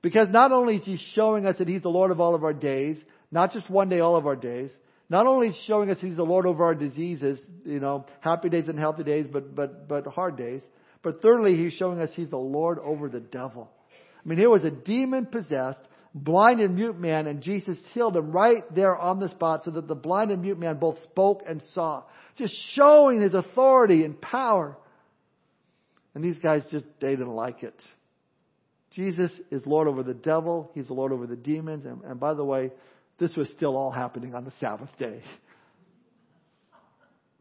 Because 0.00 0.28
not 0.28 0.52
only 0.52 0.76
is 0.76 0.84
he 0.84 1.00
showing 1.14 1.46
us 1.46 1.56
that 1.58 1.66
he's 1.66 1.82
the 1.82 1.88
Lord 1.88 2.12
of 2.12 2.20
all 2.20 2.36
of 2.36 2.44
our 2.44 2.54
days, 2.54 2.96
not 3.32 3.52
just 3.52 3.68
one 3.68 3.88
day, 3.88 3.98
all 3.98 4.14
of 4.14 4.24
our 4.28 4.36
days, 4.36 4.70
not 5.08 5.26
only 5.26 5.48
is 5.48 5.60
showing 5.66 5.90
us 5.90 5.98
he's 6.00 6.16
the 6.16 6.22
Lord 6.22 6.46
over 6.46 6.62
our 6.62 6.76
diseases, 6.76 7.40
you 7.64 7.80
know, 7.80 8.06
happy 8.20 8.48
days 8.48 8.68
and 8.68 8.78
healthy 8.78 9.02
days, 9.02 9.26
but, 9.30 9.52
but, 9.56 9.88
but 9.88 10.06
hard 10.06 10.36
days, 10.36 10.60
but 11.02 11.22
thirdly, 11.22 11.56
he's 11.56 11.72
showing 11.74 12.00
us 12.00 12.10
he's 12.14 12.30
the 12.30 12.36
Lord 12.36 12.78
over 12.78 13.08
the 13.08 13.20
devil. 13.20 13.70
I 14.24 14.28
mean, 14.28 14.38
here 14.38 14.50
was 14.50 14.64
a 14.64 14.70
demon 14.70 15.26
possessed, 15.26 15.80
blind 16.14 16.60
and 16.60 16.74
mute 16.74 16.98
man, 16.98 17.26
and 17.26 17.40
Jesus 17.40 17.78
healed 17.92 18.16
him 18.16 18.32
right 18.32 18.62
there 18.74 18.96
on 18.96 19.18
the 19.18 19.30
spot 19.30 19.62
so 19.64 19.70
that 19.72 19.88
the 19.88 19.94
blind 19.94 20.30
and 20.30 20.42
mute 20.42 20.58
man 20.58 20.78
both 20.78 21.02
spoke 21.04 21.42
and 21.46 21.62
saw. 21.74 22.04
Just 22.36 22.54
showing 22.74 23.20
his 23.20 23.34
authority 23.34 24.04
and 24.04 24.20
power. 24.20 24.76
And 26.14 26.22
these 26.22 26.38
guys 26.38 26.66
just, 26.70 26.86
they 27.00 27.10
didn't 27.10 27.28
like 27.28 27.62
it. 27.62 27.80
Jesus 28.92 29.30
is 29.50 29.62
Lord 29.64 29.88
over 29.88 30.02
the 30.02 30.14
devil. 30.14 30.70
He's 30.74 30.88
the 30.88 30.94
Lord 30.94 31.12
over 31.12 31.26
the 31.26 31.36
demons. 31.36 31.86
And, 31.86 32.02
and 32.02 32.18
by 32.18 32.34
the 32.34 32.44
way, 32.44 32.72
this 33.18 33.34
was 33.36 33.48
still 33.50 33.76
all 33.76 33.90
happening 33.90 34.34
on 34.34 34.44
the 34.44 34.52
Sabbath 34.58 34.90
day. 34.98 35.22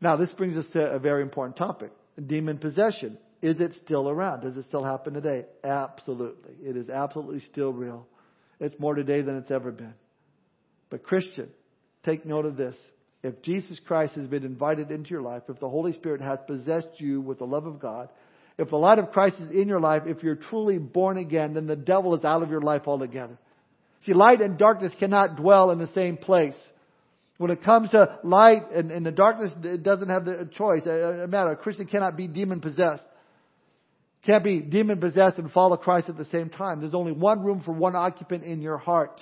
Now, 0.02 0.16
this 0.16 0.30
brings 0.34 0.56
us 0.56 0.66
to 0.74 0.80
a 0.80 1.00
very 1.00 1.24
important 1.24 1.58
topic 1.58 1.92
demon 2.26 2.58
possession. 2.58 3.18
Is 3.42 3.60
it 3.62 3.74
still 3.86 4.10
around? 4.10 4.42
Does 4.42 4.58
it 4.58 4.66
still 4.66 4.84
happen 4.84 5.14
today? 5.14 5.46
Absolutely. 5.64 6.54
It 6.62 6.76
is 6.76 6.90
absolutely 6.90 7.40
still 7.42 7.72
real. 7.72 8.06
It's 8.60 8.78
more 8.80 8.96
today 8.96 9.22
than 9.22 9.38
it's 9.38 9.52
ever 9.52 9.72
been. 9.72 9.94
But, 10.90 11.04
Christian, 11.04 11.50
take 12.04 12.26
note 12.26 12.46
of 12.46 12.58
this. 12.58 12.76
If 13.24 13.42
Jesus 13.42 13.80
Christ 13.86 14.14
has 14.16 14.28
been 14.28 14.44
invited 14.44 14.92
into 14.92 15.10
your 15.10 15.22
life, 15.22 15.44
if 15.48 15.60
the 15.60 15.70
Holy 15.70 15.94
Spirit 15.94 16.22
has 16.22 16.40
possessed 16.48 17.00
you 17.00 17.22
with 17.22 17.40
the 17.40 17.46
love 17.46 17.66
of 17.66 17.80
God, 17.80 18.10
if 18.58 18.70
the 18.70 18.78
light 18.78 19.00
of 19.00 19.12
Christ 19.12 19.38
is 19.40 19.52
in 19.52 19.70
your 19.70 19.80
life, 19.80 20.04
if 20.06 20.22
you're 20.22 20.36
truly 20.36 20.78
born 20.78 21.18
again, 21.18 21.54
then 21.54 21.68
the 21.68 21.78
devil 21.78 22.16
is 22.16 22.26
out 22.26 22.44
of 22.44 22.50
your 22.50 22.62
life 22.62 22.84
altogether. 22.88 23.38
See, 24.06 24.14
light 24.14 24.42
and 24.42 24.58
darkness 24.58 24.94
cannot 25.00 25.38
dwell 25.38 25.72
in 25.72 25.80
the 25.80 25.90
same 25.94 26.18
place. 26.18 26.56
When 27.38 27.52
it 27.52 27.64
comes 27.64 27.92
to 27.92 28.20
light 28.24 28.70
and, 28.74 28.92
and 28.92 29.06
the 29.06 29.12
darkness, 29.12 29.54
it 29.64 29.84
doesn't 29.84 30.10
have 30.10 30.26
the 30.26 30.50
choice. 30.54 30.82
A, 30.86 31.24
a 31.24 31.28
matter. 31.28 31.52
A 31.52 31.56
Christian 31.56 31.88
cannot 31.88 32.18
be 32.18 32.28
demon 32.28 32.60
possessed. 32.60 33.04
Can't 34.26 34.44
be 34.44 34.60
demon 34.60 35.00
possessed 35.00 35.38
and 35.38 35.52
follow 35.52 35.78
Christ 35.78 36.10
at 36.10 36.18
the 36.18 36.26
same 36.26 36.50
time. 36.50 36.82
There's 36.82 36.94
only 36.94 37.14
one 37.14 37.44
room 37.44 37.62
for 37.64 37.72
one 37.72 37.96
occupant 37.96 38.44
in 38.44 38.62
your 38.62 38.78
heart. 38.78 39.22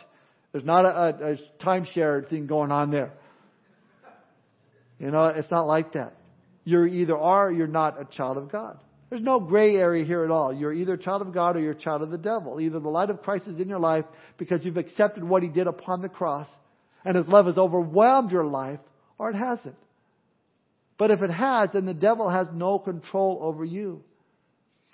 There's 0.52 0.66
not 0.66 0.86
a, 0.86 0.90
a, 0.90 1.34
a 1.34 1.38
timeshare 1.64 2.28
thing 2.30 2.48
going 2.48 2.72
on 2.72 2.90
there. 2.90 3.14
You 5.00 5.12
know, 5.12 5.28
it's 5.28 5.52
not 5.52 5.68
like 5.68 5.94
that. 5.94 6.16
You 6.64 6.84
either 6.86 7.18
are 7.18 7.50
or 7.50 7.52
you're 7.52 7.68
not 7.68 8.02
a 8.02 8.06
child 8.06 8.38
of 8.38 8.52
God. 8.52 8.80
There's 9.10 9.22
no 9.22 9.40
gray 9.40 9.76
area 9.76 10.04
here 10.04 10.26
at 10.26 10.32
all. 10.32 10.52
You're 10.52 10.74
either 10.74 10.96
a 10.96 10.98
child 10.98 11.22
of 11.22 11.34
God 11.34 11.56
or 11.56 11.60
you're 11.60 11.72
a 11.72 11.80
child 11.80 12.02
of 12.02 12.10
the 12.10 12.18
devil. 12.18 12.60
Either 12.60 12.80
the 12.80 12.90
light 12.90 13.10
of 13.10 13.22
Christ 13.22 13.46
is 13.48 13.60
in 13.60 13.70
your 13.70 13.80
life 13.80 14.06
because 14.38 14.66
you've 14.66 14.78
accepted 14.78 15.24
what 15.24 15.44
he 15.44 15.50
did 15.50 15.68
upon 15.68 16.02
the 16.02 16.10
cross 16.10 16.48
and 17.08 17.16
his 17.16 17.28
love 17.28 17.46
has 17.46 17.58
overwhelmed 17.58 18.32
your 18.32 18.46
life, 18.46 18.82
or 19.18 19.30
it 19.30 19.36
hasn't. 19.36 19.78
But 20.98 21.10
if 21.10 21.22
it 21.22 21.32
has, 21.32 21.70
then 21.72 21.86
the 21.86 21.94
devil 21.94 22.30
has 22.30 22.48
no 22.54 22.80
control 22.80 23.40
over 23.42 23.64
you. 23.64 24.04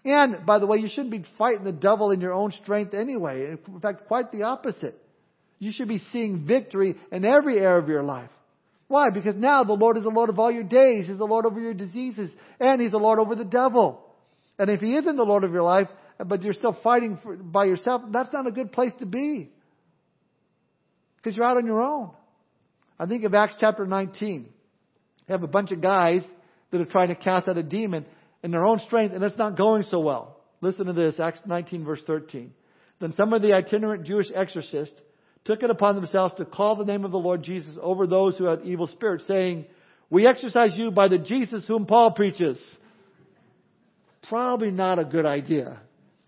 And, 0.06 0.46
by 0.46 0.60
the 0.60 0.66
way, 0.66 0.80
you 0.80 0.90
shouldn't 0.90 1.12
be 1.12 1.24
fighting 1.38 1.64
the 1.64 1.72
devil 1.72 2.12
in 2.12 2.20
your 2.20 2.34
own 2.34 2.52
strength 2.64 2.94
anyway. 2.94 3.52
In 3.52 3.80
fact, 3.80 4.08
quite 4.08 4.32
the 4.32 4.44
opposite. 4.44 5.02
You 5.60 5.72
should 5.72 5.88
be 5.88 6.02
seeing 6.12 6.46
victory 6.46 6.96
in 7.12 7.24
every 7.24 7.60
area 7.60 7.78
of 7.78 7.88
your 7.88 8.04
life. 8.04 8.30
Why? 8.90 9.10
Because 9.14 9.36
now 9.36 9.64
the 9.64 9.74
Lord 9.74 9.96
is 9.98 10.04
the 10.04 10.10
Lord 10.10 10.30
of 10.30 10.40
all 10.40 10.52
your 10.52 10.64
days. 10.64 11.08
He's 11.08 11.18
the 11.18 11.26
Lord 11.26 11.46
over 11.46 11.60
your 11.60 11.74
diseases. 11.74 12.30
And 12.60 12.82
He's 12.82 12.92
the 12.92 12.98
Lord 12.98 13.18
over 13.18 13.34
the 13.36 13.46
devil. 13.46 14.04
And 14.60 14.70
if 14.70 14.82
He 14.82 14.96
isn't 14.98 15.16
the 15.16 15.24
Lord 15.24 15.46
of 15.46 15.54
your 15.54 15.64
life, 15.64 15.88
but 16.24 16.44
you're 16.44 16.54
still 16.54 16.78
fighting 16.84 17.18
for, 17.24 17.38
by 17.38 17.66
yourself, 17.66 18.02
that's 18.12 18.34
not 18.34 18.46
a 18.46 18.52
good 18.52 18.72
place 18.72 18.92
to 19.00 19.06
be. 19.06 19.52
Because 21.18 21.38
you're 21.38 21.46
out 21.46 21.58
on 21.58 21.66
your 21.66 21.82
own. 21.82 22.12
I 23.00 23.06
think 23.06 23.24
of 23.24 23.34
Acts 23.34 23.56
chapter 23.60 23.86
19. 23.86 24.42
You 24.42 25.32
have 25.32 25.44
a 25.44 25.48
bunch 25.48 25.72
of 25.72 25.82
guys 25.82 26.22
that 26.72 26.82
are 26.82 26.86
trying 26.86 27.08
to 27.08 27.16
cast 27.16 27.48
out 27.48 27.58
a 27.58 27.64
demon 27.64 28.06
in 28.44 28.52
their 28.52 28.66
own 28.66 28.80
strength, 28.80 29.16
and 29.16 29.24
it's 29.24 29.38
not 29.38 29.58
going 29.58 29.84
so 29.84 30.00
well. 30.00 30.38
Listen 30.62 30.86
to 30.86 30.94
this, 30.94 31.20
Acts 31.20 31.42
19 31.46 31.86
verse 31.86 32.02
13. 32.06 32.54
Then 33.00 33.14
some 33.18 33.34
of 33.34 33.42
the 33.42 33.54
itinerant 33.54 34.06
Jewish 34.06 34.28
exorcists 34.34 34.96
took 35.46 35.64
it 35.64 35.70
upon 35.70 35.96
themselves 35.96 36.36
to 36.36 36.46
call 36.46 36.76
the 36.76 36.86
name 36.86 37.04
of 37.04 37.12
the 37.12 37.18
Lord 37.18 37.44
Jesus 37.44 37.76
over 37.82 38.08
those 38.08 38.38
who 38.38 38.46
had 38.46 38.62
evil 38.64 38.88
spirits, 38.88 39.26
saying, 39.28 39.66
We 40.10 40.26
exorcise 40.28 40.78
you 40.78 40.92
by 40.92 41.08
the 41.08 41.18
Jesus 41.18 41.66
whom 41.68 41.86
Paul 41.86 42.12
preaches. 42.12 42.62
Probably 44.30 44.72
not 44.72 45.00
a 45.00 45.06
good 45.06 45.26
idea. 45.26 45.82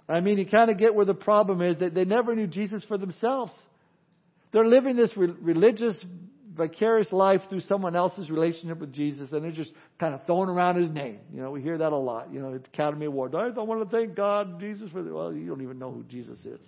I 0.08 0.20
mean, 0.20 0.38
you 0.38 0.46
kind 0.46 0.70
of 0.70 0.78
get 0.78 0.94
where 0.94 1.06
the 1.06 1.14
problem 1.14 1.62
is 1.62 1.80
that 1.80 1.94
they 1.94 2.06
never 2.06 2.36
knew 2.36 2.48
Jesus 2.48 2.84
for 2.84 2.98
themselves. 2.98 3.52
They're 4.52 4.68
living 4.68 4.96
this 4.96 5.16
re- 5.16 5.34
religious, 5.42 5.96
vicarious 6.56 7.12
life 7.12 7.42
through 7.50 7.62
someone 7.62 7.96
else's 7.96 8.30
relationship 8.30 8.80
with 8.80 8.94
Jesus, 8.94 9.32
and 9.32 9.44
they're 9.44 9.52
just 9.52 9.74
kind 10.00 10.14
of 10.14 10.26
throwing 10.26 10.50
around 10.50 10.82
his 10.82 10.90
name. 10.90 11.20
You 11.34 11.42
know, 11.42 11.52
we 11.52 11.62
hear 11.62 11.78
that 11.78 11.92
a 11.92 11.98
lot. 11.98 12.34
You 12.34 12.40
know, 12.42 12.54
at 12.54 12.68
Academy 12.68 13.06
Awards. 13.06 13.36
I 13.36 13.50
don't 13.50 13.68
want 13.68 13.90
to 13.90 13.96
thank 13.96 14.16
God, 14.16 14.60
Jesus 14.60 14.92
for 14.92 15.04
the. 15.04 15.14
Well, 15.14 15.34
you 15.34 15.48
don't 15.48 15.62
even 15.62 15.80
know 15.80 15.92
who 15.92 16.04
Jesus 16.04 16.40
is. 16.40 16.60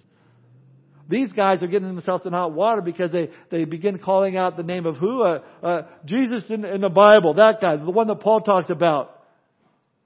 These 1.10 1.32
guys 1.32 1.64
are 1.64 1.68
getting 1.68 1.88
themselves 1.88 2.26
in 2.26 2.34
hot 2.34 2.52
water 2.52 2.82
because 2.82 3.12
they, 3.12 3.30
they 3.50 3.64
begin 3.64 3.98
calling 3.98 4.36
out 4.36 4.58
the 4.58 4.64
name 4.64 4.86
of 4.86 4.98
who? 4.98 5.24
Uh, 5.24 5.40
uh, 5.64 5.82
Jesus 6.06 6.44
in, 6.50 6.66
in 6.66 6.82
the 6.82 6.90
Bible, 6.90 7.36
that 7.36 7.62
guy, 7.62 7.78
the 7.78 7.90
one 7.90 8.08
that 8.08 8.20
Paul 8.20 8.42
talked 8.42 8.70
about. 8.70 9.24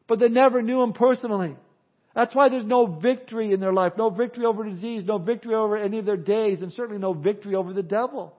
But 0.08 0.20
they 0.20 0.30
never 0.30 0.62
knew 0.62 0.82
him 0.82 0.94
personally. 0.94 1.56
That's 2.14 2.36
why 2.36 2.50
there's 2.50 2.66
no 2.66 2.86
victory 2.86 3.54
in 3.54 3.60
their 3.60 3.74
life, 3.74 3.94
no 3.98 4.10
victory 4.10 4.46
over 4.46 4.64
disease, 4.64 5.04
no 5.06 5.18
victory 5.18 5.56
over 5.56 5.78
any 5.78 5.98
of 5.98 6.06
their 6.06 6.18
days, 6.18 6.62
and 6.62 6.72
certainly 6.74 7.00
no 7.00 7.14
victory 7.14 7.56
over 7.56 7.74
the 7.74 7.84
devil. 7.84 8.36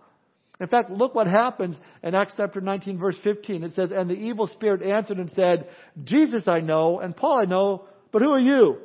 In 0.60 0.68
fact, 0.68 0.90
look 0.90 1.14
what 1.14 1.26
happens 1.26 1.76
in 2.02 2.14
Acts 2.14 2.34
chapter 2.36 2.60
19 2.60 2.98
verse 2.98 3.16
15. 3.24 3.64
It 3.64 3.74
says, 3.74 3.90
And 3.94 4.08
the 4.08 4.14
evil 4.14 4.46
spirit 4.46 4.82
answered 4.82 5.18
and 5.18 5.30
said, 5.34 5.68
Jesus 6.04 6.46
I 6.46 6.60
know, 6.60 7.00
and 7.00 7.16
Paul 7.16 7.38
I 7.38 7.44
know, 7.44 7.86
but 8.12 8.22
who 8.22 8.30
are 8.30 8.38
you? 8.38 8.78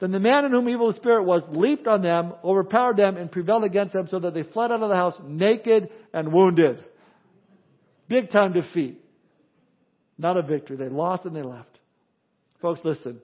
Then 0.00 0.12
the 0.12 0.20
man 0.20 0.44
in 0.44 0.52
whom 0.52 0.68
evil 0.68 0.92
spirit 0.92 1.24
was 1.24 1.42
leaped 1.48 1.86
on 1.86 2.02
them, 2.02 2.34
overpowered 2.44 2.96
them, 2.96 3.16
and 3.16 3.32
prevailed 3.32 3.64
against 3.64 3.94
them 3.94 4.08
so 4.10 4.18
that 4.20 4.34
they 4.34 4.42
fled 4.42 4.70
out 4.70 4.82
of 4.82 4.88
the 4.88 4.94
house 4.94 5.14
naked 5.24 5.90
and 6.12 6.32
wounded. 6.32 6.84
Big 8.08 8.30
time 8.30 8.52
defeat. 8.52 9.00
Not 10.18 10.36
a 10.36 10.42
victory. 10.42 10.76
They 10.76 10.88
lost 10.88 11.24
and 11.24 11.34
they 11.34 11.42
left. 11.42 11.78
Folks, 12.60 12.80
listen. 12.84 13.20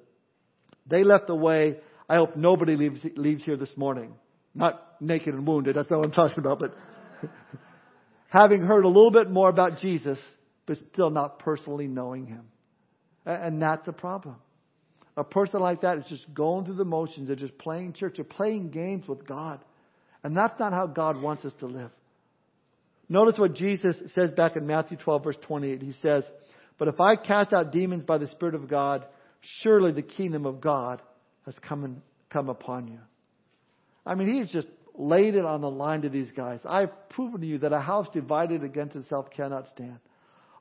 They 0.87 1.05
left 1.05 1.27
the 1.27 1.37
way. 1.37 1.79
I 2.09 2.17
hope 2.17 2.37
nobody 2.37 2.77
leaves, 2.77 3.01
leaves 3.17 3.45
here 3.45 3.57
this 3.57 3.75
morning. 3.77 4.15
Not 4.55 5.01
naked 5.01 5.35
and 5.35 5.47
wounded. 5.47 5.77
That's 5.77 5.91
not 5.91 6.01
what 6.01 6.07
I'm 6.07 6.13
talking 6.13 6.39
about, 6.39 6.59
but 6.59 6.75
having 8.29 8.63
heard 8.63 8.85
a 8.85 8.89
little 8.89 9.11
bit 9.11 9.31
more 9.31 9.49
about 9.49 9.79
Jesus, 9.79 10.19
but 10.67 10.77
still 10.93 11.11
not 11.11 11.39
personally 11.39 11.87
knowing 11.87 12.27
him. 12.27 12.45
And 13.27 13.61
that's 13.61 13.87
a 13.89 13.93
problem. 13.93 14.37
A 15.17 15.25
person 15.25 15.61
like 15.61 15.83
that 15.83 15.99
is 15.99 16.05
just 16.09 16.33
going 16.33 16.65
through 16.65 16.77
the 16.77 16.85
motions. 16.85 17.27
They're 17.27 17.37
just 17.37 17.59
playing 17.59 17.93
church. 17.93 18.15
They're 18.17 18.25
playing 18.25 18.71
games 18.71 19.07
with 19.07 19.27
God. 19.27 19.61
And 20.25 20.37
that's 20.37 20.59
not 20.59 20.73
how 20.73 20.87
God 20.87 21.21
wants 21.21 21.45
us 21.45 21.53
to 21.61 21.67
live. 21.67 21.91
Notice 23.09 23.39
what 23.39 23.55
Jesus 23.55 23.97
says 24.15 24.31
back 24.31 24.57
in 24.57 24.67
Matthew 24.67 24.97
12, 24.97 25.25
verse 25.25 25.37
28. 25.43 25.83
He 25.83 25.95
says, 26.01 26.25
But 26.79 26.89
if 26.89 27.01
I 27.01 27.17
cast 27.17 27.53
out 27.53 27.73
demons 27.73 28.05
by 28.05 28.19
the 28.19 28.29
Spirit 28.29 28.55
of 28.55 28.69
God, 28.69 29.05
surely 29.61 29.93
the 29.93 30.03
kingdom 30.03 30.47
of 30.47 30.61
God 30.61 31.03
has 31.45 31.55
come, 31.69 31.85
and, 31.85 32.01
come 32.31 32.49
upon 32.49 32.89
you. 32.89 33.01
I 34.07 34.15
mean, 34.15 34.41
he's 34.41 34.51
just 34.51 34.69
laid 34.95 35.35
it 35.35 35.45
on 35.45 35.61
the 35.61 35.71
line 35.71 36.03
to 36.03 36.09
these 36.09 36.31
guys. 36.33 36.61
I've 36.65 37.09
proven 37.11 37.41
to 37.41 37.47
you 37.47 37.59
that 37.59 37.73
a 37.73 37.81
house 37.81 38.09
divided 38.13 38.63
against 38.65 38.97
itself 38.97 39.31
cannot 39.31 39.69
stand. 39.69 39.99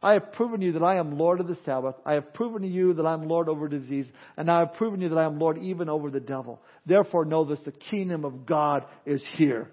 I 0.04 0.14
have 0.14 0.34
proven 0.34 0.60
to 0.62 0.66
you 0.66 0.72
that 0.74 0.84
I 0.84 0.98
am 0.98 1.18
Lord 1.18 1.40
of 1.40 1.48
the 1.48 1.58
Sabbath. 1.64 1.96
I 2.06 2.14
have 2.14 2.34
proven 2.34 2.64
to 2.64 2.68
you 2.68 2.94
that 2.96 3.06
I'm 3.06 3.28
Lord 3.28 3.48
over 3.48 3.68
disease. 3.68 4.08
And 4.36 4.50
I 4.50 4.60
have 4.60 4.74
proven 4.74 5.00
to 5.00 5.04
you 5.04 5.10
that 5.10 5.18
I 5.18 5.26
am 5.26 5.38
Lord 5.38 5.60
even 5.60 5.90
over 5.90 6.10
the 6.10 6.20
devil. 6.20 6.60
Therefore 6.86 7.24
know 7.26 7.46
this, 7.46 7.60
the 7.66 7.72
kingdom 7.72 8.26
of 8.26 8.46
God 8.48 8.86
is 9.06 9.24
here. 9.36 9.70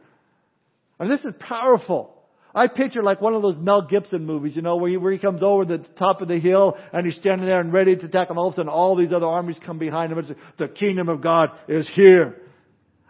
And 0.99 1.11
this 1.11 1.25
is 1.25 1.33
powerful. 1.41 2.15
I 2.55 2.67
picture 2.67 3.03
like 3.03 3.21
one 3.21 3.35
of 3.35 3.43
those 3.43 3.57
Mel 3.57 3.83
Gibson 3.83 4.27
movies, 4.27 4.57
you 4.57 4.63
know, 4.63 4.77
where 4.77 4.91
he, 4.91 4.97
where 4.97 5.13
he 5.13 5.19
comes 5.19 5.43
over 5.43 5.65
the 5.65 5.79
top 5.99 6.21
of 6.21 6.29
the 6.29 6.41
hill 6.41 6.77
and 6.93 7.07
he's 7.07 7.17
standing 7.17 7.47
there 7.47 7.61
and 7.61 7.73
ready 7.73 7.97
to 7.97 8.07
attack 8.07 8.31
and 8.31 8.39
all 8.39 8.49
of 8.49 8.55
a 8.55 8.57
sudden 8.57 8.69
all 8.71 8.97
these 8.97 9.13
other 9.13 9.27
armies 9.27 9.59
come 9.65 9.79
behind 9.79 10.13
him 10.13 10.19
and 10.19 10.27
say, 10.27 10.35
the 10.59 10.69
kingdom 10.69 11.09
of 11.09 11.23
God 11.23 11.51
is 11.69 11.89
here. 11.95 12.37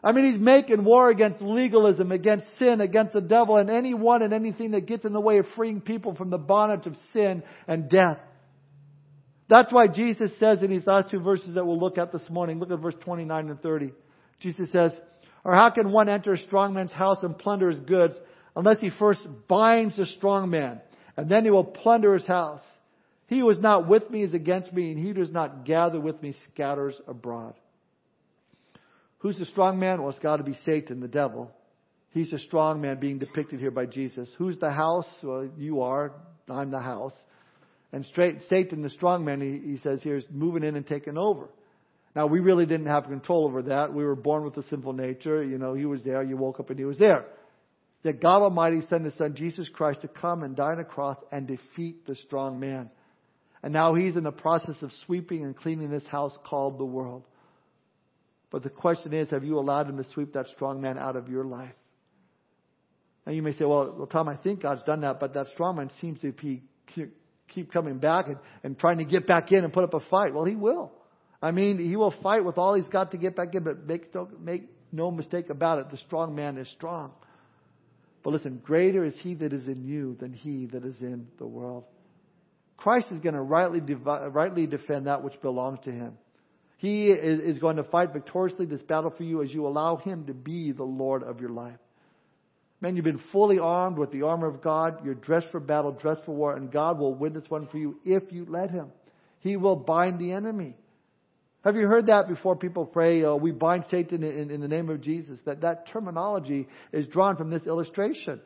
I 0.02 0.12
mean, 0.12 0.30
he's 0.30 0.40
making 0.40 0.84
war 0.84 1.10
against 1.10 1.42
legalism, 1.42 2.12
against 2.12 2.46
sin, 2.58 2.80
against 2.80 3.14
the 3.14 3.20
devil, 3.20 3.56
and 3.56 3.68
anyone 3.68 4.22
and 4.22 4.32
anything 4.32 4.70
that 4.72 4.86
gets 4.86 5.04
in 5.04 5.12
the 5.12 5.20
way 5.20 5.38
of 5.38 5.46
freeing 5.56 5.80
people 5.80 6.14
from 6.14 6.30
the 6.30 6.38
bondage 6.38 6.86
of 6.86 6.94
sin 7.12 7.42
and 7.66 7.88
death. 7.88 8.18
That's 9.48 9.72
why 9.72 9.88
Jesus 9.88 10.30
says 10.38 10.62
in 10.62 10.70
these 10.70 10.86
last 10.86 11.10
two 11.10 11.20
verses 11.20 11.54
that 11.54 11.66
we'll 11.66 11.80
look 11.80 11.98
at 11.98 12.12
this 12.12 12.28
morning, 12.30 12.60
look 12.60 12.70
at 12.70 12.78
verse 12.78 12.94
29 13.00 13.48
and 13.48 13.60
30. 13.60 13.92
Jesus 14.40 14.70
says, 14.70 14.92
Or 15.42 15.54
how 15.54 15.70
can 15.70 15.90
one 15.90 16.08
enter 16.08 16.34
a 16.34 16.38
strong 16.38 16.74
man's 16.74 16.92
house 16.92 17.18
and 17.22 17.36
plunder 17.36 17.70
his 17.70 17.80
goods 17.80 18.14
unless 18.54 18.78
he 18.78 18.90
first 18.90 19.26
binds 19.48 19.96
the 19.96 20.06
strong 20.06 20.50
man, 20.50 20.80
and 21.16 21.28
then 21.28 21.44
he 21.44 21.50
will 21.50 21.64
plunder 21.64 22.14
his 22.14 22.26
house? 22.26 22.60
He 23.26 23.40
who 23.40 23.50
is 23.50 23.58
not 23.58 23.88
with 23.88 24.08
me 24.10 24.22
is 24.22 24.32
against 24.32 24.72
me, 24.72 24.92
and 24.92 24.98
he 24.98 25.08
who 25.08 25.14
does 25.14 25.32
not 25.32 25.64
gather 25.64 26.00
with 26.00 26.22
me 26.22 26.34
scatters 26.52 26.98
abroad. 27.08 27.54
Who's 29.18 29.38
the 29.38 29.46
strong 29.46 29.78
man? 29.78 30.00
Well, 30.00 30.10
it's 30.10 30.18
got 30.18 30.36
to 30.36 30.44
be 30.44 30.54
Satan, 30.64 31.00
the 31.00 31.08
devil. 31.08 31.50
He's 32.10 32.30
the 32.30 32.38
strong 32.38 32.80
man 32.80 33.00
being 33.00 33.18
depicted 33.18 33.60
here 33.60 33.70
by 33.70 33.86
Jesus. 33.86 34.28
Who's 34.38 34.58
the 34.58 34.70
house? 34.70 35.08
Well, 35.22 35.48
you 35.56 35.82
are. 35.82 36.12
I'm 36.48 36.70
the 36.70 36.80
house. 36.80 37.12
And 37.92 38.04
straight, 38.06 38.38
Satan, 38.48 38.82
the 38.82 38.90
strong 38.90 39.24
man, 39.24 39.40
he, 39.40 39.72
he 39.72 39.78
says 39.78 40.00
here, 40.02 40.16
is 40.16 40.24
moving 40.30 40.62
in 40.62 40.76
and 40.76 40.86
taking 40.86 41.18
over. 41.18 41.48
Now, 42.14 42.26
we 42.26 42.40
really 42.40 42.66
didn't 42.66 42.86
have 42.86 43.04
control 43.04 43.44
over 43.46 43.62
that. 43.62 43.92
We 43.92 44.04
were 44.04 44.16
born 44.16 44.44
with 44.44 44.56
a 44.56 44.68
sinful 44.68 44.94
nature. 44.94 45.42
You 45.42 45.58
know, 45.58 45.74
he 45.74 45.84
was 45.84 46.02
there. 46.04 46.22
You 46.22 46.36
woke 46.36 46.60
up 46.60 46.70
and 46.70 46.78
he 46.78 46.84
was 46.84 46.98
there. 46.98 47.26
That 48.04 48.20
God 48.20 48.42
Almighty 48.42 48.82
sent 48.88 49.04
His 49.04 49.14
Son, 49.14 49.34
Jesus 49.34 49.68
Christ, 49.68 50.02
to 50.02 50.08
come 50.08 50.42
and 50.42 50.54
die 50.54 50.72
on 50.72 50.80
a 50.80 50.84
cross 50.84 51.16
and 51.32 51.46
defeat 51.46 52.06
the 52.06 52.14
strong 52.14 52.60
man. 52.60 52.90
And 53.62 53.72
now 53.72 53.94
He's 53.94 54.16
in 54.16 54.22
the 54.22 54.30
process 54.30 54.76
of 54.82 54.92
sweeping 55.04 55.44
and 55.44 55.56
cleaning 55.56 55.90
this 55.90 56.06
house 56.06 56.36
called 56.44 56.78
the 56.78 56.84
world. 56.84 57.24
But 58.50 58.62
the 58.62 58.70
question 58.70 59.12
is, 59.12 59.30
have 59.30 59.44
you 59.44 59.58
allowed 59.58 59.88
him 59.88 59.98
to 59.98 60.04
sweep 60.12 60.32
that 60.32 60.46
strong 60.54 60.80
man 60.80 60.98
out 60.98 61.16
of 61.16 61.28
your 61.28 61.44
life? 61.44 61.74
And 63.26 63.36
you 63.36 63.42
may 63.42 63.52
say, 63.52 63.64
well, 63.66 63.94
well, 63.96 64.06
Tom, 64.06 64.28
I 64.28 64.36
think 64.36 64.62
God's 64.62 64.82
done 64.84 65.02
that, 65.02 65.20
but 65.20 65.34
that 65.34 65.48
strong 65.48 65.76
man 65.76 65.90
seems 66.00 66.20
to 66.22 66.32
be, 66.32 66.62
keep 67.48 67.72
coming 67.72 67.98
back 67.98 68.28
and, 68.28 68.38
and 68.64 68.78
trying 68.78 68.98
to 68.98 69.04
get 69.04 69.26
back 69.26 69.52
in 69.52 69.64
and 69.64 69.72
put 69.72 69.84
up 69.84 69.92
a 69.92 70.00
fight. 70.08 70.32
Well, 70.32 70.44
he 70.44 70.54
will. 70.54 70.92
I 71.42 71.50
mean, 71.50 71.78
he 71.78 71.94
will 71.96 72.14
fight 72.22 72.44
with 72.44 72.56
all 72.56 72.74
he's 72.74 72.88
got 72.88 73.10
to 73.10 73.18
get 73.18 73.36
back 73.36 73.54
in, 73.54 73.64
but 73.64 73.86
make 73.86 74.14
no, 74.14 74.28
make 74.40 74.64
no 74.90 75.10
mistake 75.10 75.50
about 75.50 75.78
it. 75.78 75.90
The 75.90 75.98
strong 75.98 76.34
man 76.34 76.56
is 76.56 76.68
strong. 76.70 77.12
But 78.24 78.32
listen, 78.32 78.60
greater 78.64 79.04
is 79.04 79.14
he 79.20 79.34
that 79.34 79.52
is 79.52 79.66
in 79.68 79.84
you 79.84 80.16
than 80.18 80.32
he 80.32 80.66
that 80.72 80.84
is 80.84 80.96
in 81.00 81.28
the 81.38 81.46
world. 81.46 81.84
Christ 82.76 83.08
is 83.10 83.20
going 83.20 83.34
to 83.34 83.42
rightly, 83.42 83.80
rightly 83.80 84.66
defend 84.66 85.06
that 85.06 85.22
which 85.22 85.40
belongs 85.42 85.80
to 85.84 85.92
him. 85.92 86.16
He 86.78 87.08
is 87.08 87.58
going 87.58 87.76
to 87.76 87.84
fight 87.84 88.12
victoriously 88.12 88.64
this 88.64 88.82
battle 88.82 89.12
for 89.16 89.24
you 89.24 89.42
as 89.42 89.52
you 89.52 89.66
allow 89.66 89.96
him 89.96 90.26
to 90.26 90.34
be 90.34 90.70
the 90.72 90.84
Lord 90.84 91.24
of 91.24 91.40
your 91.40 91.50
life. 91.50 91.78
Man, 92.80 92.94
you've 92.94 93.04
been 93.04 93.20
fully 93.32 93.58
armed 93.58 93.98
with 93.98 94.12
the 94.12 94.22
armor 94.22 94.46
of 94.46 94.62
God. 94.62 95.04
You're 95.04 95.14
dressed 95.14 95.48
for 95.50 95.58
battle, 95.58 95.90
dressed 95.90 96.24
for 96.24 96.34
war, 96.36 96.54
and 96.54 96.70
God 96.70 97.00
will 97.00 97.14
win 97.14 97.32
this 97.32 97.48
one 97.50 97.66
for 97.66 97.78
you 97.78 97.98
if 98.04 98.30
you 98.30 98.46
let 98.48 98.70
him. 98.70 98.92
He 99.40 99.56
will 99.56 99.74
bind 99.74 100.20
the 100.20 100.30
enemy. 100.30 100.76
Have 101.64 101.74
you 101.74 101.88
heard 101.88 102.06
that 102.06 102.28
before 102.28 102.54
people 102.54 102.86
pray, 102.86 103.24
oh, 103.24 103.34
we 103.34 103.50
bind 103.50 103.84
Satan 103.90 104.22
in, 104.22 104.52
in 104.52 104.60
the 104.60 104.68
name 104.68 104.88
of 104.88 105.00
Jesus? 105.00 105.40
That, 105.44 105.62
that 105.62 105.88
terminology 105.88 106.68
is 106.92 107.08
drawn 107.08 107.36
from 107.36 107.50
this 107.50 107.66
illustration. 107.66 108.40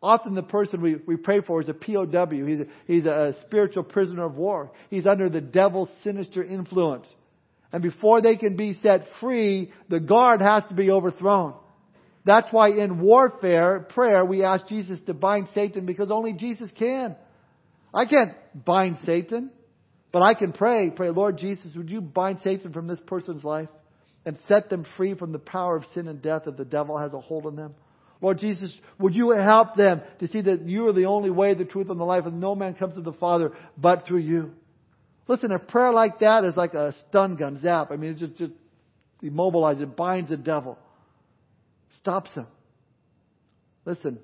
Often 0.00 0.36
the 0.36 0.42
person 0.44 0.80
we, 0.80 0.96
we 1.04 1.16
pray 1.16 1.40
for 1.40 1.60
is 1.60 1.68
a 1.68 1.74
POW. 1.74 2.28
He's 2.30 2.60
a, 2.60 2.66
he's 2.86 3.06
a 3.06 3.34
spiritual 3.42 3.82
prisoner 3.82 4.26
of 4.26 4.36
war. 4.36 4.70
He's 4.90 5.06
under 5.06 5.28
the 5.28 5.40
devil's 5.40 5.88
sinister 6.04 6.44
influence. 6.44 7.08
And 7.74 7.82
before 7.82 8.22
they 8.22 8.36
can 8.36 8.54
be 8.54 8.78
set 8.84 9.04
free, 9.20 9.72
the 9.88 9.98
guard 9.98 10.40
has 10.40 10.62
to 10.68 10.74
be 10.74 10.92
overthrown. 10.92 11.54
That's 12.24 12.46
why 12.52 12.68
in 12.68 13.00
warfare, 13.00 13.80
prayer, 13.80 14.24
we 14.24 14.44
ask 14.44 14.68
Jesus 14.68 15.00
to 15.06 15.12
bind 15.12 15.48
Satan 15.56 15.84
because 15.84 16.08
only 16.08 16.34
Jesus 16.34 16.70
can. 16.78 17.16
I 17.92 18.04
can't 18.04 18.34
bind 18.64 18.98
Satan, 19.04 19.50
but 20.12 20.22
I 20.22 20.34
can 20.34 20.52
pray, 20.52 20.90
pray, 20.94 21.10
Lord 21.10 21.36
Jesus, 21.36 21.74
would 21.74 21.90
you 21.90 22.00
bind 22.00 22.38
Satan 22.44 22.72
from 22.72 22.86
this 22.86 23.00
person's 23.08 23.42
life 23.42 23.70
and 24.24 24.38
set 24.46 24.70
them 24.70 24.86
free 24.96 25.14
from 25.14 25.32
the 25.32 25.40
power 25.40 25.74
of 25.76 25.84
sin 25.94 26.06
and 26.06 26.22
death 26.22 26.42
that 26.44 26.56
the 26.56 26.64
devil 26.64 26.96
has 26.96 27.12
a 27.12 27.20
hold 27.20 27.44
on 27.44 27.56
them? 27.56 27.74
Lord 28.20 28.38
Jesus, 28.38 28.72
would 29.00 29.16
you 29.16 29.30
help 29.30 29.74
them 29.74 30.00
to 30.20 30.28
see 30.28 30.42
that 30.42 30.68
you 30.68 30.86
are 30.86 30.92
the 30.92 31.06
only 31.06 31.30
way, 31.30 31.54
the 31.54 31.64
truth, 31.64 31.90
and 31.90 31.98
the 31.98 32.04
life, 32.04 32.24
and 32.24 32.40
no 32.40 32.54
man 32.54 32.74
comes 32.74 32.94
to 32.94 33.02
the 33.02 33.12
Father 33.14 33.50
but 33.76 34.06
through 34.06 34.20
you? 34.20 34.52
Listen, 35.26 35.52
a 35.52 35.58
prayer 35.58 35.92
like 35.92 36.18
that 36.20 36.44
is 36.44 36.56
like 36.56 36.74
a 36.74 36.94
stun 37.08 37.36
gun, 37.36 37.60
zap. 37.60 37.90
I 37.90 37.96
mean, 37.96 38.12
it 38.12 38.18
just, 38.18 38.36
just 38.36 38.52
immobilizes, 39.22 39.82
it 39.82 39.96
binds 39.96 40.30
the 40.30 40.36
devil 40.36 40.78
stops 41.98 42.30
him. 42.34 42.46
Listen, 43.84 44.18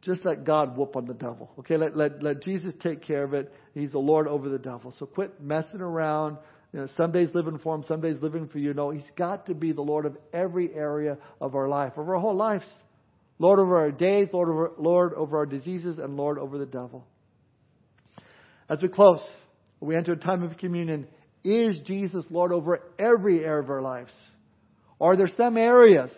just 0.00 0.24
let 0.24 0.44
God 0.44 0.76
whoop 0.76 0.96
on 0.96 1.06
the 1.06 1.14
devil. 1.14 1.50
Okay, 1.60 1.76
let, 1.76 1.96
let, 1.96 2.22
let 2.22 2.42
Jesus 2.42 2.74
take 2.82 3.02
care 3.02 3.22
of 3.22 3.34
it. 3.34 3.52
He's 3.74 3.92
the 3.92 3.98
Lord 3.98 4.26
over 4.26 4.48
the 4.48 4.58
devil. 4.58 4.94
So 4.98 5.06
quit 5.06 5.40
messing 5.40 5.80
around. 5.80 6.38
You 6.72 6.80
know, 6.80 6.88
some 6.96 7.12
days 7.12 7.28
living 7.34 7.58
for 7.58 7.74
him, 7.74 7.84
some 7.86 8.00
days 8.00 8.16
living 8.22 8.48
for 8.48 8.58
you. 8.58 8.72
No, 8.72 8.90
he's 8.90 9.02
got 9.16 9.46
to 9.46 9.54
be 9.54 9.72
the 9.72 9.82
Lord 9.82 10.06
of 10.06 10.16
every 10.32 10.74
area 10.74 11.18
of 11.40 11.54
our 11.54 11.68
life, 11.68 11.92
of 11.96 12.08
our 12.08 12.18
whole 12.18 12.34
lives. 12.34 12.64
Lord 13.38 13.58
over 13.58 13.76
our 13.76 13.90
days, 13.90 14.28
Lord 14.32 14.48
over, 14.48 14.72
Lord 14.78 15.14
over 15.14 15.36
our 15.36 15.46
diseases, 15.46 15.98
and 15.98 16.16
Lord 16.16 16.38
over 16.38 16.58
the 16.58 16.66
devil. 16.66 17.06
As 18.72 18.80
we 18.80 18.88
close, 18.88 19.20
we 19.80 19.96
enter 19.96 20.12
a 20.12 20.16
time 20.16 20.42
of 20.42 20.56
communion. 20.56 21.06
Is 21.44 21.78
Jesus 21.84 22.24
Lord 22.30 22.52
over 22.52 22.80
every 22.98 23.44
area 23.44 23.60
of 23.60 23.68
our 23.68 23.82
lives? 23.82 24.10
Are 24.98 25.14
there 25.14 25.28
some 25.36 25.58
areas 25.58 26.10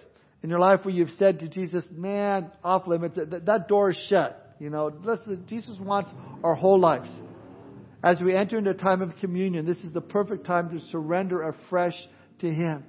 in 0.45 0.51
your 0.51 0.61
life 0.61 0.85
where 0.85 0.95
you've 0.95 1.11
said 1.19 1.41
to 1.41 1.49
Jesus, 1.49 1.83
man, 1.91 2.53
off 2.63 2.87
limits, 2.87 3.17
that, 3.17 3.47
that 3.47 3.67
door 3.67 3.91
is 3.91 4.01
shut. 4.09 4.55
You 4.61 4.71
know, 4.71 4.93
listen, 5.03 5.47
Jesus 5.49 5.77
wants 5.81 6.11
our 6.45 6.55
whole 6.55 6.79
lives. 6.79 7.09
As 8.05 8.21
we 8.21 8.37
enter 8.37 8.59
into 8.59 8.71
a 8.71 8.75
time 8.75 9.03
of 9.03 9.17
communion, 9.17 9.67
this 9.67 9.79
is 9.79 9.93
the 9.93 10.03
perfect 10.03 10.47
time 10.47 10.69
to 10.69 10.79
surrender 10.91 11.43
afresh 11.43 11.95
to 12.39 12.47
Him. 12.47 12.85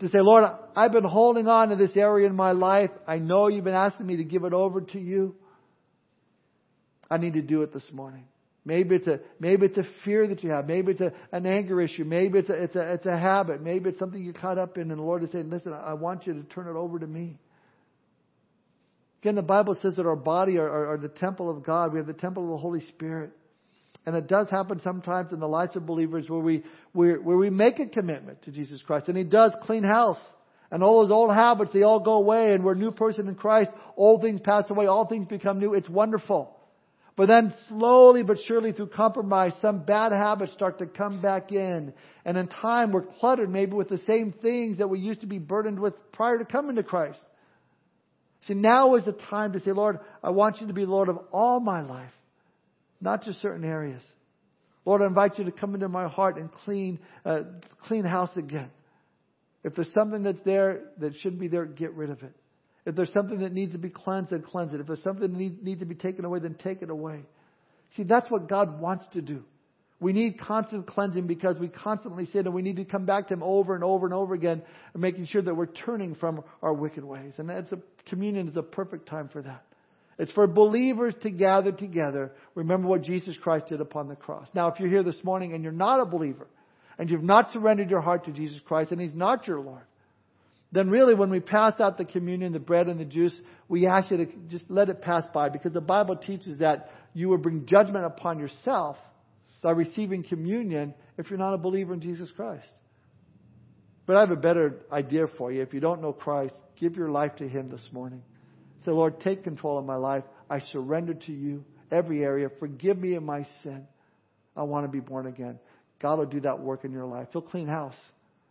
To 0.00 0.08
say, 0.08 0.18
Lord, 0.20 0.44
I've 0.76 0.92
been 0.92 1.04
holding 1.04 1.46
on 1.46 1.68
to 1.68 1.76
this 1.76 1.96
area 1.96 2.26
in 2.26 2.36
my 2.36 2.52
life. 2.52 2.90
I 3.06 3.18
know 3.20 3.48
you've 3.48 3.64
been 3.64 3.72
asking 3.72 4.04
me 4.04 4.16
to 4.16 4.24
give 4.24 4.44
it 4.44 4.52
over 4.52 4.82
to 4.82 4.98
you. 4.98 5.36
I 7.08 7.16
need 7.16 7.34
to 7.34 7.42
do 7.42 7.62
it 7.62 7.72
this 7.72 7.88
morning. 7.90 8.24
Maybe 8.64 8.94
it's 8.94 9.08
a 9.08 9.18
maybe 9.40 9.66
it's 9.66 9.78
a 9.78 9.84
fear 10.04 10.26
that 10.28 10.44
you 10.44 10.50
have. 10.50 10.68
Maybe 10.68 10.92
it's 10.92 11.00
a, 11.00 11.12
an 11.32 11.46
anger 11.46 11.80
issue. 11.80 12.04
Maybe 12.04 12.38
it's 12.38 12.48
a 12.48 12.62
it's 12.62 12.76
a 12.76 12.92
it's 12.94 13.06
a 13.06 13.18
habit. 13.18 13.60
Maybe 13.60 13.90
it's 13.90 13.98
something 13.98 14.22
you're 14.22 14.34
caught 14.34 14.56
up 14.56 14.78
in, 14.78 14.90
and 14.90 15.00
the 15.00 15.02
Lord 15.02 15.24
is 15.24 15.32
saying, 15.32 15.50
"Listen, 15.50 15.72
I 15.72 15.94
want 15.94 16.26
you 16.26 16.34
to 16.34 16.42
turn 16.44 16.68
it 16.68 16.78
over 16.78 16.98
to 17.00 17.06
me." 17.06 17.38
Again, 19.20 19.34
the 19.34 19.42
Bible 19.42 19.76
says 19.82 19.96
that 19.96 20.06
our 20.06 20.16
body 20.16 20.58
are, 20.58 20.68
are, 20.68 20.94
are 20.94 20.98
the 20.98 21.08
temple 21.08 21.50
of 21.50 21.64
God. 21.64 21.92
We 21.92 21.98
have 21.98 22.06
the 22.06 22.12
temple 22.12 22.44
of 22.44 22.50
the 22.50 22.56
Holy 22.56 22.80
Spirit, 22.88 23.32
and 24.06 24.14
it 24.14 24.28
does 24.28 24.48
happen 24.48 24.80
sometimes 24.82 25.32
in 25.32 25.40
the 25.40 25.48
lives 25.48 25.74
of 25.74 25.84
believers 25.84 26.28
where 26.28 26.40
we 26.40 26.62
where, 26.92 27.20
where 27.20 27.36
we 27.36 27.50
make 27.50 27.80
a 27.80 27.86
commitment 27.86 28.42
to 28.42 28.52
Jesus 28.52 28.80
Christ, 28.82 29.08
and 29.08 29.16
He 29.16 29.24
does 29.24 29.52
clean 29.62 29.82
house. 29.82 30.20
And 30.70 30.82
all 30.82 31.02
those 31.02 31.10
old 31.10 31.34
habits, 31.34 31.72
they 31.74 31.82
all 31.82 32.00
go 32.00 32.14
away, 32.14 32.52
and 32.52 32.64
we're 32.64 32.72
a 32.72 32.76
new 32.76 32.92
person 32.92 33.28
in 33.28 33.34
Christ. 33.34 33.70
Old 33.94 34.22
things 34.22 34.40
pass 34.40 34.64
away, 34.70 34.86
all 34.86 35.06
things 35.06 35.26
become 35.26 35.58
new. 35.58 35.74
It's 35.74 35.88
wonderful. 35.88 36.56
But 37.16 37.26
then 37.26 37.52
slowly 37.68 38.22
but 38.22 38.38
surely 38.46 38.72
through 38.72 38.88
compromise, 38.88 39.52
some 39.60 39.84
bad 39.84 40.12
habits 40.12 40.52
start 40.52 40.78
to 40.78 40.86
come 40.86 41.20
back 41.20 41.52
in. 41.52 41.92
And 42.24 42.36
in 42.36 42.48
time, 42.48 42.92
we're 42.92 43.02
cluttered 43.02 43.50
maybe 43.50 43.72
with 43.72 43.88
the 43.88 44.00
same 44.06 44.32
things 44.32 44.78
that 44.78 44.88
we 44.88 44.98
used 44.98 45.20
to 45.20 45.26
be 45.26 45.38
burdened 45.38 45.78
with 45.78 45.94
prior 46.12 46.38
to 46.38 46.44
coming 46.44 46.76
to 46.76 46.82
Christ. 46.82 47.20
See, 48.48 48.54
now 48.54 48.94
is 48.96 49.04
the 49.04 49.12
time 49.12 49.52
to 49.52 49.60
say, 49.60 49.72
Lord, 49.72 50.00
I 50.22 50.30
want 50.30 50.60
you 50.60 50.66
to 50.68 50.72
be 50.72 50.86
Lord 50.86 51.08
of 51.08 51.18
all 51.32 51.60
my 51.60 51.82
life, 51.82 52.10
not 53.00 53.24
just 53.24 53.40
certain 53.42 53.64
areas. 53.64 54.02
Lord, 54.84 55.02
I 55.02 55.06
invite 55.06 55.38
you 55.38 55.44
to 55.44 55.52
come 55.52 55.74
into 55.74 55.88
my 55.88 56.08
heart 56.08 56.38
and 56.38 56.50
clean, 56.50 56.98
uh, 57.24 57.42
clean 57.86 58.04
house 58.04 58.36
again. 58.36 58.70
If 59.62 59.76
there's 59.76 59.92
something 59.94 60.24
that's 60.24 60.42
there 60.44 60.90
that 60.98 61.14
shouldn't 61.16 61.40
be 61.40 61.46
there, 61.46 61.66
get 61.66 61.94
rid 61.94 62.10
of 62.10 62.22
it. 62.22 62.34
If 62.84 62.96
there's 62.96 63.12
something 63.12 63.40
that 63.40 63.52
needs 63.52 63.72
to 63.72 63.78
be 63.78 63.90
cleansed, 63.90 64.30
then 64.30 64.42
cleanse 64.42 64.74
it. 64.74 64.80
If 64.80 64.86
there's 64.86 65.02
something 65.02 65.32
that 65.32 65.62
needs 65.62 65.80
to 65.80 65.86
be 65.86 65.94
taken 65.94 66.24
away, 66.24 66.40
then 66.40 66.54
take 66.54 66.82
it 66.82 66.90
away. 66.90 67.20
See, 67.96 68.02
that's 68.02 68.30
what 68.30 68.48
God 68.48 68.80
wants 68.80 69.04
to 69.12 69.22
do. 69.22 69.44
We 70.00 70.12
need 70.12 70.40
constant 70.40 70.88
cleansing 70.88 71.28
because 71.28 71.58
we 71.58 71.68
constantly 71.68 72.26
sin 72.26 72.46
and 72.46 72.54
we 72.54 72.62
need 72.62 72.76
to 72.76 72.84
come 72.84 73.06
back 73.06 73.28
to 73.28 73.34
Him 73.34 73.42
over 73.44 73.76
and 73.76 73.84
over 73.84 74.04
and 74.04 74.12
over 74.12 74.34
again 74.34 74.60
and 74.94 75.00
making 75.00 75.26
sure 75.26 75.42
that 75.42 75.54
we're 75.54 75.66
turning 75.66 76.16
from 76.16 76.42
our 76.60 76.72
wicked 76.72 77.04
ways. 77.04 77.34
And 77.38 77.48
that's 77.48 77.70
a, 77.70 77.78
communion 78.06 78.48
is 78.48 78.56
a 78.56 78.62
perfect 78.62 79.08
time 79.08 79.28
for 79.28 79.42
that. 79.42 79.64
It's 80.18 80.32
for 80.32 80.48
believers 80.48 81.14
to 81.22 81.30
gather 81.30 81.70
together. 81.70 82.32
Remember 82.56 82.88
what 82.88 83.02
Jesus 83.02 83.36
Christ 83.40 83.68
did 83.68 83.80
upon 83.80 84.08
the 84.08 84.16
cross. 84.16 84.48
Now, 84.54 84.68
if 84.68 84.80
you're 84.80 84.88
here 84.88 85.04
this 85.04 85.22
morning 85.22 85.54
and 85.54 85.62
you're 85.62 85.72
not 85.72 86.00
a 86.00 86.04
believer 86.04 86.48
and 86.98 87.08
you've 87.08 87.22
not 87.22 87.52
surrendered 87.52 87.88
your 87.88 88.00
heart 88.00 88.24
to 88.24 88.32
Jesus 88.32 88.60
Christ 88.66 88.90
and 88.90 89.00
He's 89.00 89.14
not 89.14 89.46
your 89.46 89.60
Lord, 89.60 89.84
then 90.72 90.88
really 90.88 91.14
when 91.14 91.30
we 91.30 91.40
pass 91.40 91.78
out 91.80 91.98
the 91.98 92.04
communion, 92.04 92.52
the 92.52 92.58
bread 92.58 92.88
and 92.88 92.98
the 92.98 93.04
juice, 93.04 93.34
we 93.68 93.86
ask 93.86 94.10
you 94.10 94.16
to 94.16 94.26
just 94.48 94.64
let 94.70 94.88
it 94.88 95.02
pass 95.02 95.24
by 95.32 95.50
because 95.50 95.72
the 95.72 95.82
Bible 95.82 96.16
teaches 96.16 96.58
that 96.58 96.90
you 97.12 97.28
will 97.28 97.38
bring 97.38 97.66
judgment 97.66 98.06
upon 98.06 98.38
yourself 98.38 98.96
by 99.62 99.72
receiving 99.72 100.24
communion 100.24 100.94
if 101.18 101.28
you're 101.28 101.38
not 101.38 101.52
a 101.54 101.58
believer 101.58 101.92
in 101.92 102.00
Jesus 102.00 102.30
Christ. 102.34 102.66
But 104.06 104.16
I 104.16 104.20
have 104.20 104.30
a 104.30 104.36
better 104.36 104.80
idea 104.90 105.26
for 105.38 105.52
you. 105.52 105.62
If 105.62 105.74
you 105.74 105.80
don't 105.80 106.00
know 106.00 106.12
Christ, 106.12 106.54
give 106.80 106.96
your 106.96 107.10
life 107.10 107.36
to 107.36 107.48
Him 107.48 107.68
this 107.68 107.86
morning. 107.92 108.22
Say, 108.84 108.90
Lord, 108.90 109.20
take 109.20 109.44
control 109.44 109.78
of 109.78 109.84
my 109.84 109.96
life. 109.96 110.24
I 110.50 110.58
surrender 110.58 111.14
to 111.14 111.32
you 111.32 111.64
every 111.90 112.24
area. 112.24 112.48
Forgive 112.58 112.98
me 112.98 113.14
of 113.14 113.22
my 113.22 113.46
sin. 113.62 113.86
I 114.56 114.62
want 114.64 114.86
to 114.86 114.90
be 114.90 115.00
born 115.00 115.26
again. 115.26 115.58
God 116.00 116.18
will 116.18 116.26
do 116.26 116.40
that 116.40 116.58
work 116.58 116.84
in 116.84 116.92
your 116.92 117.04
life. 117.04 117.28
He'll 117.32 117.42
clean 117.42 117.68
house. 117.68 117.94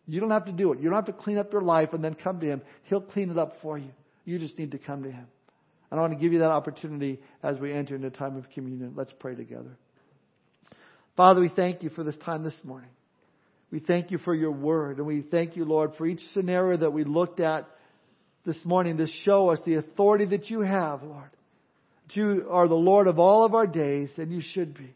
You 0.08 0.20
don't 0.20 0.32
have 0.32 0.45
to 0.45 0.52
do 0.52 0.74
it. 0.74 0.80
You 0.80 0.86
don't 0.86 0.95
have 0.95 1.06
to 1.06 1.14
clean 1.14 1.38
up 1.38 1.52
your 1.52 1.62
life 1.62 1.93
and 1.93 2.04
then 2.04 2.16
come 2.16 2.39
to 2.39 2.45
Him. 2.45 2.62
He'll 2.84 3.02
clean 3.02 3.30
it 3.30 3.38
up 3.38 3.58
for 3.62 3.78
you. 3.78 3.91
You 4.26 4.39
just 4.39 4.58
need 4.58 4.72
to 4.72 4.78
come 4.78 5.04
to 5.04 5.12
Him. 5.12 5.28
And 5.89 5.99
I 5.99 6.04
want 6.04 6.14
to 6.14 6.20
give 6.20 6.34
you 6.34 6.39
that 6.39 6.49
opportunity 6.49 7.20
as 7.43 7.58
we 7.60 7.74
enter 7.74 7.95
into 7.95 8.10
time 8.10 8.38
of 8.38 8.49
communion. 8.54 8.93
Let's 8.95 9.14
pray 9.20 9.36
together. 9.36 9.78
Father, 11.18 11.41
we 11.41 11.49
thank 11.49 11.84
you 11.84 11.89
for 11.89 12.04
this 12.04 12.18
time 12.18 12.43
this 12.43 12.58
morning. 12.64 12.89
We 13.72 13.80
thank 13.80 14.12
you 14.12 14.18
for 14.18 14.34
your 14.34 14.52
word. 14.52 14.97
And 14.97 15.06
we 15.06 15.22
thank 15.22 15.56
you, 15.56 15.66
Lord, 15.66 15.91
for 15.97 16.06
each 16.08 16.22
scenario 16.34 16.78
that 16.78 16.91
we 16.91 17.04
looked 17.04 17.39
at 17.39 17.68
this 18.45 18.58
morning 18.66 18.97
to 18.97 19.08
show 19.24 19.49
us 19.49 19.60
the 19.66 19.76
authority 19.76 20.26
that 20.26 20.49
you 20.49 20.62
have, 20.62 21.04
Lord. 21.04 21.30
That 22.08 22.16
you 22.16 22.47
are 22.49 22.68
the 22.68 22.76
Lord 22.76 23.08
of 23.08 23.20
all 23.20 23.45
of 23.45 23.54
our 23.54 23.68
days, 23.68 24.10
and 24.18 24.32
you 24.32 24.41
should 24.41 24.74
be. 24.74 24.93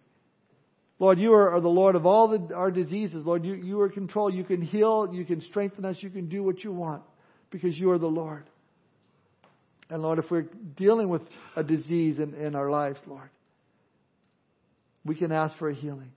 Lord, 0.98 1.20
you 1.20 1.34
are, 1.34 1.52
are 1.52 1.62
the 1.62 1.68
Lord 1.68 1.96
of 1.96 2.06
all 2.06 2.30
the, 2.30 2.56
our 2.56 2.72
diseases. 2.72 3.26
Lord, 3.26 3.44
you, 3.44 3.54
you 3.54 3.80
are 3.82 3.88
in 3.88 3.92
control. 3.92 4.34
You 4.34 4.44
can 4.44 4.62
heal. 4.62 5.10
You 5.12 5.26
can 5.26 5.42
strengthen 5.42 5.84
us. 5.84 5.98
You 6.00 6.10
can 6.10 6.30
do 6.30 6.42
what 6.42 6.64
you 6.64 6.72
want 6.72 7.04
because 7.52 7.78
you 7.78 7.92
are 7.92 7.98
the 7.98 8.08
Lord. 8.08 8.46
And 9.90 10.02
Lord, 10.02 10.20
if 10.20 10.32
we're 10.32 10.48
dealing 10.76 11.10
with 11.10 11.22
a 11.56 11.64
disease 11.64 12.18
in, 12.18 12.34
in 12.34 12.56
our 12.56 12.70
lives, 12.70 12.98
Lord, 13.06 13.30
we 15.04 15.16
can 15.16 15.32
ask 15.32 15.58
for 15.58 15.70
a 15.70 15.76
healing. 15.76 16.12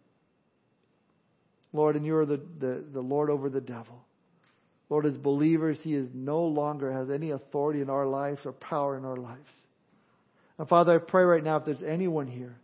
Lord, 1.73 1.97
and 1.97 2.07
you 2.07 2.17
are 2.17 2.25
the, 2.25 2.41
the, 2.61 2.85
the 2.93 3.01
Lord 3.01 3.31
over 3.31 3.51
the 3.51 3.61
devil. 3.61 4.03
Lord, 4.89 5.05
as 5.05 5.13
believers, 5.15 5.77
He 5.83 5.95
is 5.95 6.09
no 6.15 6.45
longer 6.45 6.91
has 6.91 7.11
any 7.11 7.31
authority 7.31 7.83
in 7.83 7.91
our 7.91 8.07
lives 8.07 8.41
or 8.45 8.53
power 8.53 8.97
in 8.97 9.05
our 9.05 9.19
lives. 9.19 9.51
And 10.57 10.67
Father, 10.67 10.95
I 10.95 10.99
pray 10.99 11.25
right 11.25 11.45
now 11.45 11.57
if 11.57 11.67
there's 11.67 11.83
anyone 11.87 12.27
here 12.27 12.57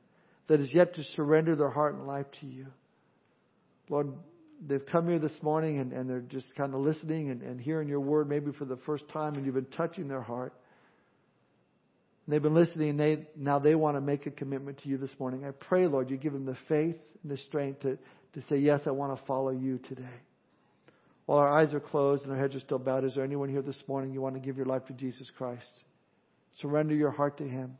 that 0.48 0.60
is 0.60 0.72
yet 0.72 0.94
to 0.94 1.04
surrender 1.16 1.56
their 1.56 1.70
heart 1.70 1.94
and 1.94 2.06
life 2.06 2.26
to 2.40 2.46
you, 2.46 2.66
Lord, 3.88 4.12
they've 4.66 4.84
come 4.84 5.08
here 5.08 5.18
this 5.18 5.42
morning 5.42 5.78
and, 5.78 5.92
and 5.92 6.08
they're 6.08 6.20
just 6.20 6.54
kind 6.56 6.74
of 6.74 6.80
listening 6.80 7.30
and, 7.30 7.42
and 7.42 7.60
hearing 7.60 7.88
your 7.88 8.00
word 8.00 8.28
maybe 8.28 8.52
for 8.52 8.64
the 8.64 8.78
first 8.86 9.08
time 9.08 9.34
and 9.34 9.44
you've 9.44 9.54
been 9.54 9.64
touching 9.66 10.08
their 10.08 10.22
heart. 10.22 10.54
And 12.26 12.32
they've 12.32 12.42
been 12.42 12.54
listening 12.54 12.90
and 12.90 13.00
they, 13.00 13.26
now 13.36 13.58
they 13.58 13.74
want 13.74 13.96
to 13.96 14.00
make 14.00 14.26
a 14.26 14.30
commitment 14.30 14.82
to 14.82 14.88
you 14.88 14.96
this 14.96 15.10
morning. 15.18 15.44
I 15.44 15.50
pray, 15.50 15.86
Lord, 15.86 16.10
you 16.10 16.16
give 16.16 16.32
them 16.32 16.46
the 16.46 16.56
faith 16.68 16.96
and 17.22 17.32
the 17.32 17.36
strength 17.36 17.80
to, 17.80 17.98
to 18.34 18.42
say, 18.48 18.56
yes, 18.56 18.80
I 18.86 18.90
want 18.90 19.18
to 19.18 19.26
follow 19.26 19.50
you 19.50 19.78
today. 19.78 20.04
While 21.26 21.38
our 21.38 21.58
eyes 21.58 21.72
are 21.72 21.80
closed 21.80 22.24
and 22.24 22.32
our 22.32 22.38
heads 22.38 22.54
are 22.54 22.60
still 22.60 22.78
bowed, 22.78 23.04
is 23.04 23.14
there 23.14 23.24
anyone 23.24 23.48
here 23.48 23.62
this 23.62 23.82
morning 23.86 24.12
you 24.12 24.20
want 24.20 24.34
to 24.34 24.40
give 24.40 24.56
your 24.56 24.66
life 24.66 24.86
to 24.86 24.92
Jesus 24.92 25.30
Christ? 25.36 25.84
Surrender 26.60 26.94
your 26.94 27.10
heart 27.10 27.38
to 27.38 27.48
Him, 27.48 27.78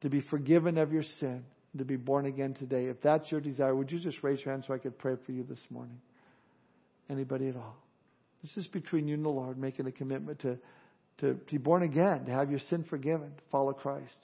to 0.00 0.08
be 0.08 0.22
forgiven 0.22 0.78
of 0.78 0.92
your 0.92 1.02
sin, 1.20 1.44
to 1.78 1.84
be 1.84 1.96
born 1.96 2.26
again 2.26 2.54
today. 2.54 2.86
If 2.86 3.00
that's 3.02 3.30
your 3.30 3.40
desire, 3.40 3.74
would 3.74 3.90
you 3.90 3.98
just 3.98 4.22
raise 4.22 4.44
your 4.44 4.52
hand 4.52 4.64
so 4.66 4.74
I 4.74 4.78
could 4.78 4.98
pray 4.98 5.14
for 5.24 5.32
you 5.32 5.44
this 5.44 5.60
morning? 5.70 6.00
Anybody 7.10 7.48
at 7.48 7.56
all? 7.56 7.76
This 8.42 8.56
is 8.56 8.66
between 8.68 9.08
you 9.08 9.14
and 9.14 9.24
the 9.24 9.30
Lord, 9.30 9.58
making 9.58 9.86
a 9.86 9.92
commitment 9.92 10.40
to, 10.40 10.58
to 11.18 11.34
be 11.50 11.58
born 11.58 11.82
again, 11.82 12.26
to 12.26 12.30
have 12.30 12.50
your 12.50 12.60
sin 12.70 12.84
forgiven, 12.88 13.32
follow 13.50 13.72
Christ. 13.72 14.18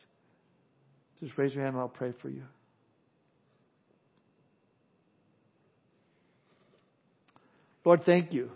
Just 1.21 1.37
raise 1.37 1.55
your 1.55 1.65
hand 1.65 1.75
and 1.75 1.83
I'll 1.83 1.89
pray 1.89 2.13
for 2.23 2.29
you. 2.29 2.45
Lord, 7.85 8.05
thank 8.05 8.33
you 8.33 8.51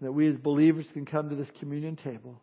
that 0.00 0.12
we 0.12 0.28
as 0.28 0.36
believers 0.36 0.86
can 0.92 1.06
come 1.06 1.30
to 1.30 1.36
this 1.36 1.48
communion 1.60 1.96
table, 1.96 2.40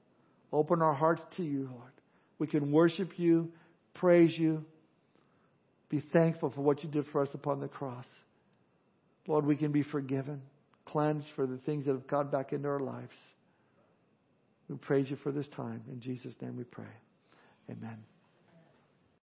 open 0.53 0.81
our 0.81 0.93
hearts 0.93 1.21
to 1.37 1.43
you, 1.43 1.69
Lord. 1.71 1.91
We 2.37 2.47
can 2.47 2.71
worship 2.71 3.19
you, 3.19 3.51
praise 3.95 4.37
you, 4.37 4.63
be 5.89 6.03
thankful 6.13 6.51
for 6.51 6.61
what 6.61 6.83
you 6.83 6.89
did 6.89 7.05
for 7.11 7.21
us 7.21 7.29
upon 7.33 7.59
the 7.59 7.67
cross. 7.67 8.05
Lord, 9.27 9.45
we 9.45 9.55
can 9.55 9.71
be 9.71 9.83
forgiven, 9.83 10.41
cleansed 10.85 11.27
for 11.35 11.45
the 11.45 11.57
things 11.57 11.85
that 11.85 11.93
have 11.93 12.07
gone 12.07 12.29
back 12.29 12.53
into 12.53 12.67
our 12.67 12.79
lives. 12.79 13.13
We 14.67 14.77
praise 14.77 15.09
you 15.09 15.17
for 15.17 15.31
this 15.31 15.47
time. 15.49 15.81
In 15.91 15.99
Jesus' 15.99 16.35
name 16.41 16.57
we 16.57 16.63
pray. 16.63 16.85
Amen. 17.69 17.97